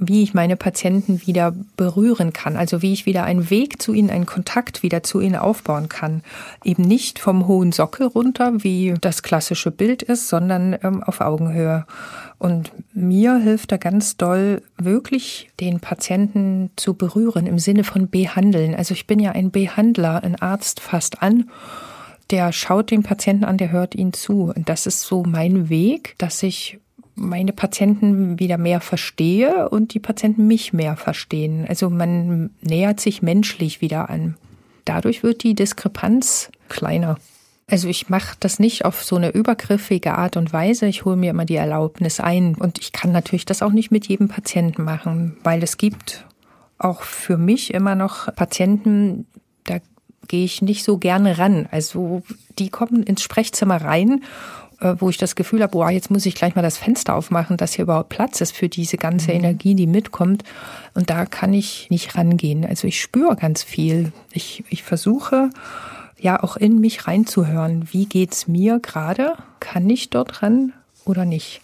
wie 0.00 0.22
ich 0.22 0.34
meine 0.34 0.56
Patienten 0.56 1.26
wieder 1.26 1.54
berühren 1.76 2.32
kann, 2.32 2.56
also 2.56 2.82
wie 2.82 2.92
ich 2.92 3.06
wieder 3.06 3.24
einen 3.24 3.50
Weg 3.50 3.82
zu 3.82 3.92
ihnen, 3.92 4.10
einen 4.10 4.26
Kontakt 4.26 4.82
wieder 4.82 5.02
zu 5.02 5.20
ihnen 5.20 5.36
aufbauen 5.36 5.88
kann. 5.88 6.22
Eben 6.64 6.82
nicht 6.82 7.18
vom 7.18 7.46
hohen 7.46 7.72
Sockel 7.72 8.06
runter, 8.06 8.62
wie 8.62 8.94
das 9.00 9.22
klassische 9.22 9.70
Bild 9.70 10.02
ist, 10.02 10.28
sondern 10.28 10.76
ähm, 10.82 11.02
auf 11.02 11.20
Augenhöhe. 11.20 11.86
Und 12.38 12.72
mir 12.92 13.36
hilft 13.36 13.72
da 13.72 13.76
ganz 13.76 14.16
doll, 14.16 14.62
wirklich 14.76 15.50
den 15.60 15.80
Patienten 15.80 16.70
zu 16.76 16.94
berühren 16.94 17.46
im 17.46 17.58
Sinne 17.58 17.84
von 17.84 18.08
behandeln. 18.08 18.74
Also 18.74 18.94
ich 18.94 19.06
bin 19.06 19.18
ja 19.18 19.32
ein 19.32 19.50
Behandler, 19.50 20.22
ein 20.22 20.36
Arzt 20.36 20.80
fast 20.80 21.22
an 21.22 21.46
der 22.30 22.52
schaut 22.52 22.90
den 22.90 23.02
Patienten 23.02 23.44
an, 23.44 23.56
der 23.56 23.70
hört 23.72 23.94
ihn 23.94 24.12
zu. 24.12 24.52
Und 24.54 24.68
das 24.68 24.86
ist 24.86 25.00
so 25.00 25.22
mein 25.22 25.68
Weg, 25.68 26.14
dass 26.18 26.42
ich 26.42 26.78
meine 27.18 27.52
Patienten 27.52 28.38
wieder 28.38 28.58
mehr 28.58 28.80
verstehe 28.80 29.68
und 29.68 29.94
die 29.94 30.00
Patienten 30.00 30.46
mich 30.46 30.72
mehr 30.72 30.96
verstehen. 30.96 31.66
Also 31.68 31.90
man 31.90 32.50
nähert 32.60 33.00
sich 33.00 33.22
menschlich 33.22 33.80
wieder 33.80 34.08
an. 34.10 34.36
Dadurch 34.84 35.22
wird 35.22 35.42
die 35.42 35.54
Diskrepanz 35.54 36.50
kleiner. 36.68 37.18
Also 37.70 37.88
ich 37.88 38.08
mache 38.08 38.36
das 38.40 38.58
nicht 38.58 38.86
auf 38.86 39.04
so 39.04 39.16
eine 39.16 39.30
übergriffige 39.30 40.14
Art 40.14 40.38
und 40.38 40.52
Weise. 40.52 40.86
Ich 40.86 41.04
hole 41.04 41.16
mir 41.16 41.30
immer 41.30 41.44
die 41.44 41.56
Erlaubnis 41.56 42.18
ein. 42.18 42.54
Und 42.54 42.78
ich 42.78 42.92
kann 42.92 43.12
natürlich 43.12 43.44
das 43.44 43.62
auch 43.62 43.72
nicht 43.72 43.90
mit 43.90 44.06
jedem 44.06 44.28
Patienten 44.28 44.84
machen, 44.84 45.36
weil 45.44 45.62
es 45.62 45.76
gibt 45.76 46.24
auch 46.78 47.02
für 47.02 47.36
mich 47.36 47.74
immer 47.74 47.94
noch 47.94 48.34
Patienten, 48.34 49.26
da 49.64 49.78
gehe 50.28 50.44
ich 50.44 50.62
nicht 50.62 50.84
so 50.84 50.96
gerne 50.96 51.38
ran. 51.38 51.68
Also 51.70 52.22
die 52.58 52.70
kommen 52.70 53.02
ins 53.02 53.22
Sprechzimmer 53.22 53.82
rein 53.82 54.22
wo 54.80 55.10
ich 55.10 55.18
das 55.18 55.34
Gefühl 55.34 55.62
habe, 55.62 55.72
boah, 55.72 55.90
jetzt 55.90 56.10
muss 56.10 56.26
ich 56.26 56.34
gleich 56.34 56.54
mal 56.54 56.62
das 56.62 56.78
Fenster 56.78 57.14
aufmachen, 57.14 57.56
dass 57.56 57.74
hier 57.74 57.84
überhaupt 57.84 58.10
Platz 58.10 58.40
ist 58.40 58.56
für 58.56 58.68
diese 58.68 58.96
ganze 58.96 59.30
mhm. 59.30 59.38
Energie, 59.38 59.74
die 59.74 59.86
mitkommt. 59.86 60.44
Und 60.94 61.10
da 61.10 61.26
kann 61.26 61.52
ich 61.52 61.90
nicht 61.90 62.16
rangehen. 62.16 62.64
Also 62.64 62.86
ich 62.86 63.00
spüre 63.00 63.36
ganz 63.36 63.62
viel. 63.62 64.12
Ich, 64.32 64.64
ich 64.68 64.82
versuche 64.82 65.50
ja 66.20 66.42
auch 66.42 66.56
in 66.56 66.80
mich 66.80 67.06
reinzuhören. 67.06 67.88
Wie 67.92 68.06
geht's 68.06 68.46
mir 68.46 68.78
gerade? 68.78 69.34
Kann 69.60 69.88
ich 69.90 70.10
dort 70.10 70.42
ran 70.42 70.72
oder 71.04 71.24
nicht? 71.24 71.60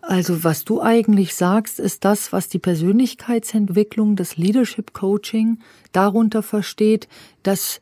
Also 0.00 0.42
was 0.42 0.64
du 0.64 0.82
eigentlich 0.82 1.36
sagst, 1.36 1.78
ist 1.78 2.04
das, 2.04 2.32
was 2.32 2.48
die 2.48 2.58
Persönlichkeitsentwicklung, 2.58 4.16
das 4.16 4.36
Leadership 4.36 4.92
Coaching 4.92 5.60
darunter 5.92 6.42
versteht, 6.42 7.06
dass 7.44 7.80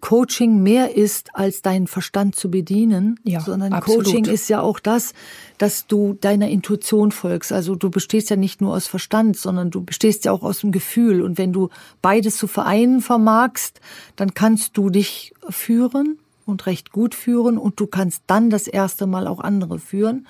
Coaching 0.00 0.62
mehr 0.62 0.96
ist, 0.96 1.34
als 1.34 1.62
deinen 1.62 1.86
Verstand 1.86 2.34
zu 2.34 2.50
bedienen, 2.50 3.18
ja, 3.24 3.40
sondern 3.40 3.72
absolut. 3.72 4.04
Coaching 4.04 4.24
ist 4.26 4.48
ja 4.48 4.60
auch 4.60 4.78
das, 4.78 5.14
dass 5.58 5.86
du 5.86 6.14
deiner 6.20 6.48
Intuition 6.48 7.12
folgst. 7.12 7.52
Also 7.52 7.74
du 7.74 7.90
bestehst 7.90 8.30
ja 8.30 8.36
nicht 8.36 8.60
nur 8.60 8.74
aus 8.74 8.86
Verstand, 8.86 9.36
sondern 9.36 9.70
du 9.70 9.82
bestehst 9.82 10.24
ja 10.24 10.32
auch 10.32 10.42
aus 10.42 10.60
dem 10.60 10.72
Gefühl. 10.72 11.22
Und 11.22 11.38
wenn 11.38 11.52
du 11.52 11.68
beides 12.00 12.36
zu 12.36 12.46
vereinen 12.46 13.00
vermagst, 13.00 13.80
dann 14.16 14.34
kannst 14.34 14.76
du 14.76 14.90
dich 14.90 15.34
führen 15.48 16.18
und 16.46 16.66
recht 16.66 16.92
gut 16.92 17.14
führen 17.14 17.58
und 17.58 17.78
du 17.78 17.86
kannst 17.86 18.22
dann 18.26 18.50
das 18.50 18.66
erste 18.66 19.06
Mal 19.06 19.26
auch 19.26 19.40
andere 19.40 19.78
führen. 19.78 20.26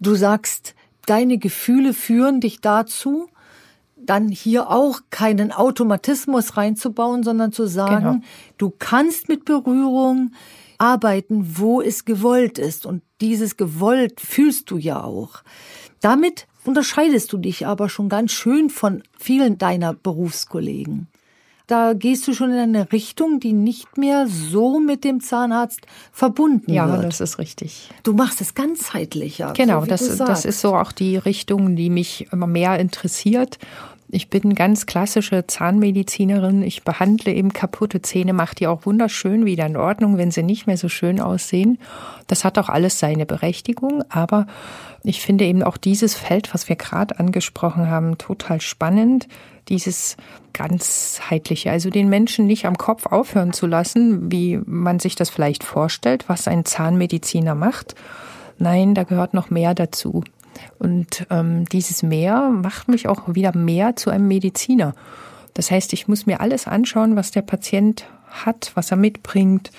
Du 0.00 0.14
sagst, 0.14 0.74
deine 1.06 1.38
Gefühle 1.38 1.92
führen 1.92 2.40
dich 2.40 2.60
dazu, 2.60 3.28
dann 4.08 4.28
hier 4.28 4.70
auch 4.70 5.00
keinen 5.10 5.52
Automatismus 5.52 6.56
reinzubauen, 6.56 7.22
sondern 7.22 7.52
zu 7.52 7.66
sagen, 7.66 8.04
genau. 8.04 8.24
du 8.56 8.72
kannst 8.78 9.28
mit 9.28 9.44
Berührung 9.44 10.32
arbeiten, 10.78 11.58
wo 11.58 11.82
es 11.82 12.04
gewollt 12.04 12.58
ist. 12.58 12.86
Und 12.86 13.02
dieses 13.20 13.56
gewollt 13.56 14.20
fühlst 14.20 14.70
du 14.70 14.78
ja 14.78 15.02
auch. 15.02 15.42
Damit 16.00 16.46
unterscheidest 16.64 17.32
du 17.32 17.38
dich 17.38 17.66
aber 17.66 17.88
schon 17.88 18.08
ganz 18.08 18.32
schön 18.32 18.70
von 18.70 19.02
vielen 19.18 19.58
deiner 19.58 19.92
Berufskollegen 19.92 21.08
da 21.68 21.92
gehst 21.92 22.26
du 22.26 22.32
schon 22.32 22.50
in 22.50 22.58
eine 22.58 22.92
Richtung, 22.92 23.40
die 23.40 23.52
nicht 23.52 23.98
mehr 23.98 24.26
so 24.26 24.80
mit 24.80 25.04
dem 25.04 25.20
Zahnarzt 25.20 25.86
verbunden 26.12 26.72
ja, 26.72 26.88
wird. 26.88 27.02
Ja, 27.02 27.08
das 27.08 27.20
ist 27.20 27.38
richtig. 27.38 27.90
Du 28.02 28.14
machst 28.14 28.40
es 28.40 28.54
ganzheitlicher. 28.54 29.52
Genau, 29.54 29.80
so 29.80 29.86
das, 29.86 30.16
das 30.16 30.44
ist 30.46 30.62
so 30.62 30.74
auch 30.74 30.92
die 30.92 31.18
Richtung, 31.18 31.76
die 31.76 31.90
mich 31.90 32.26
immer 32.32 32.46
mehr 32.46 32.78
interessiert. 32.80 33.58
Ich 34.10 34.30
bin 34.30 34.54
ganz 34.54 34.86
klassische 34.86 35.46
Zahnmedizinerin. 35.46 36.62
Ich 36.62 36.82
behandle 36.82 37.32
eben 37.34 37.52
kaputte 37.52 38.00
Zähne, 38.00 38.32
mache 38.32 38.54
die 38.54 38.66
auch 38.66 38.86
wunderschön 38.86 39.44
wieder 39.44 39.66
in 39.66 39.76
Ordnung, 39.76 40.16
wenn 40.16 40.30
sie 40.30 40.42
nicht 40.42 40.66
mehr 40.66 40.78
so 40.78 40.88
schön 40.88 41.20
aussehen. 41.20 41.78
Das 42.26 42.42
hat 42.42 42.58
auch 42.58 42.70
alles 42.70 42.98
seine 42.98 43.26
Berechtigung, 43.26 44.02
aber 44.08 44.46
ich 45.04 45.20
finde 45.20 45.44
eben 45.44 45.62
auch 45.62 45.76
dieses 45.76 46.14
Feld, 46.14 46.54
was 46.54 46.70
wir 46.70 46.76
gerade 46.76 47.18
angesprochen 47.18 47.90
haben, 47.90 48.16
total 48.16 48.62
spannend 48.62 49.28
dieses 49.68 50.16
ganzheitliche, 50.54 51.70
also 51.70 51.90
den 51.90 52.08
Menschen 52.08 52.46
nicht 52.46 52.64
am 52.64 52.78
Kopf 52.78 53.04
aufhören 53.04 53.52
zu 53.52 53.66
lassen, 53.66 54.32
wie 54.32 54.58
man 54.64 55.00
sich 55.00 55.16
das 55.16 55.28
vielleicht 55.28 55.64
vorstellt, 55.64 56.30
was 56.30 56.48
ein 56.48 56.64
Zahnmediziner 56.64 57.54
macht. 57.54 57.94
Nein, 58.58 58.94
da 58.94 59.04
gehört 59.04 59.34
noch 59.34 59.50
mehr 59.50 59.74
dazu. 59.74 60.24
Und 60.78 61.26
ähm, 61.30 61.64
dieses 61.66 62.02
Mehr 62.02 62.50
macht 62.50 62.88
mich 62.88 63.08
auch 63.08 63.34
wieder 63.34 63.56
mehr 63.56 63.96
zu 63.96 64.10
einem 64.10 64.28
Mediziner. 64.28 64.94
Das 65.54 65.70
heißt, 65.70 65.92
ich 65.92 66.08
muss 66.08 66.26
mir 66.26 66.40
alles 66.40 66.66
anschauen, 66.66 67.16
was 67.16 67.30
der 67.30 67.42
Patient 67.42 68.06
hat, 68.30 68.72
was 68.74 68.90
er 68.90 68.96
mitbringt. 68.96 69.70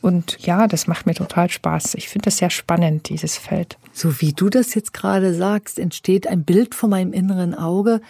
Und 0.00 0.38
ja, 0.40 0.66
das 0.66 0.86
macht 0.86 1.06
mir 1.06 1.14
total 1.14 1.50
Spaß. 1.50 1.94
Ich 1.94 2.08
finde 2.08 2.26
das 2.26 2.36
sehr 2.36 2.50
spannend, 2.50 3.08
dieses 3.08 3.38
Feld. 3.38 3.78
So 3.92 4.20
wie 4.20 4.32
du 4.32 4.50
das 4.50 4.74
jetzt 4.74 4.92
gerade 4.92 5.32
sagst, 5.34 5.78
entsteht 5.78 6.26
ein 6.26 6.44
Bild 6.44 6.74
vor 6.74 6.88
meinem 6.88 7.12
inneren 7.12 7.54
Auge. 7.54 8.00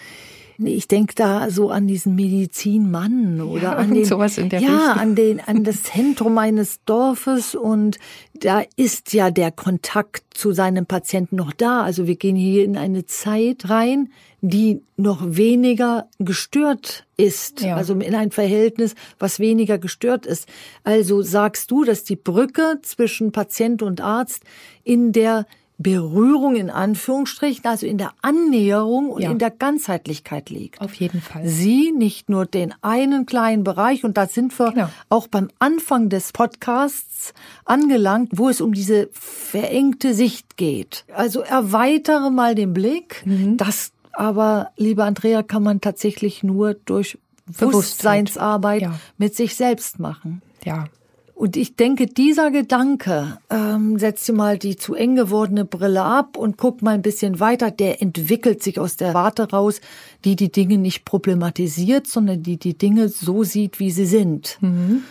Ich 0.58 0.88
denke 0.88 1.14
da 1.14 1.50
so 1.50 1.70
an 1.70 1.86
diesen 1.86 2.14
Medizinmann 2.14 3.40
oder 3.40 3.62
ja, 3.62 3.72
an 3.76 3.94
den, 3.94 4.04
sowas 4.04 4.38
in 4.38 4.48
der 4.48 4.60
ja, 4.60 4.92
an 4.92 5.14
den, 5.14 5.40
an 5.40 5.64
das 5.64 5.82
Zentrum 5.94 6.38
eines 6.38 6.80
Dorfes 6.84 7.54
und 7.54 7.98
da 8.34 8.62
ist 8.76 9.12
ja 9.12 9.30
der 9.30 9.50
Kontakt 9.50 10.22
zu 10.30 10.52
seinem 10.52 10.86
Patienten 10.86 11.36
noch 11.36 11.52
da. 11.52 11.82
Also 11.82 12.06
wir 12.06 12.16
gehen 12.16 12.36
hier 12.36 12.64
in 12.64 12.76
eine 12.76 13.06
Zeit 13.06 13.68
rein, 13.68 14.10
die 14.40 14.82
noch 14.96 15.22
weniger 15.24 16.08
gestört 16.18 17.06
ist, 17.16 17.62
ja. 17.62 17.76
also 17.76 17.94
in 17.94 18.14
ein 18.14 18.30
Verhältnis, 18.30 18.94
was 19.18 19.40
weniger 19.40 19.78
gestört 19.78 20.26
ist. 20.26 20.46
Also 20.82 21.22
sagst 21.22 21.70
du, 21.70 21.84
dass 21.84 22.04
die 22.04 22.16
Brücke 22.16 22.78
zwischen 22.82 23.32
Patient 23.32 23.82
und 23.82 24.00
Arzt 24.00 24.42
in 24.82 25.12
der 25.12 25.46
Berührung 25.76 26.54
in 26.54 26.70
Anführungsstrichen, 26.70 27.64
also 27.64 27.86
in 27.86 27.98
der 27.98 28.12
Annäherung 28.22 29.10
und 29.10 29.22
ja. 29.22 29.30
in 29.30 29.38
der 29.38 29.50
Ganzheitlichkeit 29.50 30.48
liegt. 30.48 30.80
Auf 30.80 30.94
jeden 30.94 31.20
Fall. 31.20 31.46
Sie 31.46 31.90
nicht 31.90 32.28
nur 32.28 32.46
den 32.46 32.72
einen 32.80 33.26
kleinen 33.26 33.64
Bereich, 33.64 34.04
und 34.04 34.16
da 34.16 34.26
sind 34.26 34.56
wir 34.58 34.70
genau. 34.70 34.90
auch 35.08 35.26
beim 35.26 35.48
Anfang 35.58 36.08
des 36.10 36.32
Podcasts 36.32 37.34
angelangt, 37.64 38.30
wo 38.34 38.48
es 38.48 38.60
um 38.60 38.72
diese 38.72 39.08
verengte 39.12 40.14
Sicht 40.14 40.56
geht. 40.56 41.04
Also 41.12 41.40
erweitere 41.40 42.30
mal 42.30 42.54
den 42.54 42.72
Blick. 42.72 43.22
Mhm. 43.26 43.56
Das 43.56 43.90
aber, 44.12 44.70
liebe 44.76 45.02
Andrea, 45.02 45.42
kann 45.42 45.64
man 45.64 45.80
tatsächlich 45.80 46.44
nur 46.44 46.74
durch 46.74 47.18
Bewusstseinsarbeit 47.46 48.82
ja. 48.82 48.94
mit 49.18 49.34
sich 49.34 49.56
selbst 49.56 49.98
machen. 49.98 50.40
Ja, 50.64 50.86
und 51.34 51.56
ich 51.56 51.74
denke, 51.74 52.06
dieser 52.06 52.52
Gedanke, 52.52 53.38
ähm, 53.50 53.98
setz 53.98 54.24
dir 54.24 54.34
mal 54.34 54.56
die 54.56 54.76
zu 54.76 54.94
eng 54.94 55.16
gewordene 55.16 55.64
Brille 55.64 56.02
ab 56.02 56.36
und 56.36 56.56
guck 56.56 56.80
mal 56.80 56.94
ein 56.94 57.02
bisschen 57.02 57.40
weiter, 57.40 57.72
der 57.72 58.00
entwickelt 58.00 58.62
sich 58.62 58.78
aus 58.78 58.96
der 58.96 59.14
Warte 59.14 59.50
raus, 59.50 59.80
die 60.24 60.36
die 60.36 60.52
Dinge 60.52 60.78
nicht 60.78 61.04
problematisiert, 61.04 62.06
sondern 62.06 62.44
die 62.44 62.56
die 62.56 62.78
Dinge 62.78 63.08
so 63.08 63.42
sieht, 63.42 63.80
wie 63.80 63.90
sie 63.90 64.06
sind. 64.06 64.58
Mhm. 64.60 65.02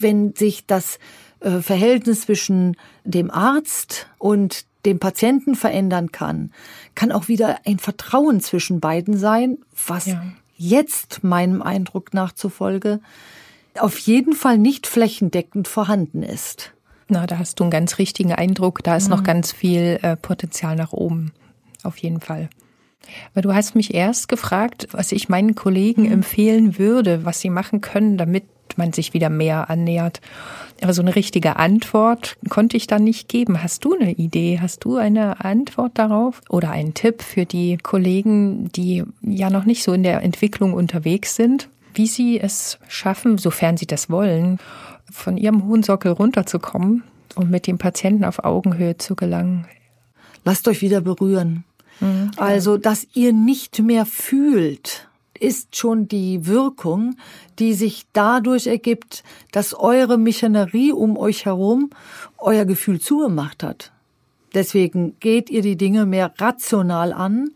Wenn 0.00 0.34
sich 0.34 0.66
das 0.66 0.98
äh, 1.40 1.60
Verhältnis 1.60 2.22
zwischen 2.22 2.76
dem 3.04 3.30
Arzt 3.30 4.08
und 4.18 4.64
dem 4.84 4.98
Patienten 4.98 5.54
verändern 5.54 6.10
kann, 6.10 6.50
kann 6.96 7.12
auch 7.12 7.28
wieder 7.28 7.60
ein 7.64 7.78
Vertrauen 7.78 8.40
zwischen 8.40 8.80
beiden 8.80 9.16
sein, 9.16 9.58
was 9.86 10.06
ja. 10.06 10.24
jetzt 10.56 11.22
meinem 11.22 11.62
Eindruck 11.62 12.14
nachzufolge 12.14 13.00
auf 13.80 13.98
jeden 13.98 14.34
Fall 14.34 14.58
nicht 14.58 14.86
flächendeckend 14.86 15.68
vorhanden 15.68 16.22
ist. 16.22 16.72
Na, 17.08 17.26
da 17.26 17.38
hast 17.38 17.58
du 17.58 17.64
einen 17.64 17.70
ganz 17.70 17.98
richtigen 17.98 18.32
Eindruck. 18.32 18.82
Da 18.84 18.96
ist 18.96 19.04
mhm. 19.04 19.16
noch 19.16 19.24
ganz 19.24 19.52
viel 19.52 19.98
äh, 20.02 20.16
Potenzial 20.16 20.76
nach 20.76 20.92
oben. 20.92 21.32
Auf 21.82 21.96
jeden 21.98 22.20
Fall. 22.20 22.50
Aber 23.32 23.42
du 23.42 23.54
hast 23.54 23.74
mich 23.74 23.94
erst 23.94 24.28
gefragt, 24.28 24.88
was 24.90 25.12
ich 25.12 25.28
meinen 25.28 25.54
Kollegen 25.54 26.02
mhm. 26.02 26.12
empfehlen 26.12 26.78
würde, 26.78 27.24
was 27.24 27.40
sie 27.40 27.50
machen 27.50 27.80
können, 27.80 28.18
damit 28.18 28.44
man 28.76 28.92
sich 28.92 29.14
wieder 29.14 29.30
mehr 29.30 29.70
annähert. 29.70 30.20
Aber 30.82 30.92
so 30.92 31.02
eine 31.02 31.16
richtige 31.16 31.56
Antwort 31.56 32.36
konnte 32.48 32.76
ich 32.76 32.86
da 32.86 32.98
nicht 32.98 33.28
geben. 33.28 33.62
Hast 33.62 33.84
du 33.84 33.94
eine 33.94 34.12
Idee? 34.12 34.58
Hast 34.60 34.84
du 34.84 34.96
eine 34.96 35.44
Antwort 35.44 35.92
darauf? 35.94 36.42
Oder 36.48 36.70
einen 36.70 36.94
Tipp 36.94 37.22
für 37.22 37.46
die 37.46 37.78
Kollegen, 37.78 38.70
die 38.72 39.04
ja 39.22 39.50
noch 39.50 39.64
nicht 39.64 39.82
so 39.82 39.92
in 39.92 40.02
der 40.02 40.22
Entwicklung 40.22 40.74
unterwegs 40.74 41.34
sind? 41.34 41.68
Wie 41.94 42.06
sie 42.06 42.40
es 42.40 42.78
schaffen, 42.88 43.38
sofern 43.38 43.76
sie 43.76 43.86
das 43.86 44.10
wollen, 44.10 44.58
von 45.10 45.36
ihrem 45.36 45.64
hohen 45.66 45.82
Sockel 45.82 46.12
runterzukommen 46.12 47.02
und 47.34 47.50
mit 47.50 47.66
dem 47.66 47.78
Patienten 47.78 48.24
auf 48.24 48.44
Augenhöhe 48.44 48.98
zu 48.98 49.14
gelangen. 49.14 49.66
Lasst 50.44 50.68
euch 50.68 50.82
wieder 50.82 51.00
berühren. 51.00 51.64
Mhm, 52.00 52.30
also, 52.36 52.76
dass 52.76 53.06
ihr 53.14 53.32
nicht 53.32 53.80
mehr 53.80 54.06
fühlt, 54.06 55.08
ist 55.38 55.76
schon 55.76 56.08
die 56.08 56.46
Wirkung, 56.46 57.16
die 57.58 57.74
sich 57.74 58.06
dadurch 58.12 58.66
ergibt, 58.66 59.22
dass 59.52 59.74
eure 59.74 60.18
Mechanerie 60.18 60.92
um 60.92 61.16
euch 61.16 61.46
herum 61.46 61.90
euer 62.38 62.64
Gefühl 62.64 63.00
zugemacht 63.00 63.62
hat. 63.62 63.92
Deswegen 64.54 65.18
geht 65.20 65.50
ihr 65.50 65.62
die 65.62 65.76
Dinge 65.76 66.06
mehr 66.06 66.32
rational 66.38 67.12
an 67.12 67.50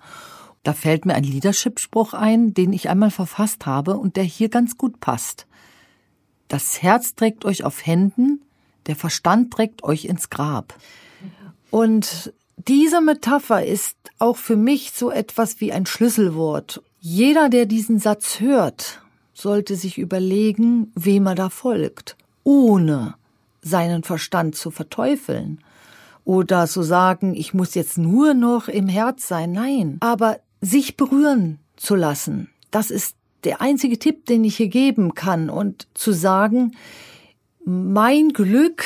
da 0.63 0.73
fällt 0.73 1.07
mir 1.07 1.15
ein 1.15 1.25
Leadership-Spruch 1.25 2.15
ein, 2.15 2.55
den 2.55 2.73
ich 2.73 2.89
einmal 2.89 3.11
verfasst 3.11 3.67
habe 3.67 3.97
und 3.97 4.17
der 4.17 4.25
hier 4.25 4.49
ganz 4.49 4.79
gut 4.79 5.01
passt. 5.01 5.47
Das 6.49 6.83
Herz 6.83 7.15
trägt 7.15 7.45
euch 7.45 7.65
auf 7.65 7.85
Händen, 7.85 8.43
der 8.87 8.97
Verstand 8.97 9.53
trägt 9.53 9.83
euch 9.83 10.05
ins 10.05 10.31
Grab. 10.31 10.75
Und 11.71 12.33
diese 12.57 13.01
Metapher 13.01 13.65
ist 13.65 13.97
auch 14.19 14.37
für 14.37 14.57
mich 14.57 14.93
so 14.93 15.11
etwas 15.11 15.61
wie 15.61 15.73
ein 15.73 15.87
Schlüsselwort. 15.87 16.83
Jeder, 17.01 17.49
der 17.49 17.67
diesen 17.67 17.99
Satz 17.99 18.41
hört, 18.41 19.03
sollte 19.35 19.75
sich 19.77 19.99
überlegen, 19.99 20.93
wem 20.95 21.27
er 21.27 21.35
da 21.35 21.49
folgt, 21.49 22.17
ohne 22.45 23.15
seinen 23.63 24.05
Verstand 24.05 24.55
zu 24.55 24.71
verteufeln 24.71 25.59
oder 26.25 26.67
zu 26.67 26.83
sagen, 26.83 27.35
ich 27.35 27.55
muss 27.55 27.75
jetzt 27.75 27.99
nur 27.99 28.35
noch 28.35 28.69
im 28.69 28.89
Herz 28.89 29.27
sein. 29.27 29.53
Nein, 29.53 29.97
aber 30.01 30.39
sich 30.63 30.97
berühren 30.97 31.59
zu 31.77 31.95
lassen. 31.95 32.49
Das 32.71 32.91
ist 32.91 33.17
der 33.45 33.61
einzige 33.61 33.99
Tipp, 33.99 34.25
den 34.25 34.45
ich 34.45 34.57
hier 34.57 34.69
geben 34.69 35.15
kann. 35.15 35.51
Und 35.51 35.89
zu 35.93 36.13
sagen, 36.13 36.73
mein 37.65 38.31
Glück 38.31 38.85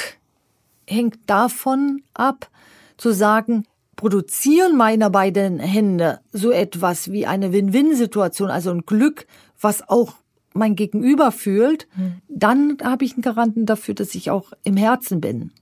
hängt 0.87 1.19
davon 1.27 2.03
ab, 2.15 2.51
zu 2.97 3.13
sagen, 3.13 3.67
produzieren 3.95 4.77
meine 4.77 5.11
beiden 5.11 5.59
Hände 5.59 6.21
so 6.33 6.51
etwas 6.51 7.13
wie 7.13 7.27
eine 7.27 7.53
Win-Win-Situation, 7.53 8.51
also 8.51 8.71
ein 8.71 8.87
Glück, 8.87 9.27
was 9.61 9.89
auch 9.89 10.15
mein 10.55 10.75
Gegenüber 10.75 11.33
fühlt, 11.33 11.87
mhm. 11.97 12.15
dann 12.29 12.79
habe 12.83 13.05
ich 13.05 13.13
einen 13.13 13.23
Garanten 13.23 13.67
dafür, 13.67 13.95
dass 13.95 14.15
ich 14.15 14.31
auch 14.31 14.53
im 14.65 14.77
Herzen 14.77 15.21
bin. 15.21 15.53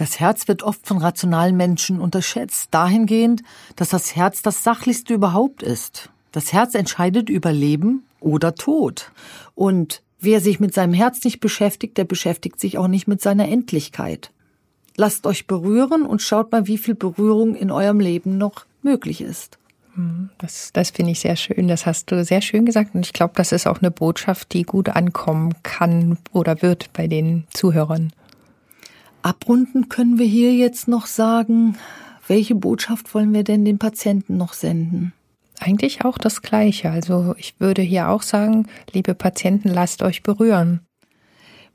Das 0.00 0.18
Herz 0.18 0.48
wird 0.48 0.62
oft 0.62 0.86
von 0.86 0.96
rationalen 0.96 1.58
Menschen 1.58 2.00
unterschätzt, 2.00 2.68
dahingehend, 2.70 3.42
dass 3.76 3.90
das 3.90 4.16
Herz 4.16 4.40
das 4.40 4.64
Sachlichste 4.64 5.12
überhaupt 5.12 5.62
ist. 5.62 6.08
Das 6.32 6.54
Herz 6.54 6.74
entscheidet 6.74 7.28
über 7.28 7.52
Leben 7.52 8.04
oder 8.18 8.54
Tod. 8.54 9.12
Und 9.54 10.00
wer 10.18 10.40
sich 10.40 10.58
mit 10.58 10.72
seinem 10.72 10.94
Herz 10.94 11.22
nicht 11.22 11.40
beschäftigt, 11.40 11.98
der 11.98 12.04
beschäftigt 12.04 12.58
sich 12.60 12.78
auch 12.78 12.88
nicht 12.88 13.08
mit 13.08 13.20
seiner 13.20 13.46
Endlichkeit. 13.46 14.30
Lasst 14.96 15.26
euch 15.26 15.46
berühren 15.46 16.06
und 16.06 16.22
schaut 16.22 16.50
mal, 16.50 16.66
wie 16.66 16.78
viel 16.78 16.94
Berührung 16.94 17.54
in 17.54 17.70
eurem 17.70 18.00
Leben 18.00 18.38
noch 18.38 18.64
möglich 18.80 19.20
ist. 19.20 19.58
Hm, 19.96 20.30
das, 20.38 20.72
das 20.72 20.88
finde 20.88 21.12
ich 21.12 21.20
sehr 21.20 21.36
schön. 21.36 21.68
Das 21.68 21.84
hast 21.84 22.10
du 22.10 22.24
sehr 22.24 22.40
schön 22.40 22.64
gesagt. 22.64 22.94
Und 22.94 23.04
ich 23.04 23.12
glaube, 23.12 23.34
das 23.36 23.52
ist 23.52 23.66
auch 23.66 23.82
eine 23.82 23.90
Botschaft, 23.90 24.54
die 24.54 24.62
gut 24.62 24.88
ankommen 24.88 25.52
kann 25.62 26.16
oder 26.32 26.62
wird 26.62 26.90
bei 26.94 27.06
den 27.06 27.44
Zuhörern. 27.52 28.14
Abrunden 29.22 29.88
können 29.88 30.18
wir 30.18 30.26
hier 30.26 30.54
jetzt 30.54 30.88
noch 30.88 31.06
sagen, 31.06 31.76
welche 32.26 32.54
Botschaft 32.54 33.14
wollen 33.14 33.32
wir 33.32 33.44
denn 33.44 33.64
den 33.64 33.78
Patienten 33.78 34.36
noch 34.36 34.52
senden? 34.52 35.12
Eigentlich 35.58 36.04
auch 36.04 36.16
das 36.16 36.42
Gleiche. 36.42 36.90
Also 36.90 37.34
ich 37.36 37.60
würde 37.60 37.82
hier 37.82 38.08
auch 38.08 38.22
sagen, 38.22 38.66
liebe 38.92 39.14
Patienten, 39.14 39.68
lasst 39.68 40.02
euch 40.02 40.22
berühren. 40.22 40.80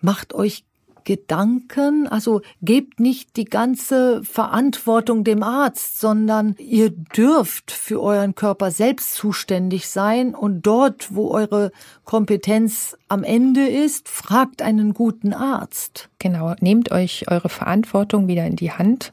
Macht 0.02 0.34
euch 0.34 0.64
Gedanken, 1.06 2.08
also 2.08 2.42
gebt 2.62 3.00
nicht 3.00 3.38
die 3.38 3.46
ganze 3.46 4.22
Verantwortung 4.24 5.24
dem 5.24 5.44
Arzt, 5.44 6.02
sondern 6.02 6.56
ihr 6.60 6.90
dürft 6.90 7.72
für 7.72 8.02
euren 8.02 8.36
Körper 8.36 8.72
selbst 8.72 9.14
zuständig 9.14 9.88
sein 9.88 10.36
und 10.36 10.64
dort, 10.64 11.16
wo 11.16 11.30
eure 11.30 11.72
Kompetenz 12.04 12.98
am 13.08 13.24
Ende 13.24 13.68
ist, 13.68 14.10
fragt 14.10 14.62
einen 14.62 14.94
guten 14.94 15.32
Arzt. 15.32 16.10
Genau, 16.20 16.56
nehmt 16.60 16.92
euch 16.92 17.32
eure 17.32 17.50
Verantwortung 17.50 18.28
wieder 18.28 18.46
in 18.46 18.58
die 18.58 18.72
Hand 18.72 19.12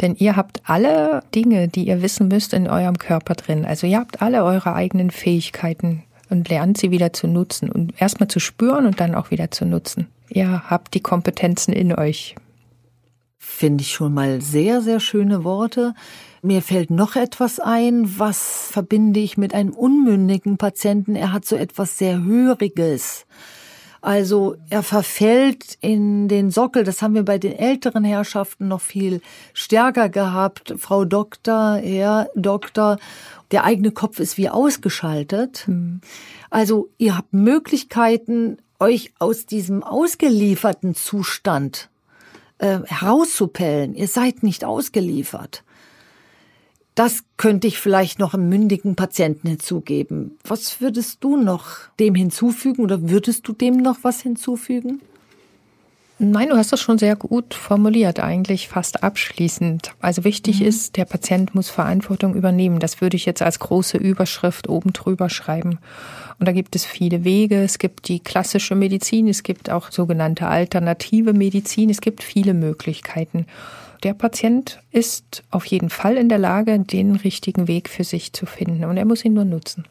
denn 0.00 0.14
ihr 0.16 0.36
habt 0.36 0.60
alle 0.64 1.22
Dinge, 1.34 1.68
die 1.68 1.86
ihr 1.86 2.02
wissen 2.02 2.28
müsst, 2.28 2.52
in 2.52 2.68
eurem 2.68 2.98
Körper 2.98 3.34
drin. 3.34 3.64
Also 3.64 3.86
ihr 3.86 3.98
habt 3.98 4.20
alle 4.22 4.44
eure 4.44 4.74
eigenen 4.74 5.10
Fähigkeiten 5.10 6.02
und 6.28 6.48
lernt 6.48 6.78
sie 6.78 6.90
wieder 6.90 7.12
zu 7.12 7.26
nutzen 7.26 7.70
und 7.70 8.00
erstmal 8.00 8.28
zu 8.28 8.40
spüren 8.40 8.86
und 8.86 9.00
dann 9.00 9.14
auch 9.14 9.30
wieder 9.30 9.50
zu 9.50 9.64
nutzen. 9.64 10.08
Ihr 10.28 10.64
habt 10.68 10.94
die 10.94 11.00
Kompetenzen 11.00 11.72
in 11.72 11.94
euch. 11.94 12.34
Finde 13.38 13.82
ich 13.82 13.92
schon 13.92 14.12
mal 14.12 14.40
sehr, 14.40 14.82
sehr 14.82 15.00
schöne 15.00 15.44
Worte. 15.44 15.94
Mir 16.42 16.62
fällt 16.62 16.90
noch 16.90 17.16
etwas 17.16 17.60
ein, 17.60 18.18
was 18.18 18.68
verbinde 18.70 19.20
ich 19.20 19.36
mit 19.36 19.54
einem 19.54 19.72
unmündigen 19.72 20.58
Patienten. 20.58 21.16
Er 21.16 21.32
hat 21.32 21.44
so 21.44 21.56
etwas 21.56 21.98
sehr 21.98 22.22
Höriges. 22.22 23.26
Also 24.06 24.54
er 24.70 24.84
verfällt 24.84 25.78
in 25.80 26.28
den 26.28 26.52
Sockel. 26.52 26.84
Das 26.84 27.02
haben 27.02 27.14
wir 27.14 27.24
bei 27.24 27.38
den 27.38 27.58
älteren 27.58 28.04
Herrschaften 28.04 28.68
noch 28.68 28.80
viel 28.80 29.20
stärker 29.52 30.08
gehabt. 30.08 30.74
Frau 30.78 31.04
Doktor, 31.04 31.76
Herr 31.76 32.28
Doktor, 32.36 32.98
der 33.50 33.64
eigene 33.64 33.90
Kopf 33.90 34.20
ist 34.20 34.38
wie 34.38 34.48
ausgeschaltet. 34.48 35.64
Mhm. 35.66 36.00
Also 36.50 36.88
ihr 36.98 37.16
habt 37.16 37.32
Möglichkeiten, 37.32 38.58
euch 38.80 39.12
aus 39.18 39.46
diesem 39.46 39.82
ausgelieferten 39.82 40.94
Zustand 40.94 41.88
äh, 42.58 42.80
herauszupellen. 42.84 43.94
Ihr 43.94 44.08
seid 44.08 44.42
nicht 44.42 44.64
ausgeliefert. 44.64 45.62
Das 46.94 47.24
könnte 47.36 47.66
ich 47.66 47.78
vielleicht 47.78 48.18
noch 48.18 48.32
einem 48.32 48.48
mündigen 48.48 48.96
Patienten 48.96 49.48
hinzugeben. 49.48 50.38
Was 50.44 50.80
würdest 50.80 51.22
du 51.22 51.36
noch 51.36 51.90
dem 52.00 52.14
hinzufügen 52.14 52.82
oder 52.82 53.10
würdest 53.10 53.46
du 53.46 53.52
dem 53.52 53.76
noch 53.76 53.98
was 54.02 54.22
hinzufügen? 54.22 55.02
Nein, 56.18 56.48
du 56.48 56.56
hast 56.56 56.72
das 56.72 56.80
schon 56.80 56.96
sehr 56.96 57.14
gut 57.14 57.52
formuliert, 57.52 58.20
eigentlich 58.20 58.68
fast 58.68 59.02
abschließend. 59.02 59.92
Also 60.00 60.24
wichtig 60.24 60.60
mhm. 60.60 60.66
ist, 60.66 60.96
der 60.96 61.04
Patient 61.04 61.54
muss 61.54 61.68
Verantwortung 61.68 62.34
übernehmen. 62.34 62.78
Das 62.78 63.02
würde 63.02 63.16
ich 63.16 63.26
jetzt 63.26 63.42
als 63.42 63.58
große 63.58 63.98
Überschrift 63.98 64.66
oben 64.68 64.94
drüber 64.94 65.28
schreiben. 65.28 65.78
Und 66.38 66.48
da 66.48 66.52
gibt 66.52 66.74
es 66.74 66.86
viele 66.86 67.24
Wege. 67.24 67.62
Es 67.62 67.78
gibt 67.78 68.08
die 68.08 68.20
klassische 68.20 68.74
Medizin, 68.74 69.28
es 69.28 69.42
gibt 69.42 69.68
auch 69.68 69.90
sogenannte 69.90 70.46
alternative 70.46 71.34
Medizin, 71.34 71.90
es 71.90 72.00
gibt 72.00 72.22
viele 72.22 72.54
Möglichkeiten. 72.54 73.44
Der 74.02 74.14
Patient 74.14 74.80
ist 74.92 75.42
auf 75.50 75.66
jeden 75.66 75.90
Fall 75.90 76.16
in 76.16 76.30
der 76.30 76.38
Lage, 76.38 76.78
den 76.78 77.16
richtigen 77.16 77.68
Weg 77.68 77.90
für 77.90 78.04
sich 78.04 78.32
zu 78.32 78.46
finden 78.46 78.84
und 78.84 78.96
er 78.96 79.04
muss 79.04 79.24
ihn 79.24 79.34
nur 79.34 79.44
nutzen. 79.44 79.84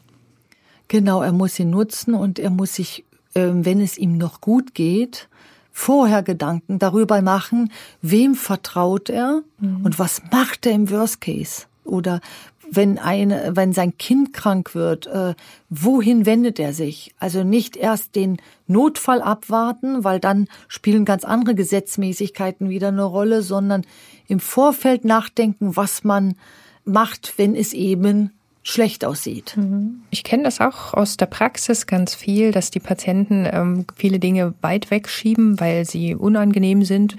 Genau, 0.88 1.22
er 1.22 1.32
muss 1.32 1.58
ihn 1.58 1.70
nutzen 1.70 2.14
und 2.14 2.38
er 2.38 2.50
muss 2.50 2.74
sich, 2.74 3.04
ähm, 3.34 3.64
wenn 3.64 3.80
es 3.80 3.98
ihm 3.98 4.16
noch 4.16 4.40
gut 4.40 4.74
geht, 4.74 5.28
vorher 5.78 6.22
Gedanken 6.22 6.78
darüber 6.78 7.20
machen, 7.20 7.70
wem 8.00 8.34
vertraut 8.34 9.10
er 9.10 9.42
mhm. 9.60 9.84
und 9.84 9.98
was 9.98 10.22
macht 10.32 10.64
er 10.64 10.72
im 10.72 10.90
Worst 10.90 11.20
Case 11.20 11.66
oder 11.84 12.22
wenn 12.68 12.98
eine, 12.98 13.52
wenn 13.54 13.74
sein 13.74 13.98
Kind 13.98 14.32
krank 14.32 14.74
wird, 14.74 15.06
äh, 15.06 15.34
wohin 15.68 16.24
wendet 16.24 16.58
er 16.58 16.72
sich? 16.72 17.14
Also 17.18 17.44
nicht 17.44 17.76
erst 17.76 18.16
den 18.16 18.38
Notfall 18.66 19.20
abwarten, 19.20 20.02
weil 20.02 20.18
dann 20.18 20.48
spielen 20.66 21.04
ganz 21.04 21.24
andere 21.24 21.54
Gesetzmäßigkeiten 21.54 22.70
wieder 22.70 22.88
eine 22.88 23.04
Rolle, 23.04 23.42
sondern 23.42 23.82
im 24.28 24.40
Vorfeld 24.40 25.04
nachdenken, 25.04 25.76
was 25.76 26.04
man 26.04 26.36
macht, 26.86 27.34
wenn 27.36 27.54
es 27.54 27.74
eben 27.74 28.32
schlecht 28.68 29.04
aussieht. 29.04 29.56
Mhm. 29.56 30.00
Ich 30.10 30.24
kenne 30.24 30.42
das 30.42 30.60
auch 30.60 30.92
aus 30.92 31.16
der 31.16 31.26
Praxis 31.26 31.86
ganz 31.86 32.16
viel, 32.16 32.50
dass 32.50 32.72
die 32.72 32.80
Patienten 32.80 33.46
ähm, 33.48 33.86
viele 33.94 34.18
Dinge 34.18 34.54
weit 34.60 34.90
wegschieben, 34.90 35.60
weil 35.60 35.84
sie 35.84 36.16
unangenehm 36.16 36.82
sind. 36.82 37.16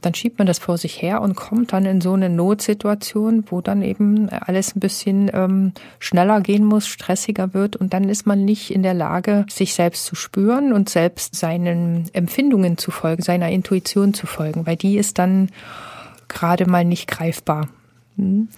Dann 0.00 0.14
schiebt 0.14 0.38
man 0.38 0.46
das 0.46 0.58
vor 0.58 0.78
sich 0.78 1.02
her 1.02 1.20
und 1.20 1.36
kommt 1.36 1.74
dann 1.74 1.84
in 1.84 2.00
so 2.00 2.14
eine 2.14 2.30
Notsituation, 2.30 3.44
wo 3.48 3.60
dann 3.60 3.82
eben 3.82 4.30
alles 4.30 4.74
ein 4.74 4.80
bisschen 4.80 5.30
ähm, 5.34 5.72
schneller 5.98 6.40
gehen 6.40 6.64
muss, 6.64 6.86
stressiger 6.86 7.52
wird 7.52 7.76
und 7.76 7.92
dann 7.92 8.08
ist 8.08 8.26
man 8.26 8.46
nicht 8.46 8.70
in 8.70 8.82
der 8.82 8.94
Lage, 8.94 9.44
sich 9.50 9.74
selbst 9.74 10.06
zu 10.06 10.14
spüren 10.14 10.72
und 10.72 10.88
selbst 10.88 11.34
seinen 11.34 12.08
Empfindungen 12.14 12.78
zu 12.78 12.90
folgen, 12.90 13.22
seiner 13.22 13.50
Intuition 13.50 14.14
zu 14.14 14.26
folgen, 14.26 14.64
weil 14.66 14.76
die 14.76 14.96
ist 14.96 15.18
dann 15.18 15.50
gerade 16.28 16.64
mal 16.64 16.86
nicht 16.86 17.06
greifbar. 17.06 17.68
Mhm. 18.16 18.48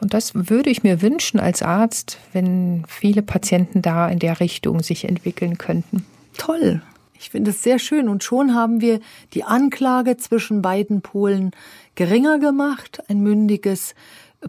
Und 0.00 0.14
das 0.14 0.32
würde 0.34 0.70
ich 0.70 0.82
mir 0.82 1.00
wünschen 1.02 1.40
als 1.40 1.62
Arzt, 1.62 2.18
wenn 2.32 2.84
viele 2.86 3.22
Patienten 3.22 3.82
da 3.82 4.08
in 4.08 4.18
der 4.18 4.40
Richtung 4.40 4.82
sich 4.82 5.04
entwickeln 5.08 5.58
könnten. 5.58 6.04
Toll. 6.36 6.82
Ich 7.18 7.30
finde 7.30 7.50
es 7.50 7.62
sehr 7.62 7.78
schön. 7.78 8.08
Und 8.08 8.22
schon 8.22 8.54
haben 8.54 8.80
wir 8.80 9.00
die 9.32 9.44
Anklage 9.44 10.16
zwischen 10.16 10.60
beiden 10.62 11.00
Polen 11.00 11.52
geringer 11.94 12.38
gemacht, 12.38 13.02
ein 13.08 13.20
mündiges 13.20 13.94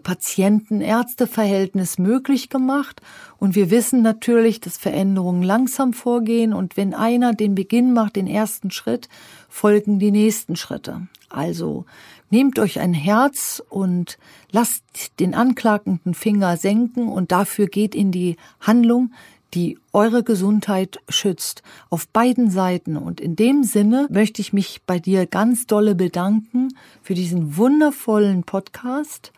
Patienten-Ärzte-Verhältnis 0.02 1.98
möglich 1.98 2.50
gemacht. 2.50 3.00
Und 3.38 3.54
wir 3.54 3.70
wissen 3.70 4.02
natürlich, 4.02 4.60
dass 4.60 4.76
Veränderungen 4.76 5.42
langsam 5.42 5.94
vorgehen. 5.94 6.52
Und 6.52 6.76
wenn 6.76 6.92
einer 6.94 7.32
den 7.32 7.54
Beginn 7.54 7.94
macht, 7.94 8.16
den 8.16 8.26
ersten 8.26 8.70
Schritt, 8.70 9.08
folgen 9.48 9.98
die 9.98 10.10
nächsten 10.10 10.56
Schritte. 10.56 11.06
Also 11.30 11.86
Nehmt 12.30 12.58
euch 12.58 12.78
ein 12.78 12.92
Herz 12.92 13.62
und 13.70 14.18
lasst 14.50 14.84
den 15.18 15.34
anklagenden 15.34 16.14
Finger 16.14 16.56
senken 16.56 17.08
und 17.08 17.32
dafür 17.32 17.66
geht 17.66 17.94
in 17.94 18.12
die 18.12 18.36
Handlung, 18.60 19.12
die 19.54 19.78
eure 19.94 20.22
Gesundheit 20.22 21.00
schützt, 21.08 21.62
auf 21.88 22.06
beiden 22.08 22.50
Seiten. 22.50 22.96
Und 22.96 23.20
in 23.20 23.34
dem 23.34 23.64
Sinne 23.64 24.06
möchte 24.10 24.42
ich 24.42 24.52
mich 24.52 24.82
bei 24.86 24.98
dir 24.98 25.26
ganz 25.26 25.66
dolle 25.66 25.94
bedanken 25.94 26.68
für 27.02 27.14
diesen 27.14 27.56
wundervollen 27.56 28.44
Podcast 28.44 29.32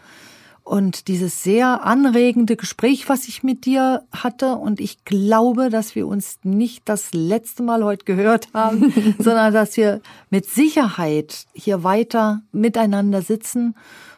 und 0.71 1.09
dieses 1.09 1.43
sehr 1.43 1.85
anregende 1.85 2.55
Gespräch, 2.55 3.09
was 3.09 3.27
ich 3.27 3.43
mit 3.43 3.67
dir 3.67 4.05
hatte. 4.13 4.55
Und 4.55 4.79
ich 4.79 5.05
glaube, 5.05 5.69
dass 5.69 5.97
wir 5.97 6.07
uns 6.07 6.39
nicht 6.45 6.89
das 6.89 7.09
letzte 7.13 7.65
Mal 7.65 7.83
heute 7.83 8.05
gehört 8.05 8.51
haben, 8.55 8.95
sondern 9.19 9.53
dass 9.53 9.77
wir 9.77 10.01
mit 10.31 10.47
Sicherheit 10.47 11.47
hier 11.55 11.83
weiter 11.83 12.43
miteinander 12.53 13.21
sitzen 13.21 13.75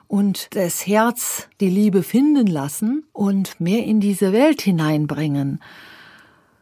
und 0.09 0.55
das 0.55 0.87
Herz 0.87 1.49
die 1.63 1.71
Liebe 1.71 2.03
finden 2.03 2.47
lassen 2.47 3.05
und 3.15 3.59
mehr 3.59 3.87
in 3.87 4.01
diese 4.01 4.35
Welt 4.35 4.61
hineinbringen. 4.61 5.59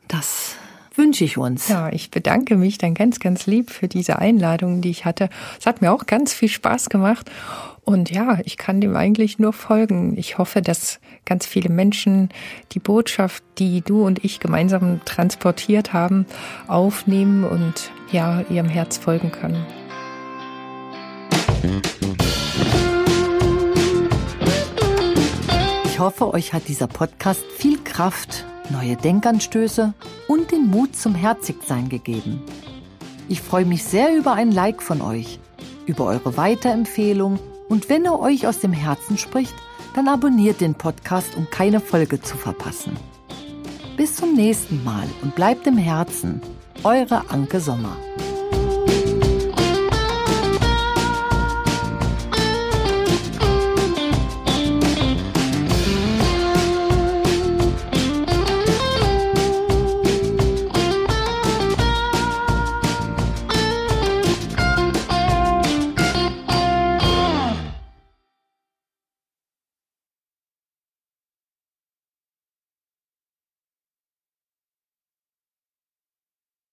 Das 0.07 0.55
wünsche 0.95 1.25
ich 1.25 1.37
uns. 1.37 1.67
Ja, 1.67 1.91
ich 1.91 2.13
bedanke 2.13 2.57
mich 2.57 2.79
dann 2.79 2.95
ganz, 2.95 3.19
ganz 3.19 3.47
lieb 3.47 3.71
für 3.71 3.89
diese 3.89 4.21
Einladung, 4.21 4.83
die 4.83 4.91
ich 4.91 5.05
hatte. 5.05 5.31
Es 5.59 5.67
hat 5.67 5.81
mir 5.81 5.91
auch 5.93 6.07
ganz 6.07 6.33
viel 6.33 6.49
Spaß 6.49 6.91
gemacht. 6.91 7.29
Und 7.85 8.11
ja, 8.11 8.39
ich 8.45 8.57
kann 8.57 8.81
dem 8.81 8.95
eigentlich 8.95 9.39
nur 9.39 9.53
folgen. 9.53 10.17
Ich 10.17 10.39
hoffe, 10.39 10.63
dass 10.63 11.01
ganz 11.25 11.47
viele 11.47 11.71
Menschen 11.71 12.29
die 12.73 12.79
Botschaft, 12.79 13.43
die 13.59 13.81
du 13.81 14.05
und 14.05 14.25
ich 14.25 14.39
gemeinsam 14.39 15.01
transportiert 15.05 15.93
haben, 15.93 16.27
aufnehmen 16.69 17.45
und 17.45 17.91
ja, 18.13 18.43
ihrem 18.49 18.69
Herz 18.69 18.99
folgen 18.99 19.33
können. 19.33 19.65
hoffe, 26.01 26.33
euch 26.33 26.55
hat 26.55 26.67
dieser 26.67 26.87
Podcast 26.87 27.45
viel 27.45 27.79
Kraft, 27.85 28.47
neue 28.71 28.97
Denkanstöße 28.97 29.93
und 30.29 30.51
den 30.51 30.69
Mut 30.69 30.97
zum 30.97 31.15
Herzigsein 31.15 31.91
gegeben. 31.91 32.43
Ich 33.29 33.43
freue 33.43 33.67
mich 33.67 33.85
sehr 33.85 34.17
über 34.17 34.33
ein 34.33 34.51
Like 34.51 34.83
von 34.83 35.03
euch, 35.03 35.39
über 35.87 36.07
eure 36.07 36.39
Weiterempfehlung 36.39 37.39
und 37.71 37.89
wenn 37.89 38.05
er 38.05 38.21
euch 38.21 38.47
aus 38.47 38.59
dem 38.59 38.73
Herzen 38.73 39.17
spricht, 39.17 39.55
dann 39.95 40.09
abonniert 40.09 40.61
den 40.61 40.75
Podcast, 40.75 41.37
um 41.37 41.49
keine 41.51 41.81
Folge 41.81 42.21
zu 42.21 42.37
verpassen. 42.37 42.97
Bis 43.97 44.17
zum 44.17 44.35
nächsten 44.35 44.83
Mal 44.85 45.07
und 45.23 45.35
bleibt 45.37 45.67
im 45.67 45.79
Herzen. 45.79 46.43
Eure 46.83 47.31
Anke 47.31 47.61
Sommer. 47.61 47.97